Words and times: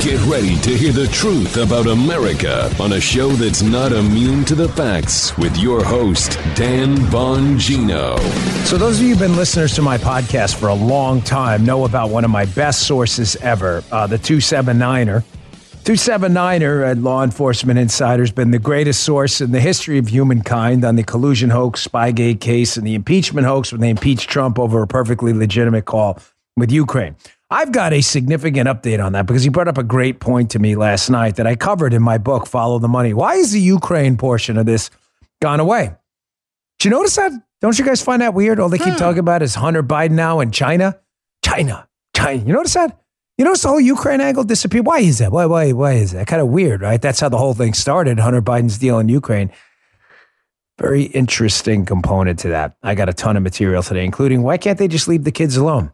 Get 0.00 0.18
ready 0.22 0.56
to 0.60 0.74
hear 0.74 0.92
the 0.92 1.08
truth 1.08 1.58
about 1.58 1.86
America 1.86 2.74
on 2.80 2.94
a 2.94 3.00
show 3.00 3.28
that's 3.28 3.60
not 3.60 3.92
immune 3.92 4.46
to 4.46 4.54
the 4.54 4.66
facts 4.70 5.36
with 5.36 5.54
your 5.58 5.84
host, 5.84 6.38
Dan 6.54 6.96
Bongino. 6.96 8.18
So, 8.64 8.78
those 8.78 8.98
of 8.98 9.02
you 9.02 9.10
who've 9.10 9.18
been 9.18 9.36
listeners 9.36 9.74
to 9.74 9.82
my 9.82 9.98
podcast 9.98 10.54
for 10.54 10.68
a 10.68 10.74
long 10.74 11.20
time 11.20 11.66
know 11.66 11.84
about 11.84 12.08
one 12.08 12.24
of 12.24 12.30
my 12.30 12.46
best 12.46 12.86
sources 12.86 13.36
ever, 13.36 13.84
uh, 13.92 14.06
the 14.06 14.16
279er. 14.16 15.22
279er 15.84 16.90
at 16.90 16.96
Law 16.96 17.22
Enforcement 17.22 17.78
Insider 17.78 18.22
has 18.22 18.32
been 18.32 18.52
the 18.52 18.58
greatest 18.58 19.04
source 19.04 19.42
in 19.42 19.52
the 19.52 19.60
history 19.60 19.98
of 19.98 20.08
humankind 20.08 20.82
on 20.82 20.96
the 20.96 21.02
collusion 21.02 21.50
hoax, 21.50 21.86
Spygate 21.86 22.40
case, 22.40 22.78
and 22.78 22.86
the 22.86 22.94
impeachment 22.94 23.46
hoax 23.46 23.70
when 23.70 23.82
they 23.82 23.90
impeached 23.90 24.30
Trump 24.30 24.58
over 24.58 24.80
a 24.80 24.86
perfectly 24.86 25.34
legitimate 25.34 25.84
call 25.84 26.18
with 26.56 26.72
Ukraine. 26.72 27.16
I've 27.52 27.72
got 27.72 27.92
a 27.92 28.00
significant 28.00 28.68
update 28.68 29.04
on 29.04 29.12
that 29.14 29.26
because 29.26 29.42
he 29.42 29.48
brought 29.48 29.66
up 29.66 29.76
a 29.76 29.82
great 29.82 30.20
point 30.20 30.52
to 30.52 30.60
me 30.60 30.76
last 30.76 31.10
night 31.10 31.34
that 31.36 31.48
I 31.48 31.56
covered 31.56 31.92
in 31.92 32.00
my 32.00 32.16
book, 32.16 32.46
Follow 32.46 32.78
the 32.78 32.86
Money. 32.86 33.12
Why 33.12 33.34
is 33.34 33.50
the 33.50 33.60
Ukraine 33.60 34.16
portion 34.16 34.56
of 34.56 34.66
this 34.66 34.88
gone 35.42 35.58
away? 35.58 35.96
Did 36.78 36.84
you 36.84 36.90
notice 36.92 37.16
that? 37.16 37.32
Don't 37.60 37.76
you 37.76 37.84
guys 37.84 38.00
find 38.00 38.22
that 38.22 38.34
weird? 38.34 38.60
All 38.60 38.68
they 38.68 38.78
keep 38.78 38.94
hmm. 38.94 38.98
talking 38.98 39.18
about 39.18 39.42
is 39.42 39.56
Hunter 39.56 39.82
Biden 39.82 40.12
now 40.12 40.38
and 40.38 40.54
China. 40.54 40.98
China, 41.44 41.88
China. 42.14 42.44
You 42.44 42.52
notice 42.52 42.74
that? 42.74 43.00
You 43.36 43.44
notice 43.44 43.62
the 43.62 43.68
whole 43.68 43.80
Ukraine 43.80 44.20
angle 44.20 44.44
disappeared? 44.44 44.86
Why 44.86 45.00
is 45.00 45.18
that? 45.18 45.32
Why, 45.32 45.46
why, 45.46 45.72
why 45.72 45.94
is 45.94 46.12
that? 46.12 46.28
Kind 46.28 46.42
of 46.42 46.48
weird, 46.48 46.82
right? 46.82 47.02
That's 47.02 47.18
how 47.18 47.28
the 47.28 47.38
whole 47.38 47.54
thing 47.54 47.74
started. 47.74 48.20
Hunter 48.20 48.42
Biden's 48.42 48.78
deal 48.78 48.98
in 48.98 49.08
Ukraine. 49.08 49.50
Very 50.78 51.04
interesting 51.04 51.84
component 51.84 52.38
to 52.40 52.48
that. 52.48 52.76
I 52.82 52.94
got 52.94 53.08
a 53.08 53.12
ton 53.12 53.36
of 53.36 53.42
material 53.42 53.82
today, 53.82 54.04
including 54.04 54.42
why 54.42 54.56
can't 54.56 54.78
they 54.78 54.88
just 54.88 55.08
leave 55.08 55.24
the 55.24 55.32
kids 55.32 55.56
alone? 55.56 55.90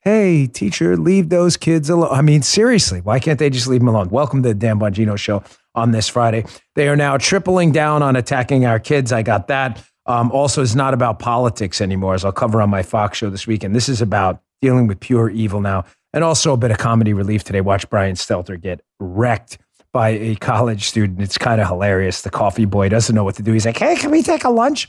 Hey, 0.00 0.46
teacher, 0.46 0.96
leave 0.96 1.30
those 1.30 1.56
kids 1.56 1.90
alone. 1.90 2.10
I 2.12 2.22
mean, 2.22 2.42
seriously, 2.42 3.00
why 3.00 3.18
can't 3.18 3.38
they 3.38 3.50
just 3.50 3.66
leave 3.66 3.80
them 3.80 3.88
alone? 3.88 4.08
Welcome 4.08 4.42
to 4.44 4.50
the 4.50 4.54
Dan 4.54 4.78
Bongino 4.78 5.18
Show 5.18 5.42
on 5.74 5.90
this 5.90 6.08
Friday. 6.08 6.44
They 6.76 6.88
are 6.88 6.96
now 6.96 7.18
tripling 7.18 7.72
down 7.72 8.02
on 8.02 8.14
attacking 8.14 8.66
our 8.66 8.78
kids. 8.78 9.12
I 9.12 9.22
got 9.22 9.48
that. 9.48 9.82
Um, 10.06 10.30
also, 10.30 10.62
it's 10.62 10.76
not 10.76 10.94
about 10.94 11.18
politics 11.18 11.80
anymore, 11.80 12.14
as 12.14 12.24
I'll 12.24 12.32
cover 12.32 12.62
on 12.62 12.70
my 12.70 12.82
Fox 12.82 13.18
show 13.18 13.30
this 13.30 13.46
weekend. 13.46 13.74
This 13.74 13.88
is 13.88 14.00
about 14.00 14.40
dealing 14.62 14.86
with 14.86 15.00
pure 15.00 15.28
evil 15.28 15.60
now, 15.60 15.84
and 16.12 16.22
also 16.22 16.52
a 16.52 16.56
bit 16.56 16.70
of 16.70 16.78
comedy 16.78 17.12
relief 17.12 17.42
today. 17.42 17.60
Watch 17.60 17.90
Brian 17.90 18.14
Stelter 18.14 18.60
get 18.60 18.82
wrecked 19.00 19.58
by 19.92 20.10
a 20.10 20.36
college 20.36 20.84
student. 20.84 21.20
It's 21.20 21.36
kind 21.38 21.60
of 21.60 21.66
hilarious. 21.66 22.20
The 22.20 22.30
coffee 22.30 22.64
boy 22.64 22.88
doesn't 22.88 23.14
know 23.14 23.24
what 23.24 23.34
to 23.36 23.42
do. 23.42 23.52
He's 23.52 23.66
like, 23.66 23.78
hey, 23.78 23.96
can 23.96 24.10
we 24.12 24.22
take 24.22 24.44
a 24.44 24.50
lunch? 24.50 24.88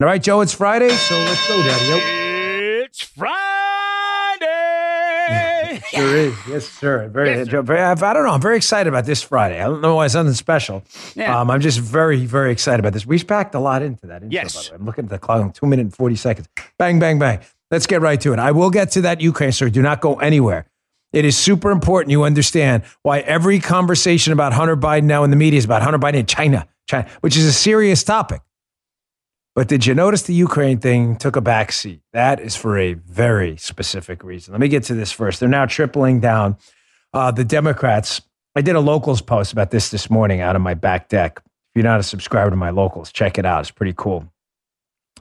All 0.00 0.06
right, 0.06 0.22
Joe, 0.22 0.42
it's 0.42 0.52
Friday, 0.52 0.90
so 0.90 1.16
let's 1.16 1.48
go, 1.48 1.60
Daddy. 1.60 2.84
It's 2.84 3.02
Friday. 3.02 3.40
sure 5.90 6.16
is. 6.16 6.34
Yes, 6.48 6.68
sir. 6.68 7.08
Very, 7.08 7.30
yes, 7.30 7.50
sir. 7.50 7.62
very, 7.62 7.80
I 7.80 7.96
don't 7.96 8.22
know. 8.22 8.30
I'm 8.30 8.40
very 8.40 8.56
excited 8.56 8.88
about 8.88 9.06
this 9.06 9.24
Friday. 9.24 9.60
I 9.60 9.64
don't 9.64 9.80
know 9.80 9.96
why 9.96 10.04
it's 10.04 10.14
something 10.14 10.34
special. 10.34 10.84
Yeah. 11.16 11.40
Um, 11.40 11.50
I'm 11.50 11.60
just 11.60 11.80
very, 11.80 12.26
very 12.26 12.52
excited 12.52 12.78
about 12.78 12.92
this. 12.92 13.06
We 13.06 13.20
packed 13.24 13.56
a 13.56 13.58
lot 13.58 13.82
into 13.82 14.06
that. 14.06 14.22
Intro, 14.22 14.40
yes. 14.40 14.70
I'm 14.72 14.84
looking 14.86 15.06
at 15.06 15.10
the 15.10 15.18
clock. 15.18 15.52
Two 15.54 15.66
minutes 15.66 15.86
and 15.86 15.96
40 15.96 16.14
seconds. 16.14 16.48
Bang, 16.78 17.00
bang, 17.00 17.18
bang. 17.18 17.40
Let's 17.72 17.88
get 17.88 18.00
right 18.00 18.20
to 18.20 18.32
it. 18.32 18.38
I 18.38 18.52
will 18.52 18.70
get 18.70 18.92
to 18.92 19.00
that 19.00 19.20
Ukraine 19.20 19.50
story. 19.50 19.72
Do 19.72 19.82
not 19.82 20.00
go 20.00 20.20
anywhere. 20.20 20.66
It 21.12 21.24
is 21.24 21.36
super 21.36 21.72
important 21.72 22.12
you 22.12 22.22
understand 22.22 22.84
why 23.02 23.18
every 23.18 23.58
conversation 23.58 24.32
about 24.32 24.52
Hunter 24.52 24.76
Biden 24.76 25.06
now 25.06 25.24
in 25.24 25.30
the 25.30 25.36
media 25.36 25.58
is 25.58 25.64
about 25.64 25.82
Hunter 25.82 25.98
Biden 25.98 26.20
in 26.20 26.26
China, 26.26 26.68
China, 26.86 27.08
which 27.20 27.36
is 27.36 27.46
a 27.46 27.52
serious 27.52 28.04
topic. 28.04 28.42
But 29.58 29.66
did 29.66 29.86
you 29.86 29.92
notice 29.92 30.22
the 30.22 30.34
Ukraine 30.34 30.78
thing 30.78 31.16
took 31.16 31.34
a 31.34 31.40
back 31.40 31.72
seat? 31.72 32.00
That 32.12 32.38
is 32.38 32.54
for 32.54 32.78
a 32.78 32.94
very 32.94 33.56
specific 33.56 34.22
reason. 34.22 34.52
Let 34.52 34.60
me 34.60 34.68
get 34.68 34.84
to 34.84 34.94
this 34.94 35.10
first. 35.10 35.40
They're 35.40 35.48
now 35.48 35.66
tripling 35.66 36.20
down. 36.20 36.58
Uh, 37.12 37.32
the 37.32 37.44
Democrats, 37.44 38.20
I 38.54 38.60
did 38.60 38.76
a 38.76 38.80
locals 38.80 39.20
post 39.20 39.52
about 39.52 39.72
this 39.72 39.88
this 39.88 40.08
morning 40.10 40.40
out 40.40 40.54
of 40.54 40.62
my 40.62 40.74
back 40.74 41.08
deck. 41.08 41.42
If 41.44 41.52
you're 41.74 41.82
not 41.82 41.98
a 41.98 42.04
subscriber 42.04 42.50
to 42.50 42.56
my 42.56 42.70
locals, 42.70 43.10
check 43.10 43.36
it 43.36 43.44
out. 43.44 43.62
It's 43.62 43.72
pretty 43.72 43.94
cool. 43.96 44.32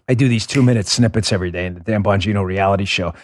I 0.08 0.14
do 0.14 0.28
these 0.28 0.46
two 0.46 0.62
minute 0.62 0.86
snippets 0.86 1.34
every 1.34 1.50
day 1.50 1.66
in 1.66 1.74
the 1.74 1.80
Dan 1.80 2.04
Bongino 2.04 2.46
reality 2.46 2.86
show. 2.86 3.16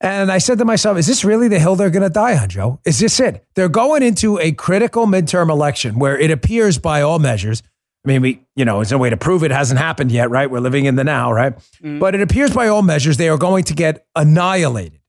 And 0.00 0.32
I 0.32 0.38
said 0.38 0.58
to 0.58 0.64
myself, 0.64 0.98
is 0.98 1.06
this 1.06 1.24
really 1.24 1.46
the 1.46 1.60
hill 1.60 1.76
they're 1.76 1.88
going 1.88 2.02
to 2.02 2.10
die 2.10 2.36
on, 2.36 2.48
Joe? 2.48 2.80
Is 2.84 2.98
this 2.98 3.20
it? 3.20 3.46
They're 3.54 3.68
going 3.68 4.02
into 4.02 4.40
a 4.40 4.50
critical 4.50 5.06
midterm 5.06 5.50
election 5.50 6.00
where 6.00 6.18
it 6.18 6.32
appears, 6.32 6.78
by 6.78 7.00
all 7.00 7.20
measures, 7.20 7.62
I 8.04 8.08
mean, 8.08 8.22
we, 8.22 8.42
you 8.56 8.64
know, 8.64 8.76
there's 8.76 8.90
no 8.90 8.98
way 8.98 9.10
to 9.10 9.16
prove 9.16 9.44
it 9.44 9.52
hasn't 9.52 9.78
happened 9.78 10.10
yet, 10.10 10.28
right? 10.28 10.50
We're 10.50 10.60
living 10.60 10.86
in 10.86 10.96
the 10.96 11.04
now, 11.04 11.32
right? 11.32 11.56
Mm. 11.82 12.00
But 12.00 12.14
it 12.14 12.20
appears 12.20 12.52
by 12.52 12.66
all 12.68 12.82
measures 12.82 13.16
they 13.16 13.28
are 13.28 13.38
going 13.38 13.64
to 13.64 13.74
get 13.74 14.06
annihilated. 14.16 15.00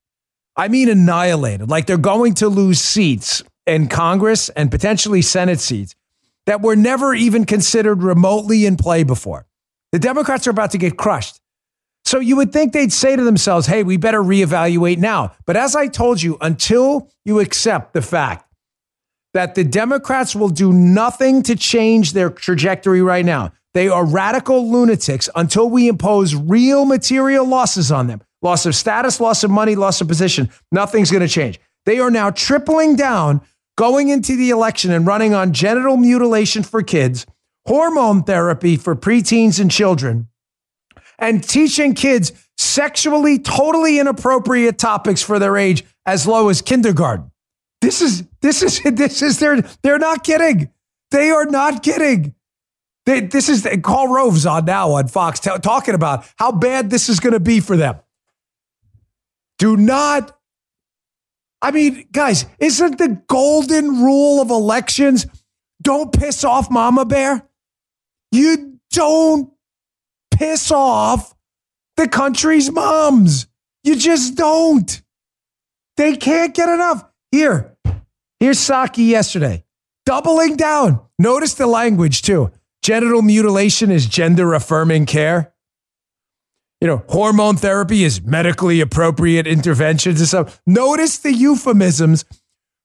I 0.55 0.67
mean, 0.67 0.89
annihilated. 0.89 1.69
Like 1.69 1.87
they're 1.87 1.97
going 1.97 2.35
to 2.35 2.47
lose 2.49 2.79
seats 2.79 3.41
in 3.65 3.87
Congress 3.87 4.49
and 4.49 4.69
potentially 4.69 5.23
Senate 5.23 5.59
seats 5.59 5.95
that 6.45 6.61
were 6.61 6.75
never 6.75 7.15
even 7.15 7.45
considered 7.45 8.03
remotely 8.03 8.65
in 8.65 8.77
play 8.77 9.03
before. 9.03 9.47
The 9.91 9.99
Democrats 9.99 10.45
are 10.45 10.51
about 10.51 10.71
to 10.71 10.77
get 10.77 10.97
crushed. 10.97 11.39
So 12.05 12.19
you 12.19 12.35
would 12.35 12.51
think 12.51 12.73
they'd 12.73 12.91
say 12.91 13.15
to 13.15 13.23
themselves, 13.23 13.65
hey, 13.65 13.83
we 13.83 13.97
better 13.97 14.21
reevaluate 14.21 14.97
now. 14.97 15.31
But 15.45 15.55
as 15.55 15.75
I 15.75 15.87
told 15.87 16.21
you, 16.21 16.37
until 16.41 17.09
you 17.23 17.39
accept 17.39 17.93
the 17.93 18.01
fact 18.01 18.52
that 19.33 19.55
the 19.55 19.63
Democrats 19.63 20.35
will 20.35 20.49
do 20.49 20.71
nothing 20.71 21.43
to 21.43 21.55
change 21.55 22.13
their 22.13 22.29
trajectory 22.29 23.01
right 23.01 23.25
now. 23.25 23.51
They 23.73 23.89
are 23.89 24.05
radical 24.05 24.71
lunatics 24.71 25.29
until 25.35 25.69
we 25.69 25.87
impose 25.87 26.35
real 26.35 26.85
material 26.85 27.45
losses 27.45 27.91
on 27.91 28.07
them 28.07 28.21
loss 28.43 28.65
of 28.65 28.75
status, 28.75 29.21
loss 29.21 29.43
of 29.43 29.49
money, 29.49 29.73
loss 29.73 30.01
of 30.01 30.07
position. 30.07 30.49
Nothing's 30.71 31.09
going 31.09 31.21
to 31.21 31.29
change. 31.29 31.59
They 31.85 31.99
are 31.99 32.11
now 32.11 32.29
tripling 32.29 32.97
down, 32.97 33.41
going 33.77 34.09
into 34.09 34.35
the 34.35 34.49
election 34.49 34.91
and 34.91 35.07
running 35.07 35.33
on 35.33 35.53
genital 35.53 35.95
mutilation 35.95 36.61
for 36.61 36.83
kids, 36.83 37.25
hormone 37.65 38.23
therapy 38.23 38.75
for 38.75 38.95
preteens 38.97 39.61
and 39.61 39.71
children, 39.71 40.27
and 41.17 41.41
teaching 41.41 41.93
kids 41.95 42.33
sexually 42.57 43.39
totally 43.39 43.97
inappropriate 43.97 44.77
topics 44.77 45.21
for 45.21 45.39
their 45.39 45.57
age 45.57 45.85
as 46.05 46.27
low 46.27 46.49
as 46.49 46.61
kindergarten. 46.61 47.31
This 47.83 48.01
is 48.01 48.23
this 48.41 48.63
is 48.63 48.81
this 48.85 49.21
is 49.21 49.39
they're 49.39 49.61
they're 49.81 49.99
not 49.99 50.23
kidding. 50.23 50.71
They 51.11 51.29
are 51.31 51.45
not 51.45 51.83
kidding. 51.83 52.33
They, 53.05 53.19
this 53.19 53.49
is 53.49 53.67
Karl 53.83 54.07
Rove's 54.07 54.45
on 54.45 54.63
now 54.63 54.91
on 54.91 55.09
Fox 55.09 55.41
t- 55.41 55.51
talking 55.61 55.93
about 55.93 56.25
how 56.37 56.53
bad 56.53 56.89
this 56.89 57.09
is 57.09 57.19
going 57.19 57.33
to 57.33 57.41
be 57.41 57.59
for 57.59 57.75
them. 57.75 57.97
Do 59.59 59.75
not. 59.75 60.37
I 61.61 61.71
mean, 61.71 62.07
guys, 62.13 62.45
isn't 62.59 62.97
the 62.97 63.21
golden 63.27 64.01
rule 64.01 64.41
of 64.41 64.49
elections 64.49 65.25
don't 65.81 66.17
piss 66.17 66.45
off 66.45 66.71
Mama 66.71 67.03
Bear? 67.03 67.45
You 68.31 68.79
don't 68.91 69.51
piss 70.31 70.71
off 70.71 71.35
the 71.97 72.07
country's 72.07 72.71
moms. 72.71 73.47
You 73.83 73.97
just 73.97 74.35
don't. 74.35 75.01
They 75.97 76.15
can't 76.15 76.55
get 76.55 76.69
enough. 76.69 77.03
Here, 77.33 77.72
Here's 78.43 78.59
Psaki 78.59 79.07
yesterday, 79.07 79.63
doubling 80.05 80.57
down. 80.57 80.99
Notice 81.17 81.53
the 81.53 81.65
language 81.65 82.23
too. 82.23 82.51
Genital 82.81 83.21
mutilation 83.21 83.89
is 83.89 84.05
gender 84.05 84.53
affirming 84.53 85.05
care. 85.05 85.53
you 86.81 86.87
know, 86.89 87.05
hormone 87.07 87.55
therapy 87.55 88.03
is 88.03 88.21
medically 88.21 88.81
appropriate 88.81 89.47
interventions 89.47 90.19
and 90.19 90.27
stuff. 90.27 90.61
Notice 90.67 91.19
the 91.19 91.31
euphemisms 91.31 92.25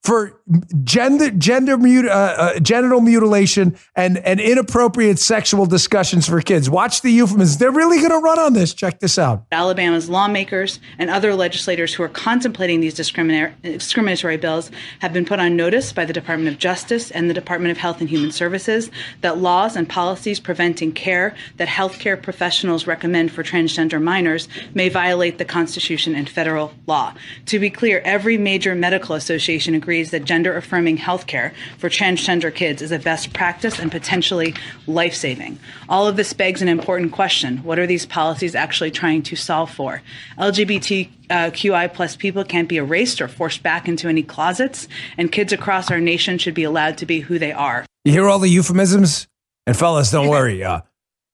for 0.03 0.41
gender, 0.83 1.29
gender 1.29 1.73
uh, 1.73 2.13
uh, 2.13 2.59
genital 2.59 3.01
mutilation 3.01 3.77
and, 3.95 4.17
and 4.19 4.39
inappropriate 4.39 5.19
sexual 5.19 5.65
discussions 5.65 6.27
for 6.27 6.41
kids. 6.41 6.69
Watch 6.69 7.01
the 7.01 7.11
euphemisms. 7.11 7.57
They're 7.57 7.71
really 7.71 7.97
going 7.97 8.11
to 8.11 8.17
run 8.17 8.39
on 8.39 8.53
this. 8.53 8.73
Check 8.73 9.01
this 9.01 9.19
out. 9.19 9.45
Alabama's 9.51 10.09
lawmakers 10.09 10.79
and 10.97 11.09
other 11.09 11.35
legislators 11.35 11.93
who 11.93 12.03
are 12.03 12.09
contemplating 12.09 12.79
these 12.79 12.93
discriminatory 12.93 14.37
bills 14.37 14.71
have 14.99 15.13
been 15.13 15.25
put 15.25 15.39
on 15.39 15.55
notice 15.55 15.91
by 15.91 16.05
the 16.05 16.13
Department 16.13 16.51
of 16.53 16.59
Justice 16.59 17.11
and 17.11 17.29
the 17.29 17.33
Department 17.33 17.71
of 17.71 17.77
Health 17.77 17.99
and 17.99 18.09
Human 18.09 18.31
Services 18.31 18.89
that 19.21 19.37
laws 19.37 19.75
and 19.75 19.87
policies 19.87 20.39
preventing 20.39 20.93
care 20.93 21.35
that 21.57 21.67
healthcare 21.67 22.19
professionals 22.19 22.87
recommend 22.87 23.31
for 23.31 23.43
transgender 23.43 24.01
minors 24.01 24.47
may 24.73 24.87
violate 24.87 25.37
the 25.37 25.45
Constitution 25.45 26.15
and 26.15 26.29
federal 26.29 26.73
law. 26.87 27.13
To 27.47 27.59
be 27.59 27.69
clear, 27.69 28.01
every 28.05 28.37
major 28.37 28.73
medical 28.75 29.15
association 29.15 29.75
agrees 29.75 29.88
agrees 29.89 30.11
that 30.11 30.23
gender 30.23 30.55
affirming 30.55 30.99
healthcare 30.99 31.51
for 31.79 31.89
transgender 31.89 32.53
kids 32.53 32.79
is 32.83 32.91
a 32.91 32.99
best 32.99 33.33
practice 33.33 33.79
and 33.79 33.91
potentially 33.91 34.53
life 34.85 35.15
saving. 35.15 35.57
All 35.89 36.07
of 36.07 36.15
this 36.15 36.31
begs 36.31 36.61
an 36.61 36.67
important 36.67 37.11
question 37.11 37.57
what 37.63 37.79
are 37.79 37.87
these 37.87 38.05
policies 38.05 38.53
actually 38.53 38.91
trying 38.91 39.23
to 39.23 39.35
solve 39.35 39.71
for? 39.71 40.03
LGBTQI 40.37 41.91
plus 41.91 42.15
people 42.15 42.43
can't 42.43 42.69
be 42.69 42.77
erased 42.77 43.19
or 43.19 43.27
forced 43.27 43.63
back 43.63 43.87
into 43.87 44.07
any 44.07 44.21
closets, 44.21 44.87
and 45.17 45.31
kids 45.31 45.51
across 45.51 45.89
our 45.89 45.99
nation 45.99 46.37
should 46.37 46.53
be 46.53 46.63
allowed 46.63 46.99
to 46.99 47.07
be 47.07 47.21
who 47.21 47.39
they 47.39 47.51
are. 47.51 47.83
You 48.05 48.11
hear 48.11 48.29
all 48.29 48.37
the 48.37 48.47
euphemisms? 48.47 49.27
And 49.65 49.75
fellas, 49.75 50.11
don't 50.11 50.27
worry. 50.37 50.63
Uh, 50.63 50.81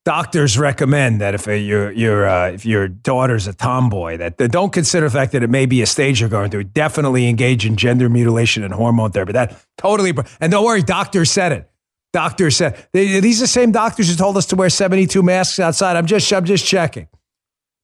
doctors 0.06 0.56
recommend 0.56 1.20
that 1.20 1.34
if 1.34 1.46
your 1.48 1.90
your 1.90 2.26
uh, 2.26 2.52
if 2.52 2.64
your 2.64 2.88
daughter's 2.88 3.46
a 3.46 3.52
tomboy, 3.52 4.16
that 4.16 4.38
they 4.38 4.48
don't 4.48 4.72
consider 4.72 5.06
the 5.06 5.12
fact 5.12 5.32
that 5.32 5.42
it 5.42 5.50
may 5.50 5.66
be 5.66 5.82
a 5.82 5.86
stage 5.86 6.20
you're 6.20 6.30
going 6.30 6.50
through. 6.50 6.64
Definitely 6.64 7.28
engage 7.28 7.66
in 7.66 7.76
gender 7.76 8.08
mutilation 8.08 8.62
and 8.62 8.72
hormone 8.72 9.10
therapy. 9.10 9.32
That 9.32 9.60
totally. 9.76 10.14
And 10.40 10.50
don't 10.52 10.64
worry, 10.64 10.82
doctors 10.82 11.30
said 11.30 11.52
it. 11.52 11.68
Doctors 12.12 12.56
said 12.56 12.86
they, 12.92 13.20
these 13.20 13.40
are 13.40 13.44
the 13.44 13.48
same 13.48 13.72
doctors 13.72 14.08
who 14.08 14.14
told 14.14 14.36
us 14.38 14.46
to 14.46 14.56
wear 14.56 14.70
72 14.70 15.22
masks 15.22 15.58
outside. 15.58 15.96
I'm 15.96 16.06
just 16.06 16.32
I'm 16.32 16.44
just 16.44 16.64
checking. 16.64 17.08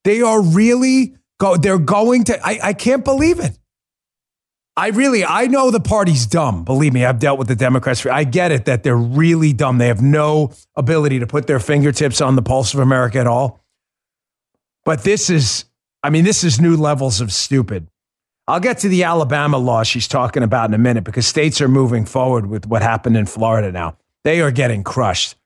They 0.05 0.23
are 0.23 0.41
really 0.41 1.17
go. 1.39 1.57
They're 1.57 1.79
going 1.79 2.25
to. 2.25 2.47
I, 2.47 2.59
I 2.63 2.73
can't 2.73 3.05
believe 3.05 3.41
it. 3.41 3.59
I 4.75 4.89
really, 4.89 5.23
I 5.25 5.49
know 5.49 5.71
the 5.71 5.81
party's 5.81 6.25
dumb. 6.25 6.65
Believe 6.65 6.95
me, 6.95 7.05
I've 7.05 7.19
dealt 7.19 7.39
with 7.39 7.49
the 7.49 7.57
Democrats. 7.57 8.07
I 8.07 8.25
get 8.25 8.53
it 8.53 8.65
that 8.65 8.83
they're 8.83 8.97
really 8.97 9.53
dumb. 9.53 9.77
They 9.77 9.89
have 9.89 10.01
no 10.01 10.53
ability 10.77 11.19
to 11.19 11.27
put 11.27 11.47
their 11.47 11.61
fingertips 11.61 12.23
on 12.23 12.37
the 12.37 12.43
pulse 12.43 12.73
of 12.73 12.81
America 12.81 13.19
at 13.19 13.27
all. 13.27 13.63
But 14.85 15.05
this 15.05 15.29
is, 15.29 15.67
I 16.03 16.09
mean, 16.09 16.25
this 16.25 16.43
is 16.43 16.59
new 16.59 16.77
levels 16.77 17.21
of 17.21 17.33
stupid. 17.33 17.89
I'll 18.49 18.61
get 18.61 18.79
to 18.79 18.89
the 18.89 19.05
Alabama 19.05 19.59
law 19.59 19.83
she's 19.83 20.09
talking 20.09 20.43
about 20.43 20.71
in 20.71 20.75
a 20.75 20.79
minute 20.79 21.05
because 21.05 21.27
states 21.27 21.61
are 21.61 21.69
moving 21.69 22.07
forward 22.07 22.47
with 22.47 22.67
what 22.67 22.83
happened 22.83 23.17
in 23.17 23.27
Florida 23.27 23.71
now. 23.71 23.97
They 24.25 24.41
are 24.41 24.51
getting 24.51 24.83
crushed. 24.83 25.37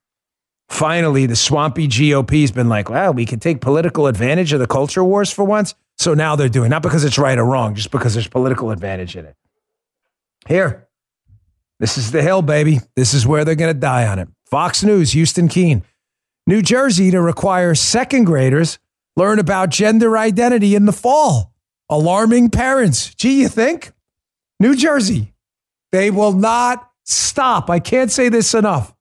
Finally, 0.69 1.27
the 1.27 1.37
swampy 1.37 1.89
GOP 1.89 2.41
has 2.41 2.53
been 2.53 2.69
like, 2.69 2.89
well, 2.89 3.13
we 3.13 3.27
can 3.27 3.39
take 3.39 3.61
political 3.61 4.07
advantage 4.07 4.53
of 4.53 4.61
the 4.61 4.67
culture 4.67 5.05
wars 5.05 5.33
for 5.33 5.45
once. 5.45 5.75
So 5.99 6.15
now 6.15 6.37
they're 6.37 6.49
doing, 6.49 6.71
not 6.71 6.83
because 6.83 7.05
it's 7.05 7.19
right 7.19 7.39
or 7.39 7.45
wrong, 7.45 7.75
just 7.75 7.91
because 7.91 8.15
there's 8.15 8.29
political 8.29 8.71
advantage 8.71 9.17
in 9.17 9.25
it. 9.25 9.35
Here, 10.47 10.87
this 11.81 11.99
is 11.99 12.13
the 12.13 12.23
hill, 12.23 12.43
baby. 12.43 12.81
This 12.95 13.15
is 13.15 13.27
where 13.27 13.45
they're 13.45 13.55
going 13.55 13.75
to 13.75 13.81
die 13.81 14.07
on 14.07 14.19
it. 14.19 14.29
Fox 14.51 14.85
News, 14.85 15.13
Houston 15.13 15.49
Keene. 15.49 15.83
New 16.47 16.63
Jersey 16.63 17.11
to 17.11 17.21
require 17.21 17.75
second 17.75 18.25
graders 18.25 18.79
learn 19.17 19.39
about 19.39 19.71
gender 19.71 20.17
identity 20.17 20.75
in 20.75 20.85
the 20.85 20.93
fall. 20.93 21.53
Alarming 21.89 22.51
parents. 22.51 23.15
Gee, 23.15 23.43
you 23.43 23.49
think? 23.49 23.93
New 24.59 24.75
Jersey, 24.75 25.35
they 25.93 26.11
will 26.11 26.33
not 26.33 26.91
stop. 27.05 27.71
I 27.71 27.79
can't 27.79 28.11
say 28.11 28.29
this 28.29 28.55
enough. 28.55 28.95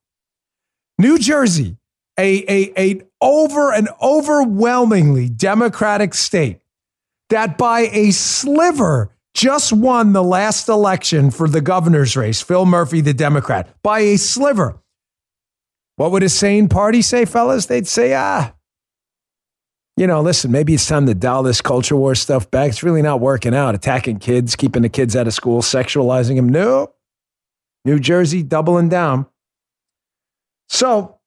New 0.97 1.18
Jersey, 1.18 1.77
a, 2.18 2.44
a, 2.51 2.74
a 2.77 3.01
over 3.21 3.74
an 3.74 3.88
overwhelmingly 4.01 5.30
Democratic 5.30 6.13
state, 6.13 6.59
that 7.30 7.57
by 7.57 7.89
a 7.92 8.12
sliver 8.12 9.12
just 9.33 9.74
won 9.74 10.13
the 10.13 10.24
last 10.24 10.69
election 10.69 11.30
for 11.30 11.48
the 11.48 11.62
governor's 11.62 12.16
race, 12.16 12.42
Phil 12.42 12.66
Murphy, 12.66 13.01
the 13.01 13.13
Democrat, 13.13 13.68
by 13.83 14.00
a 14.00 14.18
sliver. 14.18 14.80
What 15.98 16.12
would 16.12 16.24
a 16.24 16.30
sane 16.30 16.69
party 16.69 17.01
say, 17.01 17.25
fellas? 17.25 17.66
They'd 17.66 17.88
say, 17.88 18.13
ah, 18.13 18.54
you 19.98 20.07
know, 20.07 20.22
listen, 20.22 20.51
maybe 20.51 20.74
it's 20.74 20.88
time 20.88 21.06
to 21.06 21.13
dial 21.13 21.44
this 21.44 21.62
culture 21.62 21.95
war 21.95 22.16
stuff 22.16 22.50
back. 22.51 22.69
It's 22.69 22.83
really 22.83 23.01
not 23.01 23.22
working 23.22 23.56
out. 23.56 23.75
Attacking 23.75 24.19
kids, 24.19 24.56
keeping 24.56 24.81
the 24.81 24.89
kids 24.89 25.16
out 25.16 25.28
of 25.28 25.33
school, 25.33 25.62
sexualizing 25.62 26.36
them. 26.36 26.50
No. 26.50 26.94
New 27.86 28.00
Jersey 28.00 28.44
doubling 28.44 28.89
down. 28.89 29.25
So, 30.68 31.19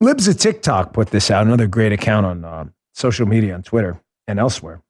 Libs 0.00 0.28
of 0.28 0.38
TikTok 0.38 0.92
put 0.92 1.10
this 1.10 1.30
out, 1.30 1.46
another 1.46 1.66
great 1.66 1.92
account 1.92 2.26
on 2.26 2.44
uh, 2.44 2.64
social 2.94 3.26
media 3.26 3.54
on 3.54 3.62
Twitter 3.62 4.01
and 4.26 4.38
elsewhere. 4.38 4.82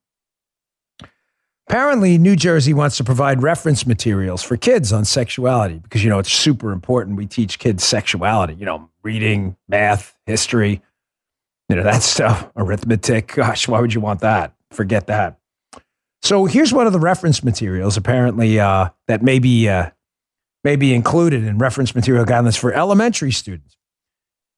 Apparently, 1.68 2.18
New 2.18 2.36
Jersey 2.36 2.74
wants 2.74 2.96
to 2.98 3.04
provide 3.04 3.42
reference 3.42 3.86
materials 3.86 4.42
for 4.42 4.56
kids 4.56 4.92
on 4.92 5.04
sexuality 5.04 5.78
because, 5.78 6.02
you 6.04 6.10
know, 6.10 6.18
it's 6.18 6.32
super 6.32 6.72
important. 6.72 7.16
We 7.16 7.26
teach 7.26 7.58
kids 7.58 7.84
sexuality, 7.84 8.54
you 8.54 8.66
know, 8.66 8.90
reading, 9.02 9.56
math, 9.68 10.14
history, 10.26 10.82
you 11.68 11.76
know, 11.76 11.82
that 11.84 12.02
stuff, 12.02 12.50
arithmetic. 12.56 13.34
Gosh, 13.34 13.68
why 13.68 13.80
would 13.80 13.94
you 13.94 14.00
want 14.00 14.20
that? 14.20 14.54
Forget 14.70 15.06
that. 15.06 15.38
So 16.20 16.44
here's 16.44 16.72
one 16.72 16.86
of 16.86 16.92
the 16.92 17.00
reference 17.00 17.42
materials, 17.42 17.96
apparently, 17.96 18.60
uh, 18.60 18.90
that 19.08 19.22
may 19.22 19.38
be, 19.38 19.68
uh, 19.68 19.90
may 20.64 20.76
be 20.76 20.94
included 20.94 21.44
in 21.44 21.58
reference 21.58 21.94
material 21.94 22.24
guidelines 22.24 22.58
for 22.58 22.72
elementary 22.72 23.32
students. 23.32 23.76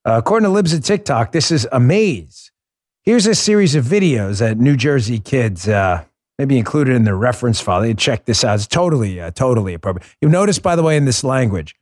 Uh, 0.04 0.16
according 0.18 0.44
to 0.44 0.50
Libs 0.50 0.74
at 0.74 0.84
TikTok, 0.84 1.32
this 1.32 1.50
is 1.50 1.66
a 1.70 1.80
maze 1.80 2.50
Here's 3.04 3.26
a 3.26 3.34
series 3.34 3.74
of 3.74 3.84
videos 3.84 4.38
that 4.38 4.56
New 4.56 4.76
Jersey 4.76 5.18
kids 5.18 5.68
uh, 5.68 6.04
maybe 6.38 6.56
included 6.56 6.96
in 6.96 7.04
their 7.04 7.18
reference 7.18 7.60
file. 7.60 7.82
They 7.82 7.92
check 7.92 8.24
this 8.24 8.42
out. 8.42 8.54
It's 8.54 8.66
totally, 8.66 9.20
uh, 9.20 9.30
totally 9.30 9.74
appropriate. 9.74 10.08
You'll 10.22 10.30
notice, 10.30 10.58
by 10.58 10.74
the 10.74 10.82
way, 10.82 10.96
in 10.96 11.04
this 11.04 11.22
language, 11.22 11.74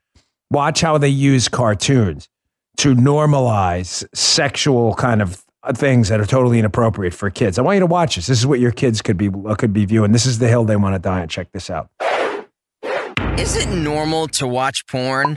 watch 0.51 0.81
how 0.81 0.99
they 0.99 1.09
use 1.09 1.49
cartoons 1.49 2.29
to 2.79 2.97
normalize 2.97 4.05
sexual 4.13 4.95
kind 4.95 5.23
of 5.23 5.45
things 5.75 6.09
that 6.09 6.19
are 6.19 6.27
totally 6.27 6.59
inappropriate 6.59 7.15
for 7.15 7.31
kids. 7.31 7.57
I 7.57 7.63
want 7.63 7.77
you 7.77 7.81
to 7.81 7.87
watch 7.87 8.17
this. 8.17 8.27
This 8.27 8.41
is 8.41 8.47
what 8.47 8.59
your 8.59 8.73
kids 8.73 9.01
could 9.01 9.17
be 9.17 9.31
could 9.59 9.73
be 9.73 9.85
viewing. 9.85 10.11
This 10.11 10.27
is 10.27 10.41
the 10.41 10.49
hill 10.49 10.65
they 10.65 10.75
want 10.75 10.97
to 10.97 10.99
die 10.99 11.21
on. 11.21 11.29
Check 11.29 11.53
this 11.53 11.71
out. 11.71 11.89
Is 13.39 13.55
it 13.55 13.69
normal 13.69 14.27
to 14.27 14.49
watch 14.49 14.85
porn? 14.89 15.37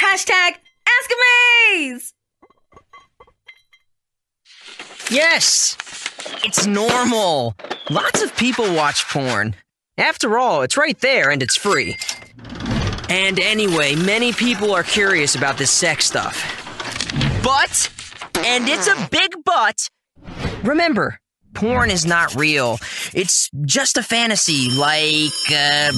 Hashtag 0.00 0.54
Ask 0.84 1.10
Amaze! 1.12 2.12
Yes, 5.12 5.76
it's 6.42 6.66
normal. 6.66 7.54
Lots 7.90 8.22
of 8.22 8.34
people 8.34 8.64
watch 8.74 9.06
porn. 9.08 9.54
After 9.98 10.38
all, 10.38 10.62
it's 10.62 10.78
right 10.78 10.98
there 11.00 11.28
and 11.28 11.42
it's 11.42 11.54
free. 11.54 11.98
And 13.10 13.38
anyway, 13.38 13.94
many 13.94 14.32
people 14.32 14.74
are 14.74 14.82
curious 14.82 15.34
about 15.34 15.58
this 15.58 15.70
sex 15.70 16.06
stuff. 16.06 16.42
But, 17.44 17.90
and 18.46 18.66
it's 18.66 18.86
a 18.86 19.08
big 19.10 19.36
but, 19.44 19.86
remember, 20.62 21.18
porn 21.52 21.90
is 21.90 22.06
not 22.06 22.34
real. 22.34 22.78
It's 23.12 23.50
just 23.66 23.98
a 23.98 24.02
fantasy, 24.02 24.70
like, 24.70 25.30
uh, 25.50 25.92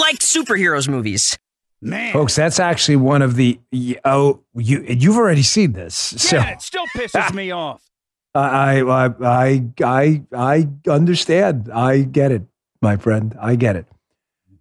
like 0.00 0.20
superheroes 0.20 0.88
movies. 0.88 1.38
Man. 1.82 2.14
Folks, 2.14 2.34
that's 2.34 2.58
actually 2.58 2.96
one 2.96 3.20
of 3.20 3.36
the 3.36 3.60
oh 4.04 4.42
you 4.56 4.84
you've 4.88 5.16
already 5.16 5.44
seen 5.44 5.74
this. 5.74 5.94
So 5.94 6.36
yeah, 6.36 6.50
it 6.50 6.62
still 6.62 6.86
pisses 6.96 7.32
me 7.32 7.50
off. 7.52 7.87
I, 8.34 8.80
I, 8.82 9.64
I, 9.82 10.22
I, 10.32 10.68
understand. 10.88 11.70
I 11.72 12.02
get 12.02 12.30
it, 12.30 12.42
my 12.80 12.96
friend. 12.96 13.36
I 13.40 13.56
get 13.56 13.76
it. 13.76 13.86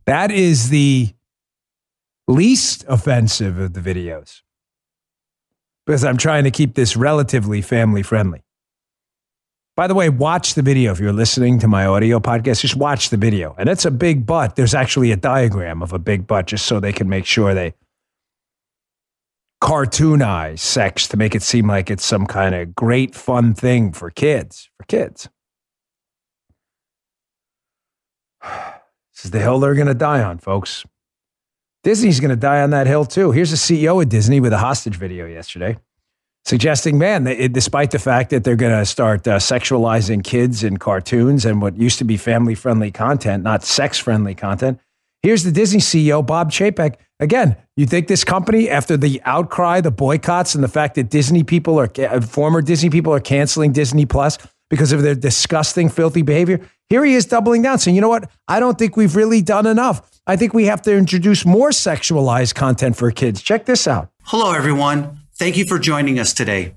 That 0.05 0.31
is 0.31 0.69
the 0.69 1.13
least 2.27 2.85
offensive 2.87 3.59
of 3.59 3.73
the 3.73 3.81
videos 3.81 4.41
because 5.85 6.03
I'm 6.03 6.17
trying 6.17 6.43
to 6.43 6.51
keep 6.51 6.75
this 6.75 6.97
relatively 6.97 7.61
family 7.61 8.03
friendly. 8.03 8.43
By 9.75 9.87
the 9.87 9.93
way, 9.93 10.09
watch 10.09 10.55
the 10.55 10.63
video 10.63 10.91
if 10.91 10.99
you're 10.99 11.13
listening 11.13 11.59
to 11.59 11.67
my 11.67 11.85
audio 11.85 12.19
podcast. 12.19 12.61
Just 12.61 12.75
watch 12.75 13.09
the 13.09 13.17
video. 13.17 13.55
And 13.59 13.69
it's 13.69 13.85
a 13.85 13.91
big 13.91 14.25
butt. 14.25 14.55
There's 14.55 14.73
actually 14.73 15.11
a 15.11 15.15
diagram 15.15 15.83
of 15.83 15.93
a 15.93 15.99
big 15.99 16.25
butt 16.25 16.47
just 16.47 16.65
so 16.65 16.79
they 16.79 16.91
can 16.91 17.07
make 17.07 17.25
sure 17.25 17.53
they 17.53 17.75
cartoonize 19.61 20.59
sex 20.59 21.07
to 21.07 21.17
make 21.17 21.35
it 21.35 21.41
seem 21.41 21.67
like 21.67 21.89
it's 21.89 22.05
some 22.05 22.25
kind 22.25 22.53
of 22.53 22.75
great 22.75 23.15
fun 23.15 23.53
thing 23.53 23.91
for 23.91 24.09
kids. 24.09 24.69
For 24.77 24.85
kids. 24.85 25.29
This 29.15 29.25
is 29.25 29.31
the 29.31 29.39
hill 29.39 29.59
they're 29.59 29.73
going 29.73 29.87
to 29.87 29.95
die 29.95 30.21
on, 30.21 30.37
folks. 30.37 30.85
Disney's 31.83 32.19
going 32.19 32.29
to 32.29 32.35
die 32.35 32.61
on 32.61 32.69
that 32.69 32.85
hill 32.85 33.03
too. 33.03 33.31
Here's 33.31 33.49
the 33.49 33.57
CEO 33.57 33.99
of 33.99 34.09
Disney 34.09 34.39
with 34.39 34.53
a 34.53 34.59
hostage 34.59 34.95
video 34.95 35.25
yesterday 35.25 35.75
suggesting, 36.47 36.97
man, 36.97 37.25
that 37.25 37.51
despite 37.51 37.91
the 37.91 37.99
fact 37.99 38.29
that 38.29 38.45
they're 38.45 38.55
going 38.55 38.77
to 38.77 38.85
start 38.85 39.27
uh, 39.27 39.37
sexualizing 39.37 40.23
kids 40.23 40.63
in 40.63 40.77
cartoons 40.77 41.43
and 41.45 41.61
what 41.61 41.75
used 41.75 41.97
to 41.97 42.05
be 42.05 42.15
family 42.15 42.55
friendly 42.55 42.89
content, 42.89 43.43
not 43.43 43.65
sex 43.65 43.99
friendly 43.99 44.33
content. 44.33 44.79
Here's 45.27 45.43
the 45.43 45.51
Disney 45.51 45.81
CEO, 45.81 46.25
Bob 46.25 46.53
Chapek. 46.53 46.95
Again, 47.19 47.57
you 47.75 47.85
think 47.85 48.07
this 48.07 48.23
company, 48.23 48.69
after 48.69 48.95
the 48.95 49.21
outcry, 49.25 49.81
the 49.81 49.91
boycotts, 49.91 50.55
and 50.55 50.63
the 50.63 50.69
fact 50.69 50.95
that 50.95 51.09
Disney 51.09 51.43
people 51.43 51.77
are, 51.77 51.91
uh, 51.99 52.21
former 52.21 52.61
Disney 52.61 52.89
people 52.89 53.13
are 53.13 53.19
canceling 53.19 53.73
Disney 53.73 54.05
Plus 54.05 54.37
because 54.69 54.93
of 54.93 55.01
their 55.01 55.15
disgusting, 55.15 55.89
filthy 55.89 56.21
behavior, 56.21 56.61
here 56.89 57.03
he 57.03 57.13
is 57.13 57.25
doubling 57.25 57.61
down, 57.61 57.77
saying, 57.77 57.93
you 57.93 57.99
know 57.99 58.07
what? 58.07 58.31
I 58.47 58.61
don't 58.61 58.79
think 58.79 58.95
we've 58.95 59.17
really 59.17 59.41
done 59.41 59.65
enough. 59.65 60.09
I 60.25 60.37
think 60.37 60.53
we 60.53 60.63
have 60.67 60.81
to 60.83 60.95
introduce 60.95 61.45
more 61.45 61.71
sexualized 61.71 62.55
content 62.55 62.95
for 62.95 63.11
kids. 63.11 63.41
Check 63.41 63.65
this 63.65 63.85
out. 63.85 64.07
Hello, 64.23 64.53
everyone. 64.53 65.23
Thank 65.35 65.57
you 65.57 65.65
for 65.65 65.77
joining 65.77 66.19
us 66.19 66.33
today. 66.33 66.75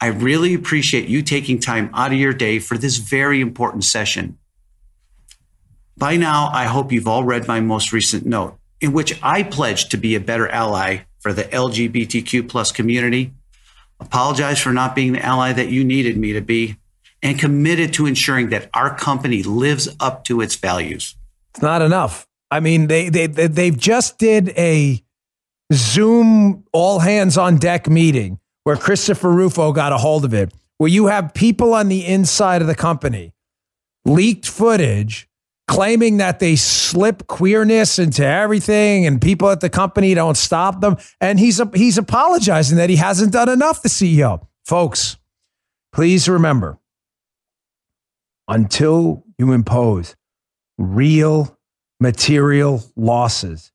I 0.00 0.08
really 0.08 0.52
appreciate 0.52 1.06
you 1.06 1.22
taking 1.22 1.60
time 1.60 1.90
out 1.94 2.10
of 2.10 2.18
your 2.18 2.32
day 2.32 2.58
for 2.58 2.76
this 2.76 2.96
very 2.96 3.40
important 3.40 3.84
session. 3.84 4.36
By 5.96 6.16
now, 6.16 6.50
I 6.52 6.64
hope 6.64 6.92
you've 6.92 7.08
all 7.08 7.24
read 7.24 7.46
my 7.46 7.60
most 7.60 7.92
recent 7.92 8.26
note, 8.26 8.58
in 8.80 8.92
which 8.92 9.18
I 9.22 9.42
pledged 9.42 9.90
to 9.92 9.96
be 9.96 10.14
a 10.14 10.20
better 10.20 10.48
ally 10.48 11.00
for 11.20 11.32
the 11.32 11.44
LGBTQ 11.44 12.48
plus 12.48 12.72
community, 12.72 13.32
apologize 14.00 14.60
for 14.60 14.72
not 14.72 14.94
being 14.94 15.12
the 15.12 15.24
ally 15.24 15.52
that 15.52 15.68
you 15.68 15.84
needed 15.84 16.16
me 16.16 16.32
to 16.32 16.40
be, 16.40 16.76
and 17.22 17.38
committed 17.38 17.94
to 17.94 18.06
ensuring 18.06 18.50
that 18.50 18.68
our 18.74 18.94
company 18.94 19.42
lives 19.42 19.88
up 20.00 20.24
to 20.24 20.40
its 20.40 20.56
values. 20.56 21.16
It's 21.50 21.62
not 21.62 21.80
enough. 21.80 22.26
I 22.50 22.60
mean, 22.60 22.88
they 22.88 23.08
they 23.08 23.26
they've 23.26 23.76
just 23.76 24.18
did 24.18 24.50
a 24.58 25.02
Zoom 25.72 26.64
all 26.72 26.98
hands 26.98 27.38
on 27.38 27.56
deck 27.56 27.88
meeting 27.88 28.38
where 28.64 28.76
Christopher 28.76 29.30
Rufo 29.30 29.72
got 29.72 29.92
a 29.92 29.98
hold 29.98 30.24
of 30.24 30.34
it, 30.34 30.52
where 30.78 30.90
you 30.90 31.06
have 31.06 31.32
people 31.32 31.72
on 31.72 31.88
the 31.88 32.04
inside 32.04 32.60
of 32.60 32.68
the 32.68 32.74
company 32.74 33.32
leaked 34.04 34.46
footage 34.46 35.28
claiming 35.66 36.18
that 36.18 36.38
they 36.38 36.56
slip 36.56 37.26
queerness 37.26 37.98
into 37.98 38.24
everything 38.24 39.06
and 39.06 39.20
people 39.20 39.48
at 39.50 39.60
the 39.60 39.70
company 39.70 40.14
don't 40.14 40.36
stop 40.36 40.80
them. 40.80 40.96
And 41.20 41.38
he's, 41.38 41.60
he's 41.74 41.98
apologizing 41.98 42.76
that 42.76 42.90
he 42.90 42.96
hasn't 42.96 43.32
done 43.32 43.48
enough, 43.48 43.82
the 43.82 43.88
CEO. 43.88 44.46
Folks, 44.64 45.16
please 45.92 46.28
remember 46.28 46.78
until 48.48 49.24
you 49.38 49.52
impose 49.52 50.16
real 50.76 51.58
material 52.00 52.82
losses 52.96 53.72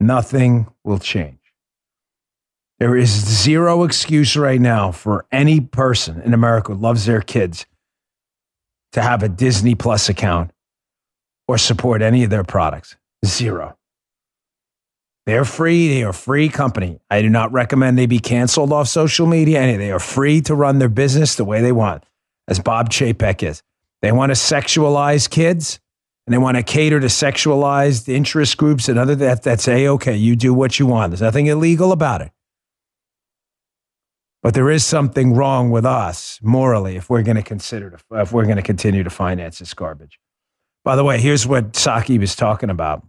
nothing 0.00 0.66
will 0.82 0.98
change. 0.98 1.36
There 2.78 2.96
is 2.96 3.10
zero 3.10 3.84
excuse 3.84 4.36
right 4.36 4.60
now 4.60 4.90
for 4.90 5.26
any 5.30 5.60
person 5.60 6.22
in 6.22 6.32
America 6.32 6.72
who 6.72 6.80
loves 6.80 7.04
their 7.04 7.20
kids 7.20 7.66
to 8.92 9.02
have 9.02 9.22
a 9.22 9.28
Disney 9.28 9.74
Plus 9.74 10.08
account 10.08 10.50
or 11.50 11.58
support 11.58 12.00
any 12.00 12.22
of 12.22 12.30
their 12.30 12.44
products. 12.44 12.94
Zero. 13.26 13.76
They're 15.26 15.44
free. 15.44 15.88
They 15.88 16.04
are 16.04 16.12
free 16.12 16.48
company. 16.48 17.00
I 17.10 17.22
do 17.22 17.28
not 17.28 17.50
recommend 17.50 17.98
they 17.98 18.06
be 18.06 18.20
canceled 18.20 18.72
off 18.72 18.86
social 18.86 19.26
media. 19.26 19.60
Any, 19.60 19.76
they 19.76 19.90
are 19.90 19.98
free 19.98 20.40
to 20.42 20.54
run 20.54 20.78
their 20.78 20.88
business 20.88 21.34
the 21.34 21.44
way 21.44 21.60
they 21.60 21.72
want, 21.72 22.04
as 22.46 22.60
Bob 22.60 22.90
Chapek 22.90 23.42
is. 23.42 23.64
They 24.00 24.12
want 24.12 24.30
to 24.30 24.34
sexualize 24.34 25.28
kids 25.28 25.80
and 26.24 26.32
they 26.32 26.38
want 26.38 26.56
to 26.56 26.62
cater 26.62 27.00
to 27.00 27.08
sexualized 27.08 28.08
interest 28.08 28.56
groups 28.56 28.88
and 28.88 28.96
other 28.96 29.16
that 29.16 29.42
that's 29.42 29.66
a 29.66 29.88
okay. 29.88 30.14
You 30.14 30.36
do 30.36 30.54
what 30.54 30.78
you 30.78 30.86
want. 30.86 31.10
There's 31.10 31.20
nothing 31.20 31.48
illegal 31.48 31.90
about 31.90 32.20
it. 32.20 32.30
But 34.40 34.54
there 34.54 34.70
is 34.70 34.84
something 34.84 35.34
wrong 35.34 35.72
with 35.72 35.84
us 35.84 36.38
morally 36.42 36.94
if 36.94 37.10
we're 37.10 37.24
going 37.24 37.38
to 37.38 37.42
consider 37.42 37.90
to, 37.90 38.20
if 38.20 38.32
we're 38.32 38.44
going 38.44 38.56
to 38.56 38.62
continue 38.62 39.02
to 39.02 39.10
finance 39.10 39.58
this 39.58 39.74
garbage. 39.74 40.20
By 40.84 40.96
the 40.96 41.04
way, 41.04 41.20
here's 41.20 41.46
what 41.46 41.72
Psaki 41.72 42.18
was 42.18 42.34
talking 42.34 42.70
about 42.70 43.04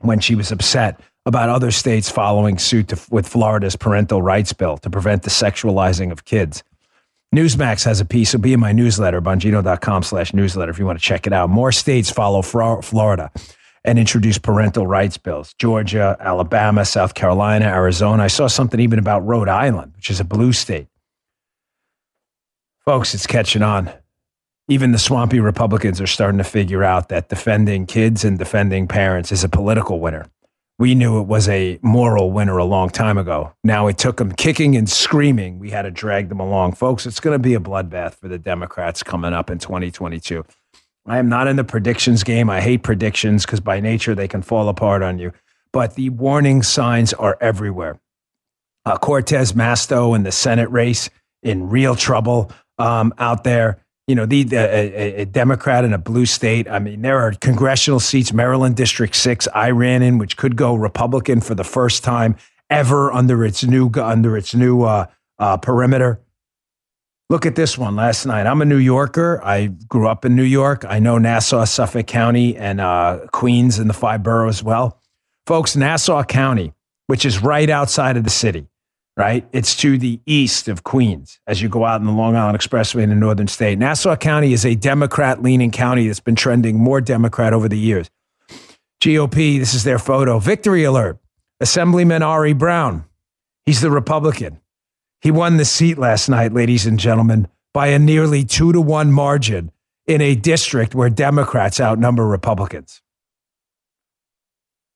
when 0.00 0.20
she 0.20 0.34
was 0.34 0.50
upset 0.52 1.00
about 1.26 1.48
other 1.48 1.70
states 1.70 2.10
following 2.10 2.58
suit 2.58 2.88
to, 2.88 3.00
with 3.10 3.26
Florida's 3.26 3.76
parental 3.76 4.20
rights 4.20 4.52
bill 4.52 4.76
to 4.78 4.90
prevent 4.90 5.22
the 5.22 5.30
sexualizing 5.30 6.12
of 6.12 6.24
kids. 6.24 6.62
Newsmax 7.34 7.84
has 7.84 8.00
a 8.00 8.04
piece. 8.04 8.34
It'll 8.34 8.42
be 8.42 8.52
in 8.52 8.60
my 8.60 8.72
newsletter, 8.72 9.20
bongino.com 9.20 10.02
slash 10.02 10.34
newsletter 10.34 10.70
if 10.70 10.78
you 10.78 10.86
want 10.86 10.98
to 10.98 11.04
check 11.04 11.26
it 11.26 11.32
out. 11.32 11.50
More 11.50 11.72
states 11.72 12.10
follow 12.10 12.42
Florida 12.42 13.30
and 13.84 13.98
introduce 13.98 14.38
parental 14.38 14.86
rights 14.86 15.18
bills. 15.18 15.54
Georgia, 15.58 16.16
Alabama, 16.20 16.84
South 16.84 17.14
Carolina, 17.14 17.66
Arizona. 17.66 18.24
I 18.24 18.28
saw 18.28 18.46
something 18.46 18.78
even 18.78 18.98
about 18.98 19.26
Rhode 19.26 19.48
Island, 19.48 19.94
which 19.96 20.10
is 20.10 20.20
a 20.20 20.24
blue 20.24 20.52
state. 20.52 20.86
Folks, 22.84 23.14
it's 23.14 23.26
catching 23.26 23.62
on. 23.62 23.90
Even 24.68 24.92
the 24.92 24.98
swampy 24.98 25.40
Republicans 25.40 26.00
are 26.00 26.06
starting 26.06 26.38
to 26.38 26.44
figure 26.44 26.82
out 26.82 27.08
that 27.08 27.28
defending 27.28 27.86
kids 27.86 28.24
and 28.24 28.38
defending 28.38 28.88
parents 28.88 29.30
is 29.30 29.44
a 29.44 29.48
political 29.48 30.00
winner 30.00 30.26
we 30.78 30.94
knew 30.94 31.20
it 31.20 31.26
was 31.26 31.48
a 31.48 31.78
moral 31.82 32.32
winner 32.32 32.56
a 32.58 32.64
long 32.64 32.90
time 32.90 33.16
ago. 33.16 33.52
Now 33.62 33.86
it 33.86 33.96
took 33.96 34.16
them 34.16 34.32
kicking 34.32 34.76
and 34.76 34.90
screaming. 34.90 35.58
We 35.58 35.70
had 35.70 35.82
to 35.82 35.90
drag 35.90 36.28
them 36.28 36.40
along. 36.40 36.72
Folks, 36.72 37.06
it's 37.06 37.20
going 37.20 37.34
to 37.34 37.38
be 37.38 37.54
a 37.54 37.60
bloodbath 37.60 38.14
for 38.14 38.28
the 38.28 38.38
Democrats 38.38 39.02
coming 39.02 39.32
up 39.32 39.50
in 39.50 39.58
2022. 39.58 40.44
I 41.06 41.18
am 41.18 41.28
not 41.28 41.46
in 41.46 41.56
the 41.56 41.64
predictions 41.64 42.24
game. 42.24 42.50
I 42.50 42.60
hate 42.60 42.82
predictions 42.82 43.44
because 43.46 43.60
by 43.60 43.78
nature 43.78 44.14
they 44.14 44.26
can 44.26 44.42
fall 44.42 44.68
apart 44.68 45.02
on 45.02 45.18
you. 45.18 45.32
But 45.72 45.94
the 45.94 46.10
warning 46.10 46.62
signs 46.62 47.12
are 47.12 47.36
everywhere. 47.40 48.00
Uh, 48.84 48.96
Cortez 48.98 49.52
Masto 49.52 50.16
in 50.16 50.24
the 50.24 50.32
Senate 50.32 50.70
race 50.70 51.08
in 51.42 51.68
real 51.68 51.94
trouble 51.94 52.50
um, 52.78 53.14
out 53.18 53.44
there 53.44 53.83
you 54.06 54.14
know, 54.14 54.26
the, 54.26 54.42
the 54.42 54.58
a, 54.58 55.22
a, 55.22 55.24
Democrat 55.24 55.84
in 55.84 55.92
a 55.92 55.98
blue 55.98 56.26
state. 56.26 56.68
I 56.68 56.78
mean, 56.78 57.02
there 57.02 57.18
are 57.20 57.32
congressional 57.32 58.00
seats, 58.00 58.32
Maryland 58.32 58.76
District 58.76 59.14
Six, 59.16 59.48
I 59.54 59.70
ran 59.70 60.02
in, 60.02 60.18
which 60.18 60.36
could 60.36 60.56
go 60.56 60.74
Republican 60.74 61.40
for 61.40 61.54
the 61.54 61.64
first 61.64 62.04
time 62.04 62.36
ever 62.68 63.12
under 63.12 63.44
its 63.44 63.64
new 63.64 63.90
under 63.96 64.36
its 64.36 64.54
new 64.54 64.82
uh, 64.82 65.06
uh, 65.38 65.56
perimeter. 65.56 66.20
Look 67.30 67.46
at 67.46 67.56
this 67.56 67.78
one 67.78 67.96
last 67.96 68.26
night. 68.26 68.46
I'm 68.46 68.60
a 68.60 68.66
New 68.66 68.76
Yorker. 68.76 69.40
I 69.42 69.68
grew 69.68 70.08
up 70.08 70.26
in 70.26 70.36
New 70.36 70.44
York. 70.44 70.84
I 70.86 70.98
know 70.98 71.16
Nassau, 71.16 71.64
Suffolk 71.64 72.06
County, 72.06 72.54
and 72.56 72.82
uh, 72.82 73.20
Queens 73.32 73.78
and 73.78 73.88
the 73.88 73.94
five 73.94 74.22
boroughs 74.22 74.62
well. 74.62 75.00
Folks, 75.46 75.74
Nassau 75.74 76.22
County, 76.24 76.74
which 77.06 77.24
is 77.24 77.42
right 77.42 77.70
outside 77.70 78.18
of 78.18 78.24
the 78.24 78.30
city, 78.30 78.66
right? 79.16 79.46
It's 79.52 79.76
to 79.76 79.96
the 79.96 80.20
east 80.26 80.68
of 80.68 80.82
Queens 80.82 81.38
as 81.46 81.62
you 81.62 81.68
go 81.68 81.84
out 81.84 82.00
in 82.00 82.06
the 82.06 82.12
Long 82.12 82.36
Island 82.36 82.58
Expressway 82.58 83.02
in 83.02 83.10
the 83.10 83.14
northern 83.14 83.48
state. 83.48 83.78
Nassau 83.78 84.16
County 84.16 84.52
is 84.52 84.64
a 84.64 84.74
Democrat 84.74 85.42
leaning 85.42 85.70
county 85.70 86.06
that's 86.06 86.20
been 86.20 86.34
trending 86.34 86.76
more 86.76 87.00
Democrat 87.00 87.52
over 87.52 87.68
the 87.68 87.78
years. 87.78 88.10
GOP, 89.00 89.58
this 89.58 89.74
is 89.74 89.84
their 89.84 89.98
photo. 89.98 90.38
Victory 90.38 90.84
alert. 90.84 91.18
Assemblyman 91.60 92.22
Ari 92.22 92.52
Brown. 92.52 93.04
He's 93.64 93.80
the 93.80 93.90
Republican. 93.90 94.60
He 95.20 95.30
won 95.30 95.56
the 95.56 95.64
seat 95.64 95.96
last 95.96 96.28
night, 96.28 96.52
ladies 96.52 96.84
and 96.86 96.98
gentlemen, 96.98 97.48
by 97.72 97.88
a 97.88 97.98
nearly 97.98 98.44
two 98.44 98.72
to 98.72 98.80
one 98.80 99.12
margin 99.12 99.70
in 100.06 100.20
a 100.20 100.34
district 100.34 100.94
where 100.94 101.08
Democrats 101.08 101.80
outnumber 101.80 102.26
Republicans. 102.26 103.00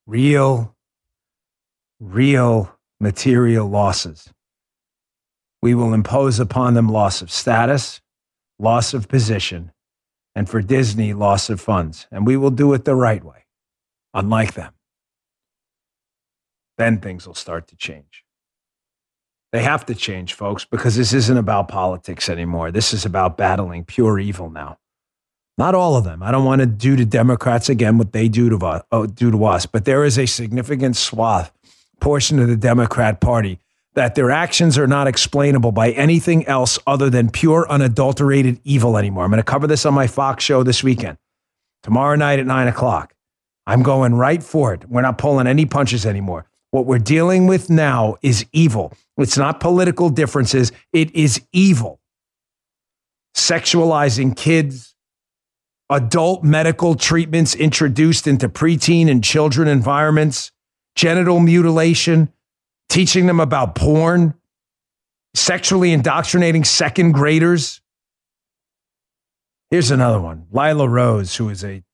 Real, 0.07 0.75
real 2.01 2.78
material 3.01 3.69
losses. 3.69 4.33
We 5.63 5.75
will 5.75 5.93
impose 5.93 6.39
upon 6.39 6.75
them 6.75 6.89
loss 6.89 7.23
of 7.23 7.31
status, 7.31 8.01
loss 8.59 8.95
of 8.95 9.09
position, 9.09 9.73
and 10.35 10.49
for 10.49 10.63
Disney, 10.63 11.13
loss 11.13 11.51
of 11.51 11.61
funds. 11.61 12.07
And 12.11 12.27
we 12.27 12.37
will 12.37 12.51
do 12.51 12.73
it 12.75 12.85
the 12.85 12.95
right 12.95 13.23
way, 13.25 13.47
unlike 14.15 14.55
them. 14.55 14.73
Then 16.77 17.01
things 17.01 17.27
will 17.27 17.35
start 17.35 17.67
to 17.69 17.77
change. 17.77 18.25
They 19.51 19.63
have 19.63 19.87
to 19.87 19.95
change, 19.95 20.35
folks, 20.35 20.65
because 20.65 20.97
this 20.97 21.13
isn't 21.13 21.37
about 21.37 21.69
politics 21.69 22.29
anymore. 22.29 22.71
This 22.71 22.93
is 22.93 23.05
about 23.05 23.37
battling 23.37 23.85
pure 23.85 24.19
evil 24.19 24.51
now. 24.51 24.79
Not 25.57 25.75
all 25.75 25.97
of 25.97 26.05
them. 26.05 26.23
I 26.23 26.31
don't 26.31 26.45
want 26.45 26.61
to 26.61 26.67
do 26.67 26.95
to 26.95 27.05
Democrats 27.05 27.69
again 27.69 27.99
what 27.99 28.13
they 28.13 28.29
do 28.29 28.49
to 28.51 28.65
us, 28.65 28.85
uh, 28.93 29.07
do 29.07 29.33
to 29.33 29.45
us, 29.45 29.67
but 29.67 29.85
there 29.85 30.05
is 30.05 30.19
a 30.19 30.27
significant 30.27 30.97
swath 30.97 31.53
portion 32.01 32.39
of 32.39 32.49
the 32.49 32.57
Democrat 32.57 33.21
Party 33.21 33.59
that 33.95 34.15
their 34.15 34.31
actions 34.31 34.79
are 34.79 34.87
not 34.87 35.09
explainable 35.09 35.73
by 35.73 35.91
anything 35.91 36.47
else 36.47 36.79
other 36.87 37.11
than 37.11 37.31
pure, 37.31 37.67
unadulterated 37.69 38.61
evil 38.63 38.97
anymore. 38.97 39.25
I'm 39.25 39.31
going 39.31 39.39
to 39.39 39.43
cover 39.43 39.67
this 39.67 39.85
on 39.85 39.95
my 39.95 40.07
Fox 40.07 40.45
show 40.45 40.63
this 40.63 40.85
weekend, 40.85 41.19
tomorrow 41.83 42.15
night 42.15 42.39
at 42.39 42.47
nine 42.47 42.69
o'clock. 42.69 43.15
I'm 43.67 43.83
going 43.83 44.15
right 44.15 44.43
for 44.43 44.73
it. 44.73 44.89
We're 44.89 45.03
not 45.03 45.19
pulling 45.19 45.47
any 45.47 45.67
punches 45.67 46.07
anymore. 46.07 46.47
What 46.71 46.87
we're 46.87 46.99
dealing 46.99 47.47
with 47.47 47.71
now 47.71 48.17
is 48.23 48.47
evil. 48.53 48.93
It's 49.17 49.37
not 49.37 49.59
political 49.59 50.11
differences, 50.11 50.71
it 50.93 51.15
is 51.15 51.41
evil. 51.53 51.99
Sexualizing 53.35 54.37
kids, 54.37 54.95
adult 55.91 56.45
medical 56.45 56.95
treatments 56.95 57.55
introduced 57.55 58.27
into 58.27 58.49
preteen 58.49 59.11
and 59.11 59.25
children 59.25 59.67
environments 59.67 60.53
genital 60.99 61.39
mutilation, 61.39 62.29
teaching 62.89 63.27
them 63.27 63.39
about 63.39 63.77
porn, 63.77 64.35
sexually 65.33 65.93
indoctrinating 65.93 66.65
second 66.65 67.13
graders. 67.13 67.81
Here's 69.71 69.93
another 69.93 70.21
one 70.21 70.49
Lila 70.51 70.89
Rose, 70.89 71.37
who 71.37 71.49
is 71.51 71.63
a 71.63 71.85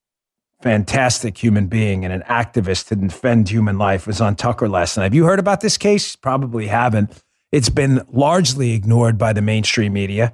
fantastic 0.63 1.37
human 1.37 1.67
being 1.67 2.03
and 2.07 2.15
an 2.15 2.23
activist 2.23 2.89
to 2.89 2.97
defend 2.97 3.51
human 3.51 3.77
life, 3.77 4.07
was 4.07 4.23
on 4.23 4.37
Tucker 4.37 4.71
last 4.71 4.97
night. 4.97 5.05
Have 5.05 5.15
you 5.15 5.27
heard 5.27 5.39
about 5.39 5.61
this 5.61 5.77
case? 5.77 6.17
Probably 6.17 6.69
haven't. 6.69 7.23
It's 7.53 7.69
been 7.69 8.07
largely 8.11 8.73
ignored 8.73 9.19
by 9.19 9.35
the 9.35 9.43
mainstream 9.43 9.93
media. 9.93 10.33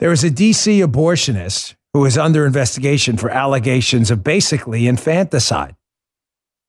There 0.00 0.10
was 0.10 0.24
a 0.24 0.30
DC 0.30 0.84
abortionist 0.84 1.76
who 1.94 2.04
is 2.06 2.18
under 2.18 2.44
investigation 2.44 3.16
for 3.16 3.30
allegations 3.30 4.10
of 4.10 4.24
basically 4.24 4.88
infanticide, 4.88 5.76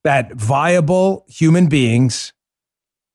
that 0.03 0.33
viable 0.33 1.25
human 1.27 1.67
beings 1.67 2.33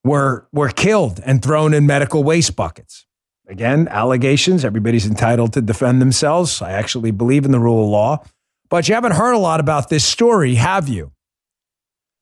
were, 0.05 0.49
were 0.53 0.71
killed 0.71 1.21
and 1.25 1.43
thrown 1.43 1.75
in 1.75 1.87
medical 1.87 2.25
waste 2.25 2.57
buckets. 2.57 3.07
Again, 3.49 3.89
allegations. 3.89 4.65
Everybody's 4.65 5.07
entitled 5.07 5.55
to 5.55 5.63
defend 5.63 6.03
themselves. 6.03 6.61
I 6.61 6.73
actually 6.73 7.11
believe 7.11 7.45
in 7.45 7.51
the 7.51 7.59
rule 7.59 7.85
of 7.85 7.89
law. 7.89 8.25
But 8.69 8.89
you 8.89 8.95
haven't 8.95 9.13
heard 9.13 9.33
a 9.33 9.39
lot 9.39 9.61
about 9.61 9.89
this 9.89 10.05
story, 10.05 10.57
have 10.57 10.89
you? 10.89 11.13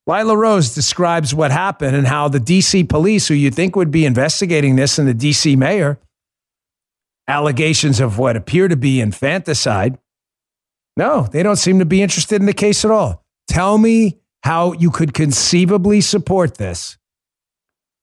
Lila 0.07 0.37
Rose 0.37 0.73
describes 0.73 1.35
what 1.35 1.51
happened 1.51 1.97
and 1.97 2.07
how 2.07 2.29
the 2.29 2.39
DC 2.39 2.89
police, 2.89 3.27
who 3.27 3.35
you 3.35 3.51
think 3.51 3.75
would 3.75 3.91
be 3.91 4.07
investigating 4.07 4.77
this, 4.77 4.99
and 4.99 5.09
the 5.09 5.15
DC 5.15 5.57
mayor, 5.57 5.99
allegations 7.27 7.99
of 7.99 8.17
what 8.17 8.37
appear 8.37 8.69
to 8.69 8.77
be 8.77 9.01
infanticide. 9.01 9.99
No, 10.97 11.23
they 11.23 11.43
don't 11.43 11.57
seem 11.57 11.81
to 11.81 11.85
be 11.85 12.03
interested 12.03 12.41
in 12.41 12.47
the 12.47 12.53
case 12.53 12.85
at 12.85 12.93
all. 12.93 13.25
Tell 13.49 13.79
me 13.79 14.21
how 14.47 14.73
you 14.75 14.91
could 14.91 15.13
conceivably 15.13 16.01
support 16.01 16.57
this 16.57 16.97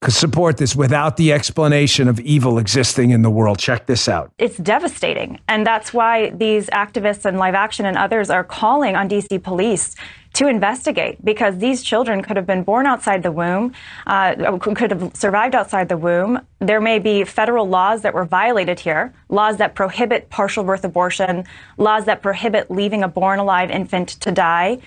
could 0.03 0.13
support 0.13 0.57
this 0.57 0.75
without 0.75 1.15
the 1.15 1.31
explanation 1.31 2.09
of 2.09 2.19
evil 2.19 2.57
existing 2.57 3.11
in 3.11 3.21
the 3.21 3.29
world. 3.29 3.57
Check 3.57 3.85
this 3.85 4.09
out. 4.09 4.31
It's 4.37 4.57
devastating. 4.57 5.39
And 5.47 5.65
that's 5.65 5.93
why 5.93 6.31
these 6.31 6.67
activists 6.67 7.23
and 7.23 7.37
Live 7.37 7.55
Action 7.55 7.85
and 7.85 7.97
others 7.97 8.29
are 8.29 8.43
calling 8.43 8.97
on 8.97 9.07
DC 9.07 9.41
police 9.41 9.95
to 10.33 10.47
investigate 10.47 11.23
because 11.23 11.59
these 11.59 11.81
children 11.81 12.21
could 12.21 12.35
have 12.35 12.45
been 12.45 12.63
born 12.63 12.85
outside 12.85 13.23
the 13.23 13.31
womb, 13.31 13.71
uh, 14.07 14.57
could 14.57 14.91
have 14.91 15.15
survived 15.15 15.55
outside 15.55 15.87
the 15.87 15.97
womb. 15.97 16.39
There 16.59 16.81
may 16.81 16.99
be 16.99 17.23
federal 17.23 17.69
laws 17.69 18.01
that 18.01 18.13
were 18.13 18.25
violated 18.25 18.81
here, 18.81 19.13
laws 19.29 19.57
that 19.57 19.73
prohibit 19.73 20.29
partial 20.29 20.65
birth 20.65 20.83
abortion, 20.83 21.45
laws 21.77 22.05
that 22.05 22.21
prohibit 22.21 22.69
leaving 22.69 23.03
a 23.03 23.07
born 23.07 23.39
alive 23.39 23.71
infant 23.71 24.09
to 24.19 24.31
die. 24.31 24.79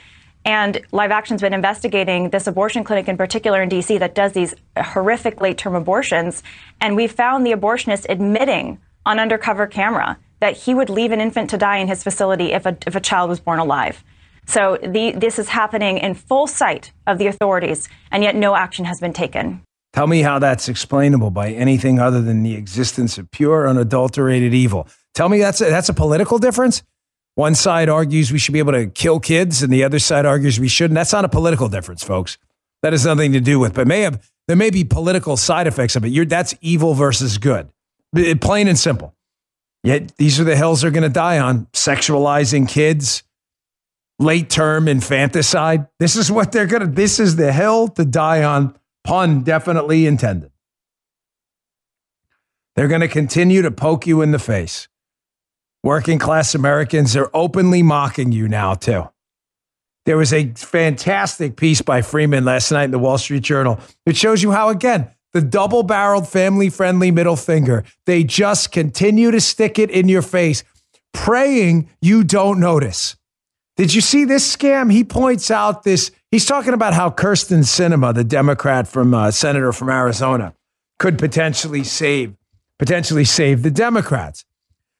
And 0.46 0.80
Live 0.92 1.10
Action's 1.10 1.40
been 1.40 1.52
investigating 1.52 2.30
this 2.30 2.46
abortion 2.46 2.84
clinic 2.84 3.08
in 3.08 3.16
particular 3.16 3.60
in 3.60 3.68
DC 3.68 3.98
that 3.98 4.14
does 4.14 4.32
these 4.32 4.54
horrific 4.78 5.40
late 5.40 5.58
term 5.58 5.74
abortions. 5.74 6.44
And 6.80 6.94
we 6.94 7.08
found 7.08 7.44
the 7.44 7.50
abortionist 7.50 8.06
admitting 8.08 8.78
on 9.04 9.18
undercover 9.18 9.66
camera 9.66 10.16
that 10.38 10.56
he 10.56 10.72
would 10.72 10.88
leave 10.88 11.10
an 11.10 11.20
infant 11.20 11.50
to 11.50 11.58
die 11.58 11.78
in 11.78 11.88
his 11.88 12.04
facility 12.04 12.52
if 12.52 12.64
a, 12.64 12.76
if 12.86 12.94
a 12.94 13.00
child 13.00 13.28
was 13.28 13.40
born 13.40 13.58
alive. 13.58 14.04
So 14.46 14.78
the, 14.80 15.10
this 15.16 15.40
is 15.40 15.48
happening 15.48 15.98
in 15.98 16.14
full 16.14 16.46
sight 16.46 16.92
of 17.08 17.18
the 17.18 17.26
authorities, 17.26 17.88
and 18.12 18.22
yet 18.22 18.36
no 18.36 18.54
action 18.54 18.84
has 18.84 19.00
been 19.00 19.12
taken. 19.12 19.62
Tell 19.94 20.06
me 20.06 20.22
how 20.22 20.38
that's 20.38 20.68
explainable 20.68 21.32
by 21.32 21.50
anything 21.50 21.98
other 21.98 22.22
than 22.22 22.44
the 22.44 22.54
existence 22.54 23.18
of 23.18 23.28
pure, 23.32 23.66
unadulterated 23.66 24.54
evil. 24.54 24.86
Tell 25.14 25.28
me 25.28 25.38
that's 25.40 25.60
a, 25.60 25.64
that's 25.64 25.88
a 25.88 25.94
political 25.94 26.38
difference? 26.38 26.84
One 27.36 27.54
side 27.54 27.90
argues 27.90 28.32
we 28.32 28.38
should 28.38 28.54
be 28.54 28.60
able 28.60 28.72
to 28.72 28.86
kill 28.86 29.20
kids, 29.20 29.62
and 29.62 29.70
the 29.70 29.84
other 29.84 29.98
side 29.98 30.24
argues 30.24 30.58
we 30.58 30.68
shouldn't. 30.68 30.94
That's 30.94 31.12
not 31.12 31.26
a 31.26 31.28
political 31.28 31.68
difference, 31.68 32.02
folks. 32.02 32.38
That 32.82 32.94
has 32.94 33.04
nothing 33.04 33.32
to 33.32 33.40
do 33.40 33.58
with, 33.58 33.74
but 33.74 33.86
may 33.86 34.00
have 34.00 34.26
there 34.48 34.56
may 34.56 34.70
be 34.70 34.84
political 34.84 35.36
side 35.36 35.66
effects 35.66 35.96
of 35.96 36.04
it. 36.04 36.08
You're, 36.08 36.24
that's 36.24 36.54
evil 36.62 36.94
versus 36.94 37.36
good, 37.36 37.68
plain 38.40 38.68
and 38.68 38.78
simple. 38.78 39.14
Yet 39.84 40.16
these 40.16 40.40
are 40.40 40.44
the 40.44 40.56
hills 40.56 40.80
they're 40.80 40.90
going 40.90 41.02
to 41.02 41.10
die 41.10 41.38
on: 41.38 41.66
sexualizing 41.74 42.66
kids, 42.66 43.22
late 44.18 44.48
term 44.48 44.88
infanticide. 44.88 45.88
This 46.00 46.16
is 46.16 46.32
what 46.32 46.52
they're 46.52 46.66
going 46.66 46.82
to. 46.82 46.88
This 46.88 47.20
is 47.20 47.36
the 47.36 47.52
hill 47.52 47.88
to 47.88 48.06
die 48.06 48.44
on. 48.44 48.74
Pun 49.04 49.42
definitely 49.42 50.06
intended. 50.06 50.52
They're 52.76 52.88
going 52.88 53.02
to 53.02 53.08
continue 53.08 53.60
to 53.60 53.70
poke 53.70 54.06
you 54.06 54.22
in 54.22 54.32
the 54.32 54.38
face 54.38 54.88
working 55.86 56.18
class 56.18 56.56
Americans 56.56 57.14
are 57.14 57.30
openly 57.32 57.80
mocking 57.80 58.32
you 58.32 58.48
now, 58.48 58.74
too. 58.74 59.08
There 60.04 60.16
was 60.16 60.32
a 60.32 60.48
fantastic 60.54 61.56
piece 61.56 61.80
by 61.80 62.02
Freeman 62.02 62.44
last 62.44 62.72
night 62.72 62.86
in 62.86 62.90
the 62.90 62.98
Wall 62.98 63.18
Street 63.18 63.44
Journal. 63.44 63.78
It 64.04 64.16
shows 64.16 64.42
you 64.42 64.50
how, 64.50 64.68
again, 64.68 65.12
the 65.32 65.40
double 65.40 65.84
barreled, 65.84 66.28
family 66.28 66.70
friendly 66.70 67.12
middle 67.12 67.36
finger, 67.36 67.84
they 68.04 68.24
just 68.24 68.72
continue 68.72 69.30
to 69.30 69.40
stick 69.40 69.78
it 69.78 69.92
in 69.92 70.08
your 70.08 70.22
face, 70.22 70.64
praying 71.14 71.88
you 72.00 72.24
don't 72.24 72.58
notice. 72.58 73.14
Did 73.76 73.94
you 73.94 74.00
see 74.00 74.24
this 74.24 74.56
scam? 74.56 74.90
He 74.90 75.04
points 75.04 75.52
out 75.52 75.84
this. 75.84 76.10
He's 76.32 76.46
talking 76.46 76.74
about 76.74 76.94
how 76.94 77.10
Kyrsten 77.10 77.62
Sinema, 77.62 78.12
the 78.12 78.24
Democrat 78.24 78.88
from 78.88 79.14
uh, 79.14 79.30
senator 79.30 79.72
from 79.72 79.90
Arizona, 79.90 80.52
could 80.98 81.16
potentially 81.16 81.84
save 81.84 82.34
potentially 82.76 83.24
save 83.24 83.62
the 83.62 83.70
Democrats. 83.70 84.44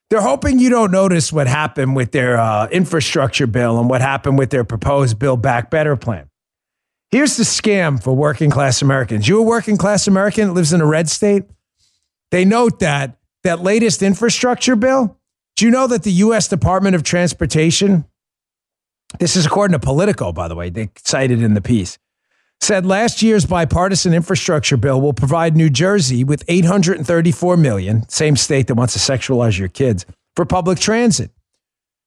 They're 0.09 0.21
hoping 0.21 0.61
you 0.61 0.71
don't 0.71 0.92
notice 0.92 1.33
what 1.33 1.49
happened 1.49 1.97
with 1.97 2.12
their 2.12 2.38
uh, 2.38 2.69
infrastructure 2.69 3.47
bill 3.47 3.81
and 3.81 3.90
what 3.90 4.01
happened 4.01 4.38
with 4.38 4.51
their 4.51 4.62
proposed 4.62 5.19
Build 5.19 5.42
Back 5.42 5.71
Better 5.71 5.97
plan. 5.97 6.29
Here's 7.11 7.37
the 7.37 7.45
scam 7.45 8.03
for 8.03 8.14
working 8.14 8.51
class 8.51 8.83
Americans. 8.83 9.27
You 9.27 9.38
a 9.38 9.42
working 9.42 9.77
class 9.77 10.07
American 10.07 10.49
that 10.49 10.55
lives 10.55 10.73
in 10.73 10.81
a 10.81 10.87
red 10.87 11.09
state? 11.09 11.45
They 12.31 12.45
note 12.45 12.81
that 12.81 13.19
that 13.45 13.62
latest 13.62 14.03
infrastructure 14.03 14.77
bill. 14.77 15.16
Do 15.57 15.64
you 15.64 15.71
know 15.71 15.87
that 15.87 16.03
the 16.03 16.12
U.S. 16.12 16.49
Department 16.49 16.95
of 16.95 17.03
Transportation, 17.03 18.05
this 19.19 19.37
is 19.37 19.47
according 19.47 19.73
to 19.73 19.85
Politico, 19.85 20.33
by 20.33 20.49
the 20.49 20.55
way, 20.55 20.69
they 20.69 20.90
cited 20.97 21.42
in 21.42 21.55
the 21.55 21.61
piece, 21.61 21.99
said 22.61 22.87
last 22.87 23.23
year's 23.23 23.45
bipartisan 23.45 24.12
infrastructure 24.14 24.77
bill 24.77 25.01
will 25.01 25.12
provide 25.12 25.57
New 25.57 25.71
Jersey 25.71 26.25
with 26.25 26.42
834 26.49 27.57
million, 27.57 28.09
same 28.09 28.37
state 28.37 28.66
that 28.69 28.75
wants 28.75 28.92
to 28.95 28.99
sexualize 28.99 29.59
your 29.59 29.69
kids, 29.69 30.05
for 30.35 30.45
public 30.45 30.79
transit. 30.79 31.31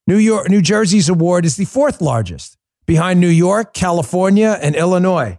New 0.07 0.17
York, 0.17 0.49
New 0.49 0.61
Jersey's 0.61 1.07
award 1.07 1.45
is 1.45 1.55
the 1.55 1.65
fourth 1.65 2.01
largest, 2.01 2.57
behind 2.85 3.19
New 3.19 3.27
York, 3.29 3.73
California, 3.73 4.57
and 4.61 4.75
Illinois. 4.75 5.37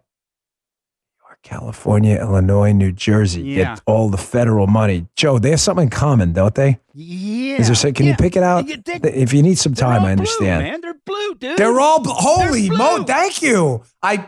New 1.18 1.26
York, 1.26 1.38
California, 1.42 2.18
Illinois, 2.20 2.70
New 2.72 2.92
Jersey 2.92 3.42
Yeah. 3.42 3.74
get 3.74 3.82
all 3.86 4.08
the 4.10 4.16
federal 4.18 4.68
money. 4.68 5.06
Joe, 5.16 5.38
they 5.40 5.50
have 5.50 5.60
something 5.60 5.84
in 5.84 5.90
common, 5.90 6.32
don't 6.32 6.54
they? 6.54 6.78
Yeah. 6.94 7.56
Is 7.56 7.82
there? 7.82 7.92
Can 7.92 8.06
you 8.06 8.14
pick 8.14 8.36
it 8.36 8.42
out? 8.44 8.68
Yeah, 8.68 8.76
they- 8.84 9.12
If 9.12 9.32
you 9.32 9.42
need 9.42 9.58
some 9.58 9.74
time, 9.74 10.04
I 10.04 10.12
understand. 10.12 10.62
Blue, 10.62 10.70
man, 10.70 10.80
they're 10.80 10.94
blue, 11.04 11.34
dude. 11.34 11.58
They're 11.58 11.80
all 11.80 12.02
holy 12.04 12.68
They're 12.68 12.78
mo. 12.78 13.02
Thank 13.04 13.42
you. 13.42 13.82
I, 14.02 14.24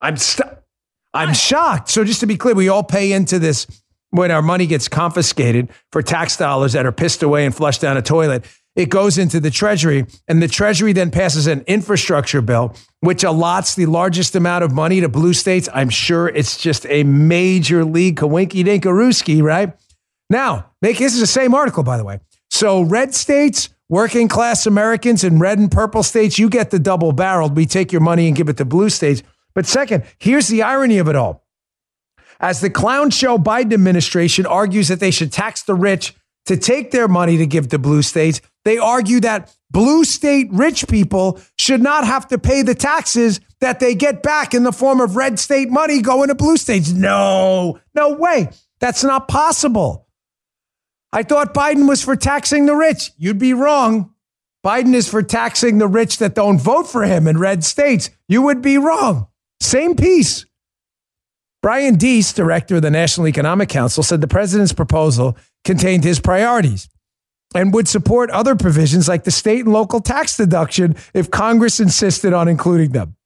I'm 0.00 0.16
st- 0.16 0.48
I'm 1.14 1.34
shocked. 1.34 1.88
So 1.88 2.04
just 2.04 2.20
to 2.20 2.26
be 2.26 2.36
clear, 2.36 2.54
we 2.54 2.68
all 2.68 2.84
pay 2.84 3.12
into 3.12 3.38
this 3.38 3.66
when 4.10 4.30
our 4.30 4.42
money 4.42 4.66
gets 4.66 4.88
confiscated 4.88 5.68
for 5.92 6.02
tax 6.02 6.36
dollars 6.36 6.72
that 6.74 6.86
are 6.86 6.92
pissed 6.92 7.22
away 7.22 7.44
and 7.44 7.54
flushed 7.54 7.80
down 7.80 7.96
a 7.96 8.02
toilet. 8.02 8.44
It 8.76 8.90
goes 8.90 9.18
into 9.18 9.40
the 9.40 9.50
treasury, 9.50 10.06
and 10.28 10.40
the 10.40 10.46
treasury 10.46 10.92
then 10.92 11.10
passes 11.10 11.48
an 11.48 11.64
infrastructure 11.66 12.40
bill, 12.40 12.76
which 13.00 13.24
allots 13.24 13.74
the 13.74 13.86
largest 13.86 14.36
amount 14.36 14.62
of 14.62 14.72
money 14.72 15.00
to 15.00 15.08
blue 15.08 15.32
states. 15.32 15.68
I'm 15.74 15.90
sure 15.90 16.28
it's 16.28 16.56
just 16.56 16.86
a 16.86 17.02
major 17.02 17.84
league 17.84 18.20
kawinky 18.20 18.64
dinkarooski, 18.64 19.42
right? 19.42 19.76
Now, 20.30 20.70
make 20.80 20.98
this 20.98 21.14
is 21.14 21.20
the 21.20 21.26
same 21.26 21.54
article, 21.54 21.82
by 21.82 21.96
the 21.96 22.04
way. 22.04 22.20
So 22.50 22.82
red 22.82 23.16
states, 23.16 23.68
working 23.88 24.28
class 24.28 24.64
Americans, 24.64 25.24
and 25.24 25.40
red 25.40 25.58
and 25.58 25.72
purple 25.72 26.04
states, 26.04 26.38
you 26.38 26.48
get 26.48 26.70
the 26.70 26.78
double 26.78 27.10
barreled. 27.10 27.56
We 27.56 27.66
take 27.66 27.90
your 27.90 28.00
money 28.00 28.28
and 28.28 28.36
give 28.36 28.48
it 28.48 28.58
to 28.58 28.64
blue 28.64 28.90
states. 28.90 29.24
But 29.58 29.66
second, 29.66 30.04
here's 30.20 30.46
the 30.46 30.62
irony 30.62 30.98
of 30.98 31.08
it 31.08 31.16
all. 31.16 31.44
As 32.38 32.60
the 32.60 32.70
clown 32.70 33.10
show 33.10 33.38
Biden 33.38 33.72
administration 33.72 34.46
argues 34.46 34.86
that 34.86 35.00
they 35.00 35.10
should 35.10 35.32
tax 35.32 35.62
the 35.62 35.74
rich 35.74 36.14
to 36.46 36.56
take 36.56 36.92
their 36.92 37.08
money 37.08 37.38
to 37.38 37.44
give 37.44 37.68
to 37.70 37.78
blue 37.80 38.02
states, 38.02 38.40
they 38.64 38.78
argue 38.78 39.18
that 39.18 39.52
blue 39.68 40.04
state 40.04 40.46
rich 40.52 40.86
people 40.86 41.40
should 41.58 41.82
not 41.82 42.06
have 42.06 42.28
to 42.28 42.38
pay 42.38 42.62
the 42.62 42.76
taxes 42.76 43.40
that 43.58 43.80
they 43.80 43.96
get 43.96 44.22
back 44.22 44.54
in 44.54 44.62
the 44.62 44.70
form 44.70 45.00
of 45.00 45.16
red 45.16 45.40
state 45.40 45.70
money 45.70 46.02
going 46.02 46.28
to 46.28 46.36
blue 46.36 46.56
states. 46.56 46.92
No, 46.92 47.80
no 47.96 48.10
way. 48.10 48.50
That's 48.78 49.02
not 49.02 49.26
possible. 49.26 50.06
I 51.12 51.24
thought 51.24 51.52
Biden 51.52 51.88
was 51.88 52.00
for 52.00 52.14
taxing 52.14 52.66
the 52.66 52.76
rich. 52.76 53.10
You'd 53.18 53.40
be 53.40 53.54
wrong. 53.54 54.14
Biden 54.64 54.94
is 54.94 55.08
for 55.08 55.24
taxing 55.24 55.78
the 55.78 55.88
rich 55.88 56.18
that 56.18 56.36
don't 56.36 56.60
vote 56.60 56.84
for 56.84 57.02
him 57.02 57.26
in 57.26 57.38
red 57.38 57.64
states. 57.64 58.10
You 58.28 58.42
would 58.42 58.62
be 58.62 58.78
wrong. 58.78 59.26
Same 59.60 59.96
piece. 59.96 60.46
Brian 61.60 61.96
Deese, 61.96 62.32
director 62.32 62.76
of 62.76 62.82
the 62.82 62.90
National 62.90 63.26
Economic 63.26 63.68
Council, 63.68 64.02
said 64.02 64.20
the 64.20 64.28
president's 64.28 64.72
proposal 64.72 65.36
contained 65.64 66.04
his 66.04 66.20
priorities 66.20 66.88
and 67.54 67.74
would 67.74 67.88
support 67.88 68.30
other 68.30 68.54
provisions 68.54 69.08
like 69.08 69.24
the 69.24 69.30
state 69.30 69.64
and 69.64 69.72
local 69.72 70.00
tax 70.00 70.36
deduction 70.36 70.94
if 71.14 71.30
Congress 71.30 71.80
insisted 71.80 72.32
on 72.32 72.46
including 72.46 72.92
them. 72.92 73.16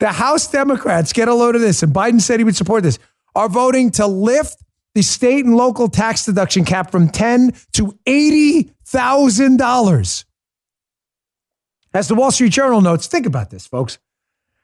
The 0.00 0.08
House 0.08 0.50
Democrats, 0.50 1.12
get 1.12 1.28
a 1.28 1.34
load 1.34 1.54
of 1.54 1.60
this, 1.60 1.82
and 1.82 1.94
Biden 1.94 2.20
said 2.20 2.40
he 2.40 2.44
would 2.44 2.56
support 2.56 2.82
this, 2.82 2.98
are 3.36 3.48
voting 3.48 3.92
to 3.92 4.06
lift 4.06 4.56
the 4.94 5.02
state 5.02 5.44
and 5.44 5.56
local 5.56 5.88
tax 5.88 6.24
deduction 6.24 6.64
cap 6.64 6.90
from 6.90 7.08
ten 7.08 7.54
to 7.74 7.96
eighty 8.06 8.72
thousand 8.84 9.58
dollars. 9.58 10.24
As 11.94 12.08
the 12.08 12.14
Wall 12.14 12.30
Street 12.30 12.52
Journal 12.52 12.80
notes, 12.80 13.06
think 13.06 13.26
about 13.26 13.50
this, 13.50 13.66
folks. 13.66 13.98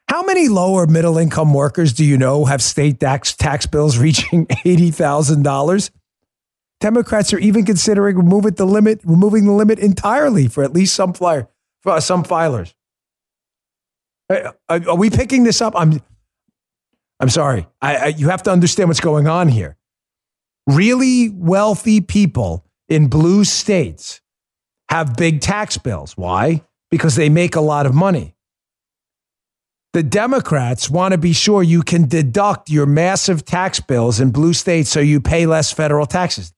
How 0.09 0.23
many 0.23 0.47
lower 0.47 0.87
middle 0.87 1.19
income 1.19 1.53
workers 1.53 1.93
do 1.93 2.03
you 2.03 2.17
know 2.17 2.45
have 2.45 2.63
state 2.63 2.99
tax, 2.99 3.35
tax 3.35 3.67
bills 3.67 3.99
reaching 3.99 4.45
$80,000? 4.47 5.91
Democrats 6.79 7.31
are 7.31 7.37
even 7.37 7.63
considering 7.63 8.17
removing 8.17 8.55
the 8.55 8.65
limit, 8.65 9.01
removing 9.03 9.45
the 9.45 9.51
limit 9.51 9.77
entirely 9.77 10.47
for 10.47 10.63
at 10.63 10.73
least 10.73 10.95
some 10.95 11.13
flyer, 11.13 11.47
for 11.83 11.91
uh, 11.91 11.99
some 11.99 12.23
filers. 12.23 12.73
Uh, 14.31 14.51
are 14.67 14.95
we 14.95 15.11
picking 15.11 15.43
this 15.43 15.61
up? 15.61 15.73
I'm, 15.75 16.01
I'm 17.19 17.29
sorry. 17.29 17.67
I, 17.79 17.95
I, 17.95 18.07
you 18.07 18.29
have 18.29 18.41
to 18.43 18.51
understand 18.51 18.89
what's 18.89 18.99
going 18.99 19.27
on 19.27 19.47
here. 19.47 19.77
Really 20.65 21.29
wealthy 21.29 22.01
people 22.01 22.65
in 22.87 23.09
blue 23.09 23.43
states 23.43 24.21
have 24.89 25.15
big 25.15 25.41
tax 25.41 25.77
bills. 25.77 26.17
Why? 26.17 26.63
Because 26.89 27.15
they 27.15 27.29
make 27.29 27.55
a 27.55 27.61
lot 27.61 27.85
of 27.85 27.93
money. 27.93 28.35
The 29.91 30.03
Democrats 30.03 30.87
want 30.87 31.13
to 31.13 31.17
be 31.17 31.33
sure 31.33 31.63
you 31.63 31.81
can 31.81 32.07
deduct 32.07 32.69
your 32.69 32.85
massive 32.85 33.43
tax 33.43 33.79
bills 33.79 34.19
in 34.19 34.29
blue 34.29 34.53
states 34.53 34.89
so 34.89 34.99
you 34.99 35.19
pay 35.19 35.47
less 35.47 35.71
federal 35.71 36.05
taxes. 36.05 36.53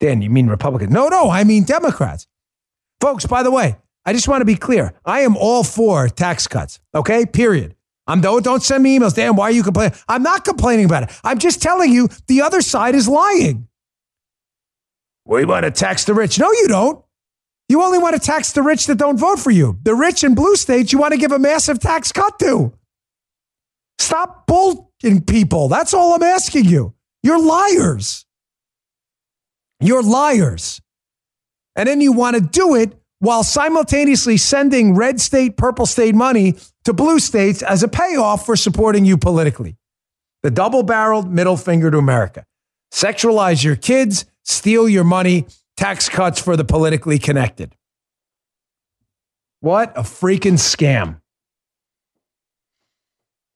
Dan, 0.00 0.20
you 0.20 0.30
mean 0.30 0.48
Republicans? 0.48 0.92
No, 0.92 1.08
no, 1.08 1.30
I 1.30 1.44
mean 1.44 1.62
Democrats. 1.62 2.26
Folks, 3.00 3.24
by 3.24 3.44
the 3.44 3.52
way, 3.52 3.76
I 4.04 4.12
just 4.12 4.26
want 4.26 4.40
to 4.40 4.44
be 4.46 4.56
clear. 4.56 4.94
I 5.04 5.20
am 5.20 5.36
all 5.36 5.62
for 5.62 6.08
tax 6.08 6.48
cuts, 6.48 6.80
okay? 6.92 7.24
Period. 7.24 7.76
I'm 8.08 8.20
don't 8.20 8.44
don't 8.44 8.62
send 8.62 8.82
me 8.82 8.98
emails. 8.98 9.14
Dan, 9.14 9.36
why 9.36 9.44
are 9.44 9.52
you 9.52 9.62
complaining? 9.62 9.96
I'm 10.08 10.24
not 10.24 10.44
complaining 10.44 10.86
about 10.86 11.04
it. 11.04 11.20
I'm 11.22 11.38
just 11.38 11.62
telling 11.62 11.92
you 11.92 12.08
the 12.26 12.42
other 12.42 12.62
side 12.62 12.96
is 12.96 13.06
lying. 13.06 13.68
We 15.24 15.44
want 15.44 15.64
to 15.64 15.70
tax 15.70 16.04
the 16.04 16.14
rich. 16.14 16.40
No, 16.40 16.50
you 16.50 16.66
don't. 16.66 17.04
You 17.70 17.84
only 17.84 17.98
want 17.98 18.14
to 18.14 18.20
tax 18.20 18.50
the 18.50 18.62
rich 18.62 18.88
that 18.88 18.96
don't 18.96 19.16
vote 19.16 19.38
for 19.38 19.52
you. 19.52 19.78
The 19.84 19.94
rich 19.94 20.24
in 20.24 20.34
blue 20.34 20.56
states, 20.56 20.92
you 20.92 20.98
want 20.98 21.12
to 21.12 21.18
give 21.18 21.30
a 21.30 21.38
massive 21.38 21.78
tax 21.78 22.10
cut 22.10 22.36
to. 22.40 22.72
Stop 24.00 24.48
bullying 24.48 25.22
people. 25.24 25.68
That's 25.68 25.94
all 25.94 26.12
I'm 26.12 26.22
asking 26.24 26.64
you. 26.64 26.94
You're 27.22 27.40
liars. 27.40 28.26
You're 29.78 30.02
liars. 30.02 30.80
And 31.76 31.88
then 31.88 32.00
you 32.00 32.10
want 32.10 32.34
to 32.34 32.42
do 32.42 32.74
it 32.74 33.00
while 33.20 33.44
simultaneously 33.44 34.36
sending 34.36 34.96
red 34.96 35.20
state, 35.20 35.56
purple 35.56 35.86
state 35.86 36.16
money 36.16 36.56
to 36.86 36.92
blue 36.92 37.20
states 37.20 37.62
as 37.62 37.84
a 37.84 37.88
payoff 37.88 38.46
for 38.46 38.56
supporting 38.56 39.04
you 39.04 39.16
politically. 39.16 39.76
The 40.42 40.50
double 40.50 40.82
barreled 40.82 41.30
middle 41.30 41.56
finger 41.56 41.88
to 41.92 41.98
America. 41.98 42.44
Sexualize 42.92 43.62
your 43.62 43.76
kids, 43.76 44.24
steal 44.42 44.88
your 44.88 45.04
money, 45.04 45.46
tax 45.80 46.10
cuts 46.10 46.38
for 46.38 46.56
the 46.56 46.64
politically 46.64 47.18
connected. 47.18 47.74
What 49.60 49.96
a 49.96 50.02
freaking 50.02 50.58
scam. 50.58 51.20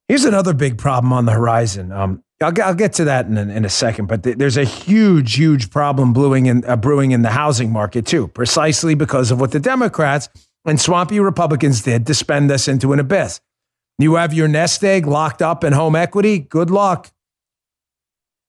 Here's 0.07 0.25
another 0.25 0.53
big 0.53 0.79
problem 0.79 1.13
on 1.13 1.25
the 1.25 1.33
horizon. 1.33 1.91
Um, 1.91 2.23
I'll, 2.41 2.53
I'll 2.63 2.75
get 2.75 2.93
to 2.93 3.05
that 3.05 3.27
in 3.27 3.37
a, 3.37 3.41
in 3.43 3.63
a 3.63 3.69
second, 3.69 4.07
but 4.07 4.23
th- 4.23 4.37
there's 4.37 4.57
a 4.57 4.63
huge, 4.63 5.35
huge 5.35 5.69
problem 5.69 6.13
brewing 6.13 6.47
in, 6.47 6.65
uh, 6.65 6.75
brewing 6.75 7.11
in 7.11 7.21
the 7.21 7.29
housing 7.29 7.71
market 7.71 8.07
too, 8.07 8.27
precisely 8.29 8.95
because 8.95 9.29
of 9.29 9.39
what 9.39 9.51
the 9.51 9.59
Democrats 9.59 10.27
and 10.65 10.81
swampy 10.81 11.19
Republicans 11.19 11.83
did 11.83 12.07
to 12.07 12.15
spend 12.15 12.51
us 12.51 12.67
into 12.67 12.91
an 12.91 12.99
abyss. 12.99 13.39
You 13.99 14.15
have 14.15 14.33
your 14.33 14.47
nest 14.47 14.83
egg 14.83 15.05
locked 15.05 15.43
up 15.43 15.63
in 15.63 15.73
home 15.73 15.95
equity. 15.95 16.39
Good 16.39 16.71
luck. 16.71 17.11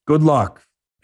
Good 0.06 0.22
luck. 0.22 0.65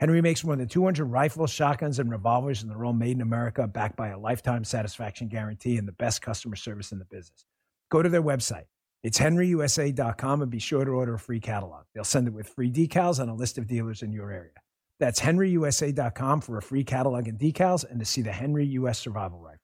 Henry 0.00 0.20
makes 0.20 0.44
more 0.44 0.56
than 0.56 0.68
200 0.68 1.04
rifles, 1.04 1.50
shotguns, 1.50 1.98
and 1.98 2.10
revolvers, 2.10 2.62
and 2.62 2.70
they're 2.70 2.84
all 2.84 2.92
made 2.92 3.16
in 3.16 3.20
America, 3.20 3.66
backed 3.66 3.96
by 3.96 4.08
a 4.08 4.18
lifetime 4.18 4.64
satisfaction 4.64 5.28
guarantee 5.28 5.76
and 5.76 5.86
the 5.86 5.92
best 5.92 6.20
customer 6.20 6.56
service 6.56 6.92
in 6.92 6.98
the 6.98 7.04
business. 7.04 7.44
Go 7.90 8.02
to 8.02 8.08
their 8.08 8.22
website 8.22 8.64
it's 9.04 9.18
henryusa.com 9.18 10.40
and 10.40 10.50
be 10.50 10.58
sure 10.58 10.82
to 10.82 10.90
order 10.90 11.14
a 11.14 11.18
free 11.18 11.38
catalog. 11.38 11.84
They'll 11.94 12.04
send 12.04 12.26
it 12.26 12.32
with 12.32 12.48
free 12.48 12.72
decals 12.72 13.20
and 13.20 13.30
a 13.30 13.34
list 13.34 13.58
of 13.58 13.66
dealers 13.66 14.02
in 14.02 14.12
your 14.12 14.32
area. 14.32 14.52
That's 14.98 15.20
henryusa.com 15.20 16.40
for 16.40 16.56
a 16.56 16.62
free 16.62 16.84
catalog 16.84 17.28
and 17.28 17.38
decals 17.38 17.84
and 17.88 18.00
to 18.00 18.06
see 18.06 18.22
the 18.22 18.32
Henry 18.32 18.64
US 18.66 18.98
Survival 18.98 19.38
Rifle. 19.38 19.60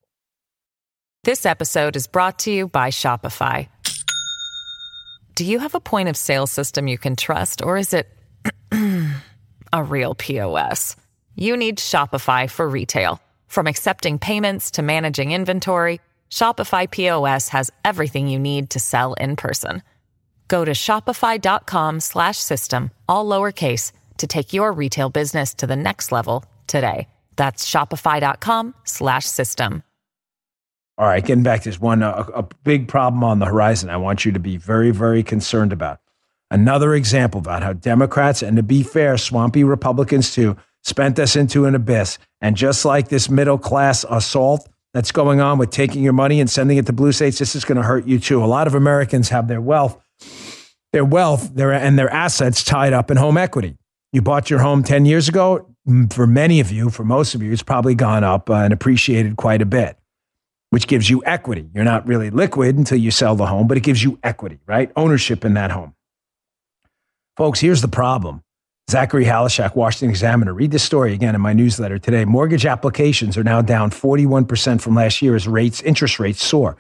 This 1.24 1.46
episode 1.46 1.96
is 1.96 2.06
brought 2.06 2.38
to 2.40 2.52
you 2.52 2.68
by 2.68 2.90
Shopify. 2.90 3.68
Do 5.36 5.46
you 5.46 5.58
have 5.58 5.74
a 5.74 5.80
point 5.80 6.10
of 6.10 6.18
sale 6.18 6.46
system 6.46 6.86
you 6.86 6.98
can 6.98 7.16
trust 7.16 7.62
or 7.62 7.78
is 7.78 7.94
it 7.94 8.14
a 9.72 9.83
real 9.83 10.14
POS? 10.14 10.96
You 11.37 11.56
need 11.56 11.78
Shopify 11.78 12.50
for 12.50 12.68
retail. 12.68 13.20
From 13.46 13.66
accepting 13.66 14.18
payments 14.18 14.72
to 14.72 14.83
managing 14.83 15.33
inventory, 15.33 16.00
Shopify 16.30 16.90
POS 16.90 17.48
has 17.48 17.70
everything 17.85 18.28
you 18.28 18.38
need 18.38 18.70
to 18.70 18.80
sell 18.80 19.14
in 19.14 19.37
person. 19.37 19.83
Go 20.48 20.64
to 20.64 20.72
shopify.com 20.72 22.00
slash 22.00 22.38
system, 22.38 22.90
all 23.09 23.24
lowercase, 23.26 23.92
to 24.18 24.26
take 24.26 24.52
your 24.52 24.72
retail 24.72 25.09
business 25.11 25.54
to 25.54 25.66
the 25.66 25.76
next 25.76 26.12
level 26.12 26.44
today. 26.66 27.09
That's 27.37 27.68
shopify.com 27.70 28.74
slash 28.85 29.26
system. 29.26 29.83
All 30.98 31.06
right, 31.06 31.24
getting 31.24 31.42
back 31.42 31.62
to 31.62 31.70
this 31.70 31.80
one, 31.80 32.02
uh, 32.02 32.26
a, 32.35 32.40
a 32.40 32.48
big 32.62 32.87
problem 32.87 33.24
on 33.24 33.38
the 33.38 33.46
horizon 33.46 33.88
I 33.88 33.96
want 33.96 34.26
you 34.26 34.33
to 34.33 34.38
be 34.38 34.59
very, 34.59 34.90
very 34.90 35.22
concerned 35.22 35.72
about. 35.72 36.00
Another 36.50 36.94
example 36.94 37.38
about 37.38 37.62
how 37.62 37.72
Democrats, 37.72 38.42
and 38.42 38.56
to 38.56 38.62
be 38.62 38.82
fair, 38.82 39.16
swampy 39.16 39.62
Republicans 39.64 40.34
too, 40.34 40.56
spent 40.82 41.18
us 41.18 41.36
into 41.36 41.64
an 41.66 41.74
abyss. 41.74 42.18
And 42.40 42.56
just 42.56 42.84
like 42.84 43.08
this 43.08 43.28
middle 43.28 43.58
class 43.58 44.04
assault, 44.08 44.68
that's 44.92 45.12
going 45.12 45.40
on 45.40 45.58
with 45.58 45.70
taking 45.70 46.02
your 46.02 46.12
money 46.12 46.40
and 46.40 46.50
sending 46.50 46.76
it 46.76 46.86
to 46.86 46.92
blue 46.92 47.12
states, 47.12 47.38
this 47.38 47.54
is 47.54 47.64
going 47.64 47.76
to 47.76 47.82
hurt 47.82 48.06
you 48.06 48.18
too. 48.18 48.42
A 48.42 48.46
lot 48.46 48.66
of 48.66 48.74
Americans 48.74 49.28
have 49.28 49.48
their 49.48 49.60
wealth, 49.60 50.00
their 50.92 51.04
wealth, 51.04 51.54
their 51.54 51.72
and 51.72 51.98
their 51.98 52.10
assets 52.12 52.64
tied 52.64 52.92
up 52.92 53.10
in 53.10 53.16
home 53.16 53.36
equity. 53.36 53.76
You 54.12 54.22
bought 54.22 54.50
your 54.50 54.58
home 54.58 54.82
10 54.82 55.04
years 55.04 55.28
ago. 55.28 55.66
For 56.10 56.26
many 56.26 56.60
of 56.60 56.70
you, 56.70 56.90
for 56.90 57.04
most 57.04 57.34
of 57.34 57.42
you, 57.42 57.52
it's 57.52 57.62
probably 57.62 57.94
gone 57.94 58.22
up 58.22 58.50
uh, 58.50 58.54
and 58.54 58.72
appreciated 58.72 59.36
quite 59.36 59.62
a 59.62 59.66
bit, 59.66 59.96
which 60.70 60.86
gives 60.86 61.08
you 61.08 61.22
equity. 61.24 61.70
You're 61.74 61.84
not 61.84 62.06
really 62.06 62.30
liquid 62.30 62.76
until 62.76 62.98
you 62.98 63.10
sell 63.10 63.34
the 63.34 63.46
home, 63.46 63.66
but 63.66 63.76
it 63.76 63.80
gives 63.80 64.02
you 64.02 64.18
equity, 64.22 64.58
right? 64.66 64.90
Ownership 64.94 65.44
in 65.44 65.54
that 65.54 65.70
home. 65.70 65.94
Folks, 67.40 67.59
here's 67.59 67.81
the 67.81 67.88
problem 67.88 68.42
Zachary 68.90 69.24
Halaschak, 69.24 69.74
Washington 69.74 70.11
Examiner. 70.11 70.53
Read 70.53 70.72
this 70.72 70.83
story 70.83 71.14
again 71.14 71.35
in 71.35 71.40
my 71.40 71.55
newsletter 71.55 71.98
today. 71.98 72.26
Mortgage 72.26 72.66
applications 72.66 73.38
are 73.38 73.42
now 73.42 73.62
down 73.62 73.90
41% 73.90 74.79
from 74.79 74.94
last 74.94 75.22
year 75.22 75.35
as 75.35 75.48
rates, 75.48 75.81
interest 75.81 76.20
rates 76.20 76.44
soar. 76.44 76.76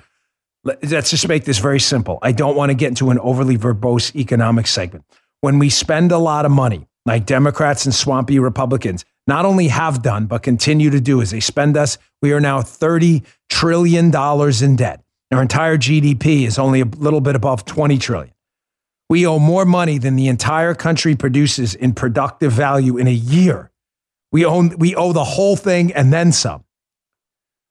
Let's 0.62 1.08
just 1.08 1.26
make 1.26 1.46
this 1.46 1.56
very 1.56 1.80
simple. 1.80 2.18
I 2.20 2.32
don't 2.32 2.56
want 2.56 2.68
to 2.68 2.74
get 2.74 2.88
into 2.88 3.08
an 3.08 3.18
overly 3.20 3.56
verbose 3.56 4.14
economic 4.14 4.66
segment. 4.66 5.06
When 5.40 5.58
we 5.58 5.70
spend 5.70 6.12
a 6.12 6.18
lot 6.18 6.44
of 6.44 6.52
money, 6.52 6.86
like 7.06 7.24
Democrats 7.24 7.86
and 7.86 7.94
swampy 7.94 8.38
Republicans 8.38 9.06
not 9.26 9.46
only 9.46 9.68
have 9.68 10.02
done, 10.02 10.26
but 10.26 10.42
continue 10.42 10.90
to 10.90 11.00
do 11.00 11.22
as 11.22 11.30
they 11.30 11.40
spend 11.40 11.78
us, 11.78 11.96
we 12.20 12.34
are 12.34 12.40
now 12.40 12.60
$30 12.60 13.24
trillion 13.48 14.14
in 14.62 14.76
debt. 14.76 15.02
Our 15.32 15.40
entire 15.40 15.78
GDP 15.78 16.46
is 16.46 16.58
only 16.58 16.82
a 16.82 16.84
little 16.84 17.22
bit 17.22 17.34
above 17.34 17.64
20 17.64 17.96
trillion. 17.96 18.34
We 19.10 19.26
owe 19.26 19.40
more 19.40 19.64
money 19.64 19.98
than 19.98 20.14
the 20.14 20.28
entire 20.28 20.72
country 20.72 21.16
produces 21.16 21.74
in 21.74 21.94
productive 21.94 22.52
value 22.52 22.96
in 22.96 23.08
a 23.08 23.12
year. 23.12 23.72
We 24.30 24.44
own 24.44 24.78
we 24.78 24.94
owe 24.94 25.12
the 25.12 25.24
whole 25.24 25.56
thing 25.56 25.92
and 25.92 26.12
then 26.12 26.30
some. 26.30 26.62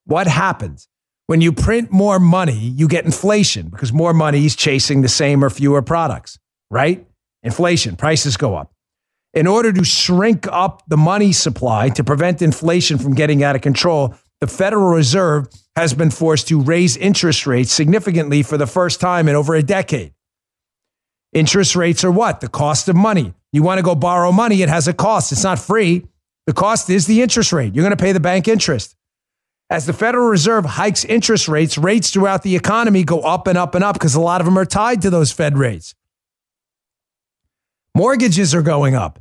What 0.04 0.28
happens? 0.28 0.90
When 1.28 1.40
you 1.40 1.54
print 1.54 1.94
more 1.94 2.20
money, 2.20 2.58
you 2.58 2.90
get 2.90 3.06
inflation 3.06 3.70
because 3.70 3.94
more 3.94 4.14
money 4.14 4.46
is 4.46 4.54
chasing 4.54 5.02
the 5.02 5.08
same 5.08 5.42
or 5.42 5.50
fewer 5.50 5.82
products, 5.82 6.38
right? 6.70 7.08
Inflation, 7.42 7.96
prices 7.96 8.36
go 8.36 8.56
up. 8.56 8.74
In 9.34 9.48
order 9.48 9.72
to 9.72 9.86
shrink 9.86 10.46
up 10.52 10.84
the 10.90 10.98
money 10.98 11.32
supply 11.32 11.88
to 11.90 12.04
prevent 12.04 12.42
inflation 12.42 12.98
from 12.98 13.14
getting 13.14 13.44
out 13.44 13.56
of 13.56 13.62
control, 13.62 14.14
the 14.42 14.48
Federal 14.48 14.90
Reserve 14.90 15.48
has 15.78 15.94
been 15.94 16.10
forced 16.10 16.50
to 16.50 16.60
raise 16.60 16.98
interest 16.98 17.48
rates 17.48 17.72
significantly 17.72 18.44
for 18.44 18.58
the 18.58 18.68
first 18.68 19.00
time 19.00 19.30
in 19.30 19.36
over 19.36 19.56
a 19.56 19.64
decade. 19.64 20.14
Interest 21.34 21.76
rates 21.76 22.04
are 22.04 22.12
what? 22.12 22.42
The 22.42 22.48
cost 22.48 22.90
of 22.90 22.96
money. 22.96 23.34
You 23.52 23.64
want 23.64 23.80
to 23.80 23.84
go 23.84 23.96
borrow 23.96 24.32
money, 24.32 24.62
it 24.62 24.70
has 24.70 24.88
a 24.88 24.94
cost. 24.94 25.32
It's 25.32 25.44
not 25.44 25.60
free. 25.60 26.08
The 26.48 26.54
cost 26.54 26.90
is 26.90 27.06
the 27.06 27.22
interest 27.22 27.52
rate. 27.54 27.76
You're 27.76 27.84
going 27.84 27.96
to 27.96 28.02
pay 28.02 28.12
the 28.12 28.20
bank 28.20 28.48
interest. 28.48 28.96
As 29.70 29.86
the 29.86 29.94
Federal 29.94 30.28
Reserve 30.28 30.66
hikes 30.66 31.06
interest 31.06 31.48
rates, 31.48 31.78
rates 31.78 32.10
throughout 32.10 32.42
the 32.42 32.56
economy 32.56 33.04
go 33.04 33.22
up 33.22 33.46
and 33.46 33.58
up 33.58 33.76
and 33.76 33.84
up 33.84 33.94
because 33.94 34.16
a 34.16 34.22
lot 34.22 34.42
of 34.42 34.46
them 34.46 34.58
are 34.58 34.66
tied 34.66 35.04
to 35.04 35.12
those 35.12 35.32
Fed 35.32 35.58
rates. 35.58 35.94
Mortgages 37.96 38.56
are 38.56 38.64
going 38.64 38.96
up. 38.96 39.20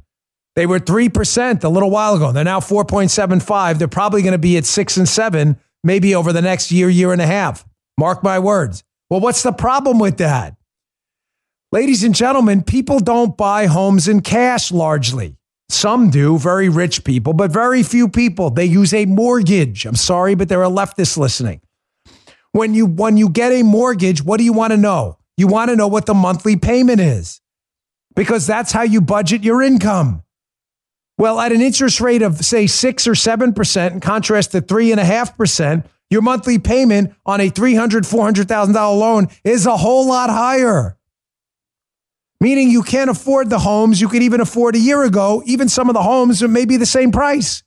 They 0.57 0.67
were 0.67 0.81
3% 0.81 1.65
a 1.65 1.69
little 1.69 1.91
while 1.91 2.15
ago. 2.15 2.33
They're 2.33 2.45
now 2.45 2.61
4.75. 2.61 3.79
They're 3.79 3.89
probably 3.89 4.23
going 4.23 4.33
to 4.33 4.39
be 4.39 4.57
at 4.57 4.65
6 4.65 4.97
and 4.97 5.09
7 5.09 5.59
maybe 5.85 6.15
over 6.15 6.33
the 6.33 6.43
next 6.43 6.73
year, 6.73 6.89
year 6.89 7.13
and 7.13 7.21
a 7.21 7.27
half. 7.27 7.65
Mark 7.99 8.23
my 8.23 8.39
words. 8.39 8.83
Well, 9.11 9.21
what's 9.21 9.43
the 9.43 9.53
problem 9.53 9.99
with 9.99 10.19
that? 10.19 10.58
Ladies 11.71 12.03
and 12.03 12.15
gentlemen, 12.15 12.63
people 12.63 12.99
don't 12.99 13.37
buy 13.37 13.67
homes 13.67 14.09
in 14.09 14.23
cash 14.23 14.73
largely. 14.73 15.37
Some 15.69 16.09
do, 16.09 16.39
very 16.39 16.71
rich 16.71 17.05
people, 17.05 17.35
but 17.35 17.51
very 17.51 17.83
few 17.83 18.09
people. 18.09 18.49
They 18.49 18.65
use 18.65 18.95
a 18.95 19.05
mortgage. 19.05 19.85
I'm 19.85 19.95
sorry, 19.95 20.35
but 20.35 20.49
there 20.49 20.65
are 20.65 20.71
leftists 20.71 21.19
listening. 21.19 21.61
When 22.53 22.73
you 22.73 22.87
when 22.87 23.19
you 23.19 23.29
get 23.29 23.53
a 23.53 23.63
mortgage, 23.63 24.23
what 24.23 24.39
do 24.39 24.45
you 24.45 24.55
want 24.55 24.71
to 24.71 24.79
know? 24.79 25.19
You 25.37 25.47
want 25.47 25.69
to 25.69 25.77
know 25.77 25.89
what 25.89 26.07
the 26.07 26.15
monthly 26.15 26.57
payment 26.57 27.01
is. 27.01 27.43
Because 28.17 28.47
that's 28.47 28.73
how 28.73 28.83
you 28.83 29.03
budget 29.03 29.45
your 29.45 29.61
income. 29.61 30.23
Well, 31.19 31.39
at 31.39 31.53
an 31.53 31.61
interest 31.61 32.01
rate 32.01 32.23
of 32.23 32.43
say 32.43 32.67
six 32.67 33.07
or 33.07 33.15
seven 33.15 33.53
percent, 33.53 33.93
in 33.93 34.01
contrast 34.01 34.53
to 34.53 34.63
three 34.63 34.91
and 34.91 34.99
a 34.99 35.05
half 35.05 35.37
percent, 35.37 35.85
your 36.09 36.23
monthly 36.23 36.59
payment 36.59 37.13
on 37.27 37.43
a 37.43 37.51
three 37.51 37.75
hundred, 37.75 38.07
four 38.07 38.25
hundred 38.25 38.49
thousand 38.49 38.73
dollar 38.73 38.97
loan 38.97 39.29
is 39.45 39.67
a 39.67 39.77
whole 39.77 40.09
lot 40.09 40.31
higher 40.31 40.98
meaning 42.41 42.71
you 42.71 42.83
can't 42.83 43.11
afford 43.11 43.51
the 43.51 43.59
homes 43.59 44.01
you 44.01 44.09
could 44.09 44.23
even 44.23 44.41
afford 44.41 44.77
a 44.77 44.79
year 44.79 45.03
ago. 45.05 45.43
Even 45.47 45.69
some 45.69 45.89
of 45.89 45.95
the 45.95 46.03
homes 46.03 46.43
are 46.43 46.49
maybe 46.49 46.77
the 46.77 46.87
same 46.87 47.11
price 47.11 47.63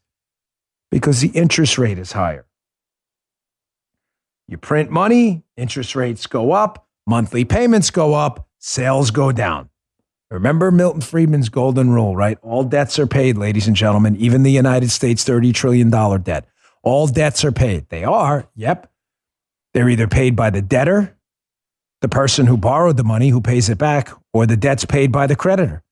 because 0.89 1.21
the 1.21 1.29
interest 1.29 1.77
rate 1.77 1.97
is 1.97 2.11
higher. 2.11 2.45
You 4.47 4.57
print 4.57 4.91
money, 4.91 5.43
interest 5.55 5.95
rates 5.95 6.27
go 6.27 6.51
up, 6.51 6.87
monthly 7.07 7.45
payments 7.45 7.89
go 7.89 8.13
up, 8.13 8.47
sales 8.59 9.11
go 9.11 9.31
down. 9.31 9.69
Remember 10.29 10.71
Milton 10.71 11.01
Friedman's 11.01 11.49
golden 11.49 11.89
rule, 11.89 12.15
right? 12.15 12.37
All 12.41 12.63
debts 12.63 12.97
are 12.99 13.07
paid, 13.07 13.37
ladies 13.37 13.67
and 13.67 13.75
gentlemen, 13.75 14.15
even 14.17 14.43
the 14.43 14.51
United 14.51 14.89
States 14.89 15.25
$30 15.25 15.53
trillion 15.53 15.89
debt. 16.21 16.47
All 16.83 17.07
debts 17.07 17.43
are 17.43 17.51
paid. 17.51 17.89
They 17.89 18.05
are, 18.05 18.47
yep. 18.55 18.89
They're 19.73 19.89
either 19.89 20.07
paid 20.07 20.35
by 20.35 20.49
the 20.49 20.61
debtor 20.61 21.17
the 22.01 22.09
person 22.09 22.47
who 22.47 22.57
borrowed 22.57 22.97
the 22.97 23.03
money 23.03 23.29
who 23.29 23.41
pays 23.41 23.69
it 23.69 23.77
back, 23.77 24.11
or 24.33 24.45
the 24.45 24.57
debt's 24.57 24.85
paid 24.85 25.11
by 25.11 25.27
the 25.27 25.35
creditor, 25.35 25.83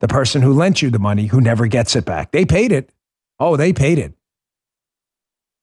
the 0.00 0.08
person 0.08 0.42
who 0.42 0.52
lent 0.52 0.82
you 0.82 0.90
the 0.90 0.98
money 0.98 1.26
who 1.26 1.40
never 1.40 1.66
gets 1.66 1.96
it 1.96 2.04
back. 2.04 2.32
They 2.32 2.44
paid 2.44 2.72
it. 2.72 2.90
Oh, 3.38 3.56
they 3.56 3.72
paid 3.72 3.98
it. 3.98 4.14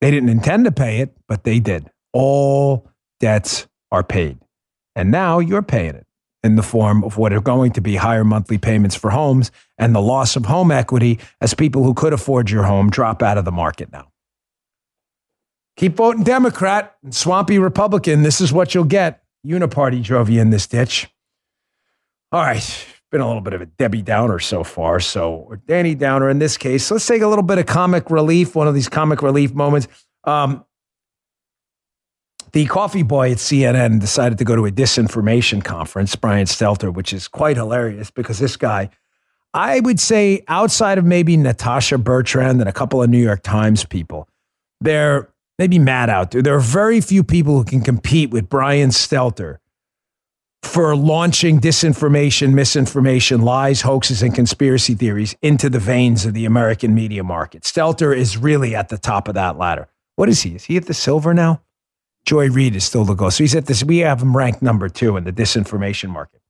They 0.01 0.11
didn't 0.11 0.29
intend 0.29 0.65
to 0.65 0.71
pay 0.71 0.99
it, 0.99 1.15
but 1.27 1.43
they 1.43 1.59
did. 1.59 1.89
All 2.13 2.89
debts 3.19 3.67
are 3.91 4.03
paid. 4.03 4.39
And 4.95 5.11
now 5.11 5.39
you're 5.39 5.61
paying 5.61 5.95
it 5.95 6.05
in 6.43 6.55
the 6.55 6.63
form 6.63 7.03
of 7.03 7.17
what 7.17 7.33
are 7.33 7.41
going 7.41 7.71
to 7.73 7.81
be 7.81 7.97
higher 7.97 8.23
monthly 8.23 8.57
payments 8.57 8.95
for 8.95 9.09
homes 9.09 9.51
and 9.77 9.93
the 9.93 10.01
loss 10.01 10.35
of 10.35 10.45
home 10.45 10.71
equity 10.71 11.19
as 11.41 11.53
people 11.53 11.83
who 11.83 11.93
could 11.93 12.13
afford 12.13 12.49
your 12.49 12.63
home 12.63 12.89
drop 12.89 13.21
out 13.21 13.37
of 13.37 13.45
the 13.45 13.51
market 13.51 13.91
now. 13.91 14.09
Keep 15.75 15.95
voting 15.95 16.23
Democrat 16.23 16.95
and 17.03 17.13
swampy 17.13 17.59
Republican. 17.59 18.23
This 18.23 18.41
is 18.41 18.51
what 18.51 18.73
you'll 18.73 18.83
get. 18.83 19.23
Uniparty 19.45 20.03
drove 20.03 20.29
you 20.29 20.41
in 20.41 20.49
this 20.49 20.67
ditch. 20.67 21.09
All 22.31 22.41
right, 22.41 22.85
been 23.11 23.21
a 23.21 23.27
little 23.27 23.41
bit 23.41 23.53
of 23.53 23.61
a 23.61 23.65
Debbie 23.65 24.03
Downer 24.03 24.37
so 24.37 24.63
far. 24.63 24.99
So, 24.99 25.33
or 25.33 25.57
Danny 25.57 25.95
Downer 25.95 26.29
in 26.29 26.37
this 26.37 26.57
case. 26.57 26.85
So 26.85 26.95
let's 26.95 27.07
take 27.07 27.23
a 27.23 27.27
little 27.27 27.43
bit 27.43 27.57
of 27.57 27.65
comic 27.65 28.11
relief, 28.11 28.55
one 28.55 28.67
of 28.67 28.75
these 28.75 28.89
comic 28.89 29.21
relief 29.23 29.53
moments. 29.53 29.87
Um, 30.25 30.63
the 32.51 32.65
coffee 32.65 33.03
boy 33.03 33.31
at 33.31 33.37
CNN 33.37 33.99
decided 33.99 34.37
to 34.39 34.43
go 34.43 34.55
to 34.55 34.65
a 34.65 34.71
disinformation 34.71 35.63
conference, 35.63 36.15
Brian 36.15 36.45
Stelter, 36.45 36.93
which 36.93 37.13
is 37.13 37.27
quite 37.27 37.57
hilarious 37.57 38.11
because 38.11 38.39
this 38.39 38.57
guy, 38.57 38.89
I 39.53 39.79
would 39.79 39.99
say, 39.99 40.43
outside 40.47 40.97
of 40.97 41.05
maybe 41.05 41.37
Natasha 41.37 41.97
Bertrand 41.97 42.59
and 42.59 42.69
a 42.69 42.73
couple 42.73 43.01
of 43.01 43.09
New 43.09 43.23
York 43.23 43.41
Times 43.43 43.85
people, 43.85 44.27
they're 44.81 45.31
maybe 45.57 45.79
mad 45.79 46.09
out 46.09 46.31
there. 46.31 46.41
There 46.41 46.55
are 46.55 46.59
very 46.59 47.01
few 47.01 47.23
people 47.23 47.57
who 47.57 47.63
can 47.63 47.81
compete 47.81 48.29
with 48.29 48.49
Brian 48.49 48.89
Stelter 48.89 49.57
for 50.63 50.95
launching 50.95 51.59
disinformation, 51.59 52.53
misinformation, 52.53 53.41
lies, 53.41 53.81
hoaxes, 53.81 54.21
and 54.21 54.35
conspiracy 54.35 54.93
theories 54.93 55.35
into 55.41 55.69
the 55.69 55.79
veins 55.79 56.25
of 56.25 56.33
the 56.33 56.45
American 56.45 56.93
media 56.93 57.23
market. 57.23 57.63
Stelter 57.63 58.15
is 58.15 58.37
really 58.37 58.75
at 58.75 58.89
the 58.89 58.97
top 58.97 59.27
of 59.27 59.35
that 59.35 59.57
ladder. 59.57 59.87
What 60.15 60.29
is 60.29 60.41
he? 60.41 60.55
Is 60.55 60.65
he 60.65 60.77
at 60.77 60.85
the 60.85 60.93
silver 60.93 61.33
now? 61.33 61.61
Joy 62.25 62.49
Reid 62.49 62.75
is 62.75 62.83
still 62.83 63.05
the 63.05 63.13
goal. 63.13 63.31
So 63.31 63.43
he's 63.43 63.55
at 63.55 63.65
this. 63.65 63.83
We 63.83 63.99
have 63.99 64.21
him 64.21 64.35
ranked 64.35 64.61
number 64.61 64.89
two 64.89 65.15
in 65.15 65.23
the 65.23 65.31
disinformation 65.31 66.09
market. 66.09 66.41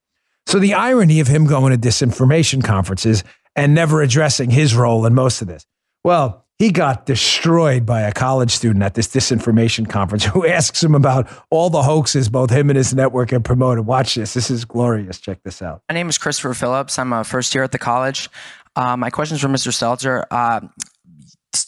So 0.48 0.58
the 0.58 0.74
irony 0.74 1.20
of 1.20 1.28
him 1.28 1.46
going 1.46 1.72
to 1.72 1.88
disinformation 1.88 2.64
conferences 2.64 3.24
and 3.56 3.76
never 3.76 4.02
addressing 4.02 4.50
his 4.50 4.76
role 4.76 5.06
in 5.06 5.14
most 5.14 5.42
of 5.42 5.48
this. 5.48 5.66
Well, 6.04 6.46
he 6.60 6.72
got 6.72 7.06
destroyed 7.06 7.86
by 7.86 8.02
a 8.02 8.12
college 8.12 8.52
student 8.52 8.84
at 8.84 8.94
this 8.94 9.08
disinformation 9.08 9.90
conference 9.90 10.26
who 10.26 10.46
asks 10.46 10.84
him 10.84 10.94
about 10.94 11.28
all 11.50 11.70
the 11.70 11.82
hoaxes 11.82 12.30
both 12.30 12.52
him 12.52 12.70
and 12.70 12.78
his 12.78 12.94
network 12.94 13.32
have 13.32 13.44
promoted. 13.44 13.86
Watch 13.86 14.16
this. 14.16 14.34
This 14.34 14.52
is 14.52 14.66
glorious. 14.66 15.20
Check 15.20 15.42
this 15.44 15.62
out. 15.62 15.82
My 15.90 15.96
name 15.96 16.10
is 16.10 16.18
Christopher 16.18 16.54
Phillips. 16.54 17.00
I'm 17.00 17.14
a 17.14 17.24
first 17.24 17.56
year 17.56 17.64
at 17.64 17.72
the 17.72 17.80
college. 17.80 18.30
Uh, 18.76 18.98
my 18.98 19.10
question 19.10 19.36
is 19.36 19.42
for 19.42 19.48
Mr. 19.48 19.72
Stelter. 19.72 20.26
Uh, 20.30 20.68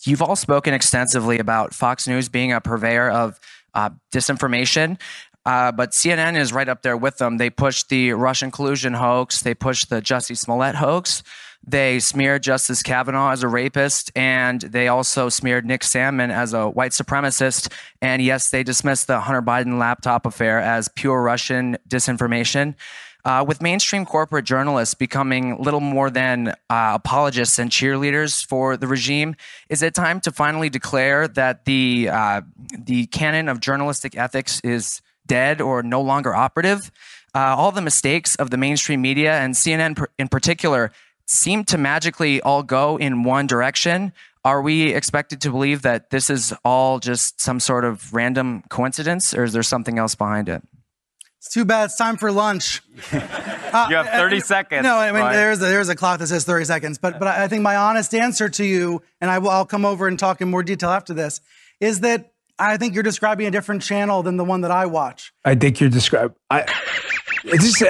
you've 0.06 0.22
all 0.22 0.36
spoken 0.36 0.74
extensively 0.74 1.40
about 1.40 1.74
Fox 1.74 2.08
News 2.08 2.30
being 2.30 2.52
a 2.52 2.62
purveyor 2.62 3.10
of 3.10 3.40
uh, 3.74 3.90
disinformation. 4.14 5.00
Uh, 5.46 5.72
but 5.72 5.92
CNN 5.92 6.38
is 6.38 6.54
right 6.54 6.70
up 6.70 6.84
there 6.84 6.96
with 6.98 7.18
them. 7.18 7.38
They 7.38 7.50
pushed 7.50 7.90
the 7.90 8.14
Russian 8.14 8.52
collusion 8.52 8.94
hoax. 8.94 9.42
They 9.42 9.56
pushed 9.56 9.90
the 9.90 10.02
Jussie 10.02 10.38
Smollett 10.38 10.76
hoax. 10.76 11.24
They 11.66 12.00
smeared 12.00 12.42
Justice 12.42 12.82
Kavanaugh 12.82 13.32
as 13.32 13.44
a 13.44 13.48
rapist, 13.48 14.12
and 14.16 14.62
they 14.62 14.88
also 14.88 15.30
smeared 15.30 15.66
Nick 15.66 15.82
Sandmann 15.82 16.32
as 16.32 16.54
a 16.54 16.68
white 16.68 16.92
supremacist. 16.92 17.72
And 18.02 18.22
yes, 18.22 18.50
they 18.50 18.64
dismissed 18.64 19.08
the 19.08 19.22
Hunter 19.22 19.44
Biden 19.44 19.78
laptop 19.78 20.26
affair 20.26 20.60
as 20.60 20.88
pure 20.88 21.22
Russian 21.22 21.78
disinformation. 21.88 22.76
Uh, 23.24 23.46
with 23.48 23.62
mainstream 23.62 24.04
corporate 24.04 24.46
journalists 24.46 24.96
becoming 24.96 25.62
little 25.62 25.80
more 25.80 26.10
than 26.10 26.50
uh, 26.72 26.94
apologists 26.96 27.60
and 27.60 27.70
cheerleaders 27.70 28.44
for 28.44 28.76
the 28.76 28.88
regime, 28.88 29.36
is 29.70 29.84
it 29.84 29.94
time 29.94 30.20
to 30.20 30.32
finally 30.32 30.70
declare 30.70 31.28
that 31.28 31.66
the 31.66 32.10
uh, 32.12 32.42
the 32.80 33.06
canon 33.08 33.48
of 33.48 33.60
journalistic 33.60 34.18
ethics 34.18 34.60
is 34.62 35.02
dead 35.28 35.62
or 35.62 35.84
no 35.84 36.02
longer 36.02 36.34
operative? 36.34 36.92
Uh, 37.36 37.56
all 37.56 37.72
the 37.72 37.82
mistakes 37.82 38.36
of 38.38 38.50
the 38.50 38.58
mainstream 38.58 39.02
media 39.02 39.38
and 39.38 39.54
CNN 39.54 40.04
in 40.18 40.28
particular 40.28 40.92
seem 41.32 41.64
to 41.66 41.78
magically 41.78 42.42
all 42.42 42.62
go 42.62 42.98
in 42.98 43.24
one 43.24 43.48
direction. 43.48 44.12
Are 44.44 44.62
we 44.62 44.94
expected 44.94 45.42
to 45.42 45.52
believe 45.52 45.84
that 45.84 46.10
this 46.10 46.30
is 46.30 46.54
all 46.66 47.00
just 47.00 47.40
some 47.40 47.60
sort 47.60 47.86
of 47.86 48.14
random 48.14 48.64
coincidence, 48.70 49.34
or 49.34 49.44
is 49.44 49.54
there 49.54 49.64
something 49.64 49.98
else 49.98 50.16
behind 50.16 50.50
it? 50.50 50.62
It's 51.38 51.50
too 51.50 51.66
bad. 51.66 51.86
It's 51.86 51.96
time 51.96 52.18
for 52.18 52.32
lunch. 52.32 52.82
Uh, 53.12 53.88
you 53.90 53.96
have 53.96 54.10
30 54.10 54.38
uh, 54.38 54.40
seconds. 54.42 54.84
No, 54.84 54.96
I 54.96 55.12
mean 55.12 55.32
there's 55.32 55.60
a, 55.60 55.66
there's 55.66 55.90
a 55.90 55.96
clock 55.96 56.20
that 56.20 56.28
says 56.28 56.44
30 56.44 56.66
seconds, 56.66 56.98
but 56.98 57.18
but 57.18 57.28
I 57.28 57.48
think 57.48 57.64
my 57.64 57.78
honest 57.78 58.14
answer 58.14 58.50
to 58.50 58.66
you, 58.66 59.02
and 59.20 59.32
I 59.32 59.40
will 59.40 59.50
I'll 59.50 59.66
come 59.66 59.86
over 59.86 60.08
and 60.08 60.20
talk 60.20 60.42
in 60.42 60.50
more 60.50 60.64
detail 60.64 60.90
after 60.90 61.14
this, 61.14 61.42
is 61.80 62.02
that 62.02 62.34
I 62.60 62.78
think 62.78 62.94
you're 62.94 63.04
describing 63.04 63.48
a 63.48 63.52
different 63.52 63.82
channel 63.82 64.22
than 64.22 64.38
the 64.38 64.46
one 64.46 64.62
that 64.62 64.72
I 64.72 64.86
watch. 64.86 65.34
I 65.44 65.56
think 65.56 65.80
you're 65.80 65.90
describing. 65.90 66.36
I 66.52 66.66
just. 67.44 67.84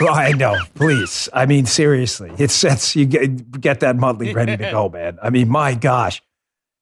Well, 0.00 0.14
I 0.14 0.32
know. 0.32 0.56
Please. 0.74 1.28
I 1.32 1.46
mean, 1.46 1.66
seriously. 1.66 2.32
It's 2.38 2.64
it's 2.64 2.96
you 2.96 3.06
get 3.06 3.60
get 3.60 3.80
that 3.80 3.96
Muttley 3.96 4.34
ready 4.34 4.56
to 4.56 4.70
go, 4.70 4.88
man. 4.92 5.18
I 5.22 5.30
mean, 5.30 5.48
my 5.48 5.74
gosh, 5.74 6.22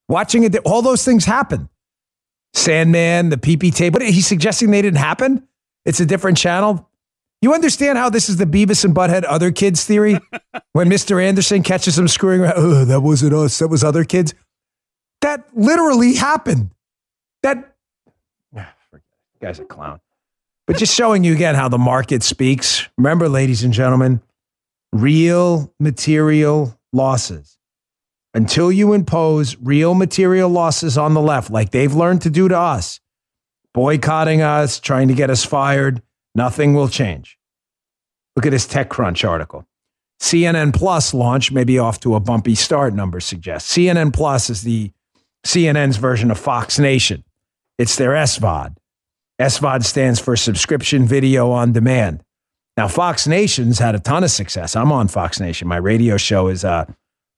watching 0.09 0.45
it, 0.45 0.57
all 0.65 0.83
those 0.83 1.05
things 1.05 1.25
happen. 1.25 1.69
Sandmann, 2.55 3.31
the 3.31 3.37
PP 3.37 3.75
tape. 3.75 3.95
What 3.95 4.03
he's 4.03 4.27
suggesting 4.27 4.71
they 4.71 4.83
didn't 4.83 4.99
happen. 4.99 5.47
It's 5.85 6.01
a 6.01 6.07
different 6.07 6.39
channel. 6.39 6.89
You 7.41 7.55
understand 7.55 7.99
how 7.99 8.09
this 8.09 8.29
is 8.29 8.37
the 8.37 8.45
Beavis 8.45 8.85
and 8.85 8.95
Butthead 8.95 9.25
other 9.27 9.51
kids 9.51 9.85
theory? 9.85 10.19
when 10.73 10.89
Mr. 10.89 11.23
Anderson 11.23 11.65
catches 11.65 11.97
them 11.97 12.07
screwing 12.07 12.43
around, 12.43 12.55
oh, 12.57 12.85
that 12.85 13.01
wasn't 13.01 13.35
us, 13.35 13.59
that 13.59 13.67
was 13.67 13.83
other 13.83 14.05
kids. 14.05 14.33
That 15.23 15.49
literally 15.53 16.15
happened. 16.15 16.71
That 17.43 17.75
guy's 19.41 19.59
a 19.59 19.65
clown. 19.65 20.01
But 20.73 20.79
just 20.79 20.95
showing 20.95 21.23
you 21.23 21.35
again 21.35 21.55
how 21.55 21.69
the 21.69 21.77
market 21.77 22.23
speaks. 22.23 22.89
Remember, 22.97 23.29
ladies 23.29 23.63
and 23.63 23.75
gentlemen, 23.75 24.23
real 24.91 25.71
material 25.79 26.81
losses. 26.95 27.59
Until 28.33 28.73
you 28.73 28.95
impose 28.95 29.55
real 29.59 29.93
material 29.93 30.49
losses 30.49 30.97
on 30.97 31.13
the 31.13 31.21
left, 31.21 31.51
like 31.51 31.73
they've 31.73 31.93
learned 31.93 32.23
to 32.23 32.31
do 32.31 32.49
to 32.49 32.59
us, 32.59 33.01
boycotting 33.75 34.41
us, 34.41 34.81
trying 34.81 35.09
to 35.09 35.15
get 35.15 35.29
us 35.29 35.45
fired, 35.45 36.01
nothing 36.35 36.73
will 36.73 36.89
change. 36.89 37.37
Look 38.35 38.47
at 38.47 38.53
this 38.53 38.67
TechCrunch 38.67 39.29
article. 39.29 39.67
CNN 40.23 40.73
Plus 40.73 41.13
launch 41.13 41.53
may 41.53 41.65
be 41.65 41.79
off 41.79 42.01
to 42.01 42.15
a 42.15 42.21
bumpy 42.21 42.55
start, 42.55 42.95
numbers 42.95 43.27
suggest. 43.27 43.71
CNN 43.77 44.15
Plus 44.15 44.49
is 44.49 44.63
the 44.63 44.91
CNN's 45.45 45.99
version 45.99 46.31
of 46.31 46.39
Fox 46.39 46.79
Nation. 46.79 47.25
It's 47.79 47.97
their 47.97 48.13
SVOD. 48.13 48.77
SVOD 49.43 49.85
stands 49.85 50.21
for 50.21 50.37
subscription 50.37 51.05
video 51.05 51.51
on 51.51 51.73
demand. 51.73 52.23
Now, 52.77 52.87
Fox 52.87 53.27
Nation's 53.27 53.81
had 53.81 53.97
a 53.97 53.99
ton 53.99 54.23
of 54.23 54.31
success. 54.31 54.77
I'm 54.77 54.93
on 54.93 55.09
Fox 55.09 55.41
Nation. 55.41 55.67
My 55.67 55.79
radio 55.79 56.17
show 56.17 56.47
is 56.47 56.65
uh, 56.65 56.87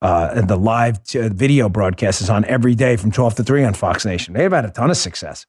uh, 0.03 0.43
the 0.43 0.57
live 0.57 1.03
t- 1.03 1.29
video 1.29 1.71
broadcast 1.71 2.21
is 2.21 2.29
on 2.29 2.45
every 2.45 2.75
day 2.75 2.97
from 2.97 3.11
12 3.11 3.37
to 3.37 3.43
3 3.43 3.65
on 3.65 3.73
Fox 3.73 4.05
Nation. 4.05 4.35
They've 4.35 4.53
had 4.53 4.67
a 4.67 4.71
ton 4.71 4.91
of 4.91 4.99
success. 4.99 5.47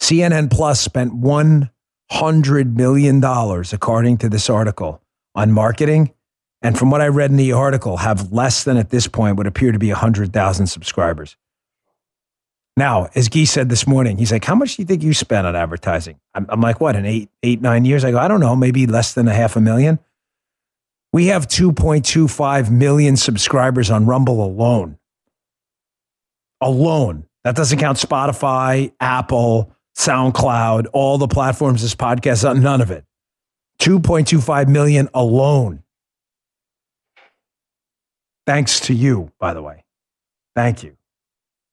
CNN 0.00 0.50
Plus 0.50 0.80
spent 0.80 1.14
$100 1.14 2.74
million, 2.74 3.24
according 3.72 4.18
to 4.18 4.28
this 4.28 4.50
article, 4.50 5.00
on 5.36 5.52
marketing. 5.52 6.12
And 6.62 6.76
from 6.76 6.90
what 6.90 7.00
I 7.00 7.06
read 7.06 7.30
in 7.30 7.36
the 7.36 7.52
article, 7.52 7.98
have 7.98 8.32
less 8.32 8.64
than 8.64 8.76
at 8.76 8.90
this 8.90 9.06
point 9.06 9.36
would 9.36 9.46
appear 9.46 9.70
to 9.70 9.78
be 9.78 9.90
100,000 9.90 10.66
subscribers. 10.66 11.36
Now, 12.76 13.08
as 13.14 13.28
Guy 13.30 13.44
said 13.44 13.70
this 13.70 13.86
morning, 13.86 14.18
he's 14.18 14.32
like, 14.32 14.44
How 14.44 14.54
much 14.54 14.76
do 14.76 14.82
you 14.82 14.86
think 14.86 15.02
you 15.02 15.14
spent 15.14 15.46
on 15.46 15.56
advertising? 15.56 16.20
I'm, 16.34 16.46
I'm 16.48 16.60
like, 16.60 16.80
What, 16.80 16.94
in 16.96 17.06
eight, 17.06 17.30
eight, 17.42 17.62
nine 17.62 17.84
years? 17.84 18.04
I 18.04 18.10
go, 18.10 18.18
I 18.18 18.28
don't 18.28 18.40
know, 18.40 18.54
maybe 18.54 18.86
less 18.86 19.14
than 19.14 19.28
a 19.28 19.34
half 19.34 19.56
a 19.56 19.60
million. 19.60 19.98
We 21.12 21.26
have 21.26 21.48
2.25 21.48 22.70
million 22.70 23.16
subscribers 23.16 23.90
on 23.90 24.04
Rumble 24.04 24.44
alone. 24.44 24.98
Alone. 26.60 27.24
That 27.44 27.56
doesn't 27.56 27.78
count 27.78 27.96
Spotify, 27.96 28.92
Apple, 29.00 29.72
SoundCloud, 29.96 30.88
all 30.92 31.16
the 31.16 31.28
platforms 31.28 31.80
this 31.80 31.94
podcast 31.94 32.48
on, 32.48 32.60
none 32.60 32.82
of 32.82 32.90
it. 32.90 33.04
2.25 33.80 34.68
million 34.68 35.08
alone. 35.14 35.82
Thanks 38.46 38.80
to 38.80 38.94
you, 38.94 39.32
by 39.38 39.54
the 39.54 39.62
way. 39.62 39.84
Thank 40.54 40.82
you. 40.82 40.96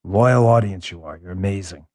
Loyal 0.04 0.46
audience 0.48 0.92
you 0.92 1.04
are. 1.04 1.18
You're 1.18 1.32
amazing. 1.32 1.88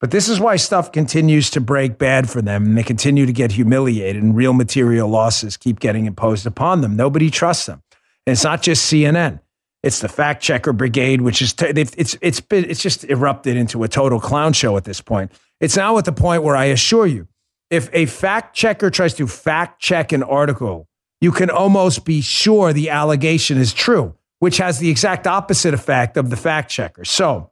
But 0.00 0.10
this 0.10 0.28
is 0.28 0.38
why 0.38 0.56
stuff 0.56 0.92
continues 0.92 1.48
to 1.50 1.60
break 1.60 1.96
bad 1.98 2.28
for 2.28 2.42
them 2.42 2.66
and 2.66 2.76
they 2.76 2.82
continue 2.82 3.24
to 3.24 3.32
get 3.32 3.52
humiliated 3.52 4.22
and 4.22 4.36
real 4.36 4.52
material 4.52 5.08
losses 5.08 5.56
keep 5.56 5.80
getting 5.80 6.04
imposed 6.04 6.46
upon 6.46 6.82
them. 6.82 6.96
Nobody 6.96 7.30
trusts 7.30 7.66
them. 7.66 7.82
And 8.26 8.32
it's 8.32 8.44
not 8.44 8.60
just 8.60 8.92
CNN. 8.92 9.40
It's 9.82 10.00
the 10.00 10.08
fact 10.08 10.42
checker 10.42 10.72
brigade, 10.72 11.20
which 11.20 11.40
is 11.40 11.52
t- 11.52 11.66
it's 11.66 12.16
it's 12.20 12.40
been 12.40 12.64
it's 12.64 12.82
just 12.82 13.04
erupted 13.04 13.56
into 13.56 13.84
a 13.84 13.88
total 13.88 14.18
clown 14.20 14.52
show 14.52 14.76
at 14.76 14.84
this 14.84 15.00
point. 15.00 15.30
It's 15.60 15.76
now 15.76 15.96
at 15.96 16.04
the 16.04 16.12
point 16.12 16.42
where 16.42 16.56
I 16.56 16.64
assure 16.66 17.06
you, 17.06 17.28
if 17.70 17.88
a 17.92 18.06
fact 18.06 18.54
checker 18.56 18.90
tries 18.90 19.14
to 19.14 19.26
fact 19.26 19.80
check 19.80 20.12
an 20.12 20.22
article, 20.22 20.88
you 21.20 21.30
can 21.30 21.50
almost 21.50 22.04
be 22.04 22.20
sure 22.20 22.72
the 22.72 22.90
allegation 22.90 23.58
is 23.58 23.72
true, 23.72 24.14
which 24.38 24.58
has 24.58 24.78
the 24.78 24.90
exact 24.90 25.26
opposite 25.26 25.74
effect 25.74 26.16
of 26.16 26.30
the 26.30 26.36
fact 26.36 26.70
checker. 26.70 27.04
So, 27.04 27.50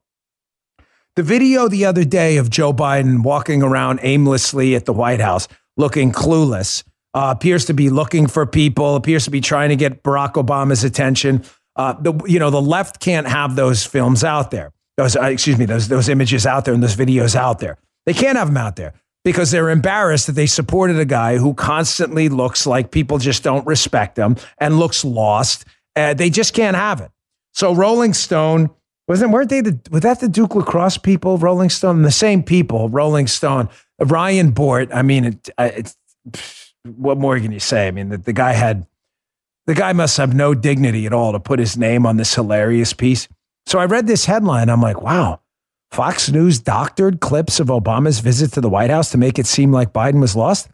the 1.16 1.22
video 1.22 1.68
the 1.68 1.84
other 1.84 2.04
day 2.04 2.38
of 2.38 2.50
Joe 2.50 2.72
Biden 2.72 3.22
walking 3.22 3.62
around 3.62 4.00
aimlessly 4.02 4.74
at 4.74 4.84
the 4.84 4.92
White 4.92 5.20
House, 5.20 5.46
looking 5.76 6.10
clueless, 6.10 6.82
uh, 7.14 7.32
appears 7.36 7.66
to 7.66 7.74
be 7.74 7.88
looking 7.88 8.26
for 8.26 8.44
people, 8.46 8.96
appears 8.96 9.24
to 9.24 9.30
be 9.30 9.40
trying 9.40 9.68
to 9.68 9.76
get 9.76 10.02
Barack 10.02 10.32
Obama's 10.32 10.82
attention. 10.82 11.44
Uh, 11.76 11.92
the 12.00 12.12
you 12.26 12.38
know 12.38 12.50
the 12.50 12.60
left 12.60 13.00
can't 13.00 13.28
have 13.28 13.56
those 13.56 13.84
films 13.84 14.24
out 14.24 14.50
there. 14.50 14.72
Those 14.96 15.16
uh, 15.16 15.22
excuse 15.24 15.58
me, 15.58 15.64
those 15.64 15.88
those 15.88 16.08
images 16.08 16.46
out 16.46 16.64
there 16.64 16.74
and 16.74 16.82
those 16.82 16.96
videos 16.96 17.36
out 17.36 17.60
there. 17.60 17.78
They 18.06 18.12
can't 18.12 18.36
have 18.36 18.48
them 18.48 18.56
out 18.56 18.76
there 18.76 18.94
because 19.24 19.50
they're 19.50 19.70
embarrassed 19.70 20.26
that 20.26 20.34
they 20.34 20.46
supported 20.46 20.98
a 20.98 21.04
guy 21.04 21.38
who 21.38 21.54
constantly 21.54 22.28
looks 22.28 22.66
like 22.66 22.90
people 22.90 23.18
just 23.18 23.42
don't 23.42 23.66
respect 23.66 24.18
him 24.18 24.36
and 24.58 24.78
looks 24.78 25.04
lost. 25.04 25.64
Uh, 25.96 26.14
they 26.14 26.30
just 26.30 26.54
can't 26.54 26.76
have 26.76 27.00
it. 27.00 27.10
So 27.52 27.74
Rolling 27.74 28.14
Stone 28.14 28.70
wasn't 29.06 29.32
weren't 29.32 29.50
they 29.50 29.60
the 29.60 29.78
was 29.90 30.02
that 30.02 30.20
the 30.20 30.28
Duke 30.28 30.54
lacrosse 30.54 30.98
people? 30.98 31.38
Rolling 31.38 31.70
Stone, 31.70 32.02
the 32.02 32.10
same 32.10 32.42
people. 32.42 32.88
Rolling 32.88 33.26
Stone, 33.26 33.68
Ryan 33.98 34.50
Bort. 34.50 34.88
I 34.92 35.02
mean, 35.02 35.24
it, 35.24 35.50
it's 35.58 35.96
what 36.84 37.18
more 37.18 37.38
can 37.38 37.52
you 37.52 37.60
say? 37.60 37.86
I 37.86 37.90
mean, 37.90 38.08
the, 38.08 38.18
the 38.18 38.32
guy 38.32 38.52
had 38.52 38.86
the 39.66 39.74
guy 39.74 39.92
must 39.92 40.16
have 40.16 40.34
no 40.34 40.54
dignity 40.54 41.06
at 41.06 41.12
all 41.12 41.32
to 41.32 41.40
put 41.40 41.58
his 41.58 41.76
name 41.76 42.06
on 42.06 42.16
this 42.16 42.34
hilarious 42.34 42.92
piece. 42.92 43.28
So 43.66 43.78
I 43.78 43.86
read 43.86 44.06
this 44.06 44.26
headline. 44.26 44.68
I'm 44.68 44.82
like, 44.82 45.00
wow, 45.00 45.40
Fox 45.90 46.30
News 46.30 46.58
doctored 46.58 47.20
clips 47.20 47.60
of 47.60 47.68
Obama's 47.68 48.20
visit 48.20 48.52
to 48.52 48.60
the 48.60 48.68
White 48.68 48.90
House 48.90 49.10
to 49.12 49.18
make 49.18 49.38
it 49.38 49.46
seem 49.46 49.72
like 49.72 49.92
Biden 49.92 50.20
was 50.20 50.36
lost. 50.36 50.68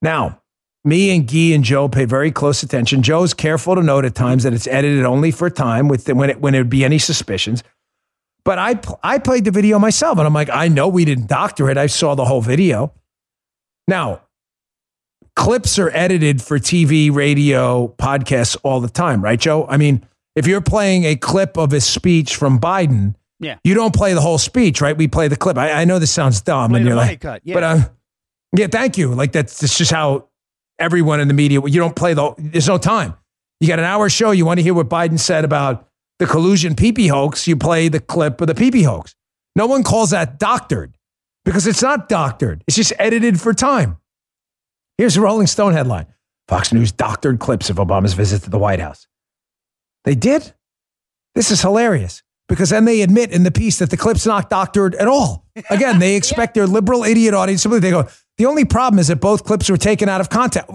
Now, 0.00 0.40
me 0.84 1.14
and 1.14 1.26
Guy 1.26 1.54
and 1.54 1.64
Joe 1.64 1.88
pay 1.88 2.04
very 2.04 2.30
close 2.30 2.62
attention. 2.62 3.02
Joe's 3.02 3.32
careful 3.32 3.74
to 3.74 3.82
note 3.82 4.04
at 4.04 4.14
times 4.14 4.42
that 4.42 4.52
it's 4.52 4.66
edited 4.66 5.04
only 5.04 5.30
for 5.30 5.48
time 5.48 5.88
with 5.88 6.04
the, 6.04 6.14
when 6.14 6.30
it 6.30 6.40
when 6.40 6.54
it 6.54 6.58
would 6.58 6.70
be 6.70 6.84
any 6.84 6.98
suspicions. 6.98 7.62
But 8.44 8.58
I 8.58 8.78
I 9.02 9.18
played 9.18 9.44
the 9.44 9.50
video 9.50 9.78
myself, 9.78 10.18
and 10.18 10.26
I'm 10.26 10.34
like, 10.34 10.50
I 10.50 10.68
know 10.68 10.88
we 10.88 11.04
didn't 11.04 11.28
doctor 11.28 11.70
it. 11.70 11.78
I 11.78 11.86
saw 11.86 12.14
the 12.14 12.26
whole 12.26 12.42
video. 12.42 12.92
Now, 13.88 14.20
clips 15.36 15.78
are 15.78 15.90
edited 15.90 16.42
for 16.42 16.58
TV, 16.58 17.12
radio, 17.12 17.88
podcasts 17.88 18.56
all 18.62 18.80
the 18.80 18.88
time, 18.88 19.22
right, 19.22 19.40
Joe? 19.40 19.66
I 19.68 19.76
mean, 19.78 20.06
if 20.36 20.46
you're 20.46 20.60
playing 20.60 21.04
a 21.04 21.16
clip 21.16 21.56
of 21.56 21.72
a 21.72 21.80
speech 21.80 22.36
from 22.36 22.58
Biden, 22.58 23.14
yeah. 23.40 23.58
you 23.64 23.74
don't 23.74 23.94
play 23.94 24.14
the 24.14 24.20
whole 24.20 24.38
speech, 24.38 24.80
right? 24.80 24.96
We 24.96 25.08
play 25.08 25.28
the 25.28 25.36
clip. 25.36 25.58
I, 25.58 25.70
I 25.72 25.84
know 25.84 25.98
this 25.98 26.10
sounds 26.10 26.40
dumb, 26.40 26.70
Play 26.70 26.80
and 26.80 26.86
you're 26.86 26.96
like, 26.96 27.20
cut, 27.20 27.42
yeah. 27.44 27.54
but 27.54 27.62
uh, 27.62 27.78
yeah, 28.56 28.66
thank 28.68 28.96
you. 28.96 29.14
Like 29.14 29.32
that's, 29.32 29.60
that's 29.60 29.76
just 29.76 29.90
how 29.90 30.28
everyone 30.78 31.20
in 31.20 31.28
the 31.28 31.34
media. 31.34 31.60
You 31.60 31.80
don't 31.80 31.96
play 31.96 32.14
the. 32.14 32.34
There's 32.38 32.68
no 32.68 32.78
time. 32.78 33.14
You 33.60 33.68
got 33.68 33.78
an 33.78 33.84
hour 33.84 34.08
show. 34.08 34.30
You 34.30 34.44
want 34.46 34.58
to 34.58 34.62
hear 34.62 34.74
what 34.74 34.88
Biden 34.88 35.18
said 35.18 35.44
about 35.44 35.88
the 36.18 36.26
collusion 36.26 36.74
PP 36.74 37.08
hoax. 37.10 37.46
You 37.46 37.56
play 37.56 37.88
the 37.88 38.00
clip 38.00 38.40
of 38.40 38.46
the 38.46 38.54
PP 38.54 38.84
hoax. 38.84 39.14
No 39.56 39.66
one 39.66 39.82
calls 39.82 40.10
that 40.10 40.38
doctored 40.38 40.96
because 41.44 41.66
it's 41.66 41.82
not 41.82 42.08
doctored. 42.08 42.64
It's 42.66 42.76
just 42.76 42.92
edited 42.98 43.40
for 43.40 43.54
time. 43.54 43.98
Here's 44.98 45.16
a 45.16 45.20
Rolling 45.20 45.46
Stone 45.46 45.72
headline 45.72 46.06
Fox 46.48 46.72
News 46.72 46.92
doctored 46.92 47.38
clips 47.40 47.70
of 47.70 47.76
Obama's 47.76 48.14
visit 48.14 48.42
to 48.42 48.50
the 48.50 48.58
White 48.58 48.80
House. 48.80 49.06
They 50.04 50.14
did? 50.14 50.52
This 51.34 51.50
is 51.50 51.62
hilarious 51.62 52.22
because 52.48 52.70
then 52.70 52.84
they 52.84 53.02
admit 53.02 53.32
in 53.32 53.42
the 53.42 53.50
piece 53.50 53.78
that 53.78 53.90
the 53.90 53.96
clip's 53.96 54.26
not 54.26 54.50
doctored 54.50 54.94
at 54.96 55.08
all. 55.08 55.46
Again, 55.70 55.98
they 55.98 56.14
expect 56.16 56.54
their 56.54 56.66
liberal 56.66 57.02
idiot 57.04 57.34
audience 57.34 57.62
to 57.62 57.68
believe. 57.68 57.82
They 57.82 57.90
go, 57.90 58.08
the 58.38 58.46
only 58.46 58.64
problem 58.64 58.98
is 58.98 59.08
that 59.08 59.20
both 59.20 59.44
clips 59.44 59.70
were 59.70 59.76
taken 59.76 60.08
out 60.08 60.20
of 60.20 60.28
context. 60.28 60.70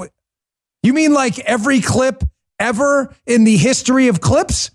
You 0.84 0.93
mean 0.93 1.13
like 1.13 1.39
every 1.39 1.82
clip 1.82 2.24
ever 2.58 3.13
in 3.26 3.43
the 3.43 3.58
history 3.58 4.08
of 4.08 4.22
clips? 4.22 4.72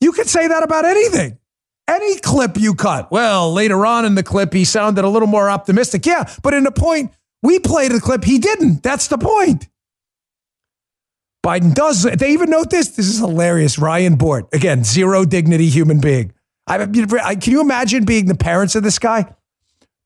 You 0.00 0.12
could 0.12 0.28
say 0.28 0.46
that 0.46 0.62
about 0.62 0.84
anything. 0.84 1.38
Any 1.88 2.18
clip 2.20 2.58
you 2.58 2.74
cut. 2.74 3.10
Well, 3.10 3.52
later 3.52 3.84
on 3.86 4.04
in 4.04 4.14
the 4.14 4.22
clip, 4.22 4.52
he 4.52 4.64
sounded 4.64 5.04
a 5.04 5.08
little 5.08 5.26
more 5.26 5.48
optimistic. 5.48 6.04
Yeah, 6.04 6.30
but 6.42 6.54
in 6.54 6.64
the 6.64 6.70
point, 6.70 7.12
we 7.42 7.58
played 7.58 7.92
a 7.92 8.00
clip, 8.00 8.24
he 8.24 8.38
didn't. 8.38 8.82
That's 8.82 9.08
the 9.08 9.18
point. 9.18 9.68
Biden 11.44 11.72
does. 11.72 12.02
They 12.02 12.32
even 12.32 12.50
note 12.50 12.68
this. 12.70 12.88
This 12.88 13.06
is 13.06 13.18
hilarious. 13.18 13.78
Ryan 13.78 14.16
Bort, 14.16 14.48
again, 14.52 14.84
zero 14.84 15.24
dignity 15.24 15.68
human 15.68 16.00
being. 16.00 16.32
I, 16.66 16.82
I, 16.82 17.34
can 17.36 17.52
you 17.52 17.60
imagine 17.62 18.04
being 18.04 18.26
the 18.26 18.34
parents 18.34 18.74
of 18.74 18.82
this 18.82 18.98
guy? 18.98 19.34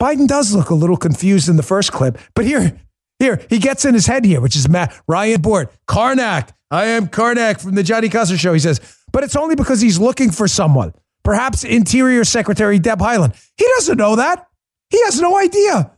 Biden 0.02 0.26
does 0.26 0.52
look 0.52 0.70
a 0.70 0.74
little 0.74 0.96
confused 0.96 1.48
in 1.48 1.54
the 1.54 1.62
first 1.62 1.92
clip, 1.92 2.18
but 2.34 2.44
here, 2.44 2.76
here, 3.20 3.40
he 3.48 3.60
gets 3.60 3.84
in 3.84 3.94
his 3.94 4.04
head 4.04 4.24
here, 4.24 4.40
which 4.40 4.56
is 4.56 4.68
Matt 4.68 4.92
Ryan 5.06 5.40
Bort, 5.40 5.72
Karnak. 5.86 6.48
I 6.72 6.86
am 6.86 7.06
Karnak 7.06 7.60
from 7.60 7.76
the 7.76 7.84
Johnny 7.84 8.08
Carson 8.08 8.36
show. 8.36 8.52
He 8.52 8.58
says, 8.58 8.80
but 9.12 9.22
it's 9.22 9.36
only 9.36 9.54
because 9.54 9.80
he's 9.80 10.00
looking 10.00 10.32
for 10.32 10.48
someone, 10.48 10.92
perhaps 11.22 11.62
Interior 11.62 12.24
Secretary 12.24 12.80
Deb 12.80 12.98
Haaland. 12.98 13.40
He 13.56 13.64
doesn't 13.76 13.96
know 13.96 14.16
that. 14.16 14.48
He 14.90 15.00
has 15.04 15.20
no 15.20 15.38
idea. 15.38 15.92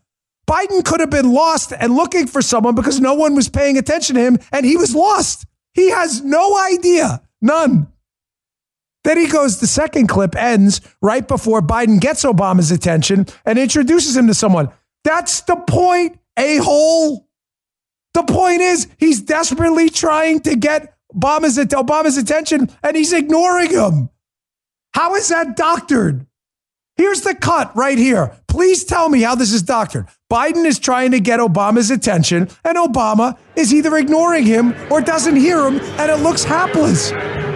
Biden 0.46 0.84
could 0.84 1.00
have 1.00 1.08
been 1.08 1.32
lost 1.32 1.72
and 1.72 1.96
looking 1.96 2.26
for 2.26 2.42
someone 2.42 2.74
because 2.74 3.00
no 3.00 3.14
one 3.14 3.34
was 3.34 3.48
paying 3.48 3.78
attention 3.78 4.16
to 4.16 4.20
him 4.20 4.36
and 4.52 4.66
he 4.66 4.76
was 4.76 4.94
lost. 4.94 5.46
He 5.72 5.88
has 5.88 6.22
no 6.22 6.58
idea. 6.58 7.22
None. 7.40 7.88
Then 9.04 9.18
he 9.18 9.28
goes, 9.28 9.60
the 9.60 9.66
second 9.66 10.08
clip 10.08 10.34
ends 10.34 10.80
right 11.00 11.26
before 11.26 11.60
Biden 11.60 12.00
gets 12.00 12.24
Obama's 12.24 12.70
attention 12.70 13.26
and 13.44 13.58
introduces 13.58 14.16
him 14.16 14.26
to 14.26 14.34
someone. 14.34 14.70
That's 15.04 15.42
the 15.42 15.56
point, 15.56 16.18
a 16.38 16.56
hole. 16.56 17.28
The 18.14 18.22
point 18.22 18.62
is, 18.62 18.88
he's 18.98 19.20
desperately 19.20 19.90
trying 19.90 20.40
to 20.40 20.56
get 20.56 20.96
Obama's, 21.14 21.58
Obama's 21.58 22.16
attention 22.16 22.70
and 22.82 22.96
he's 22.96 23.12
ignoring 23.12 23.70
him. 23.70 24.08
How 24.94 25.14
is 25.16 25.28
that 25.28 25.56
doctored? 25.56 26.26
Here's 26.96 27.22
the 27.22 27.34
cut 27.34 27.74
right 27.76 27.98
here. 27.98 28.32
Please 28.46 28.84
tell 28.84 29.08
me 29.08 29.20
how 29.20 29.34
this 29.34 29.52
is 29.52 29.62
doctored. 29.62 30.06
Biden 30.32 30.64
is 30.64 30.78
trying 30.78 31.10
to 31.10 31.18
get 31.18 31.40
Obama's 31.40 31.90
attention, 31.90 32.48
and 32.64 32.76
Obama 32.76 33.36
is 33.56 33.74
either 33.74 33.96
ignoring 33.96 34.46
him 34.46 34.72
or 34.92 35.00
doesn't 35.00 35.34
hear 35.34 35.66
him, 35.66 35.80
and 35.98 36.10
it 36.10 36.22
looks 36.22 36.44
hapless. 36.44 37.10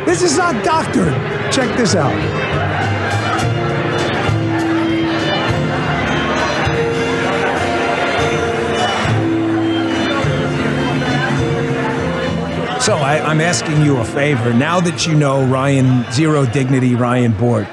This 0.05 0.23
is 0.23 0.37
not 0.37 0.65
doctored. 0.65 1.38
Check 1.51 1.77
this 1.77 1.95
out. 1.95 2.13
So 12.83 12.95
I, 12.95 13.21
I'm 13.21 13.41
asking 13.43 13.83
you 13.83 13.99
a 13.99 14.05
favor. 14.05 14.55
Now 14.55 14.81
that 14.81 15.07
you 15.07 15.15
know 15.15 15.45
Ryan, 15.45 16.11
Zero 16.11 16.47
Dignity, 16.47 16.95
Ryan 16.95 17.33
Bort, 17.33 17.67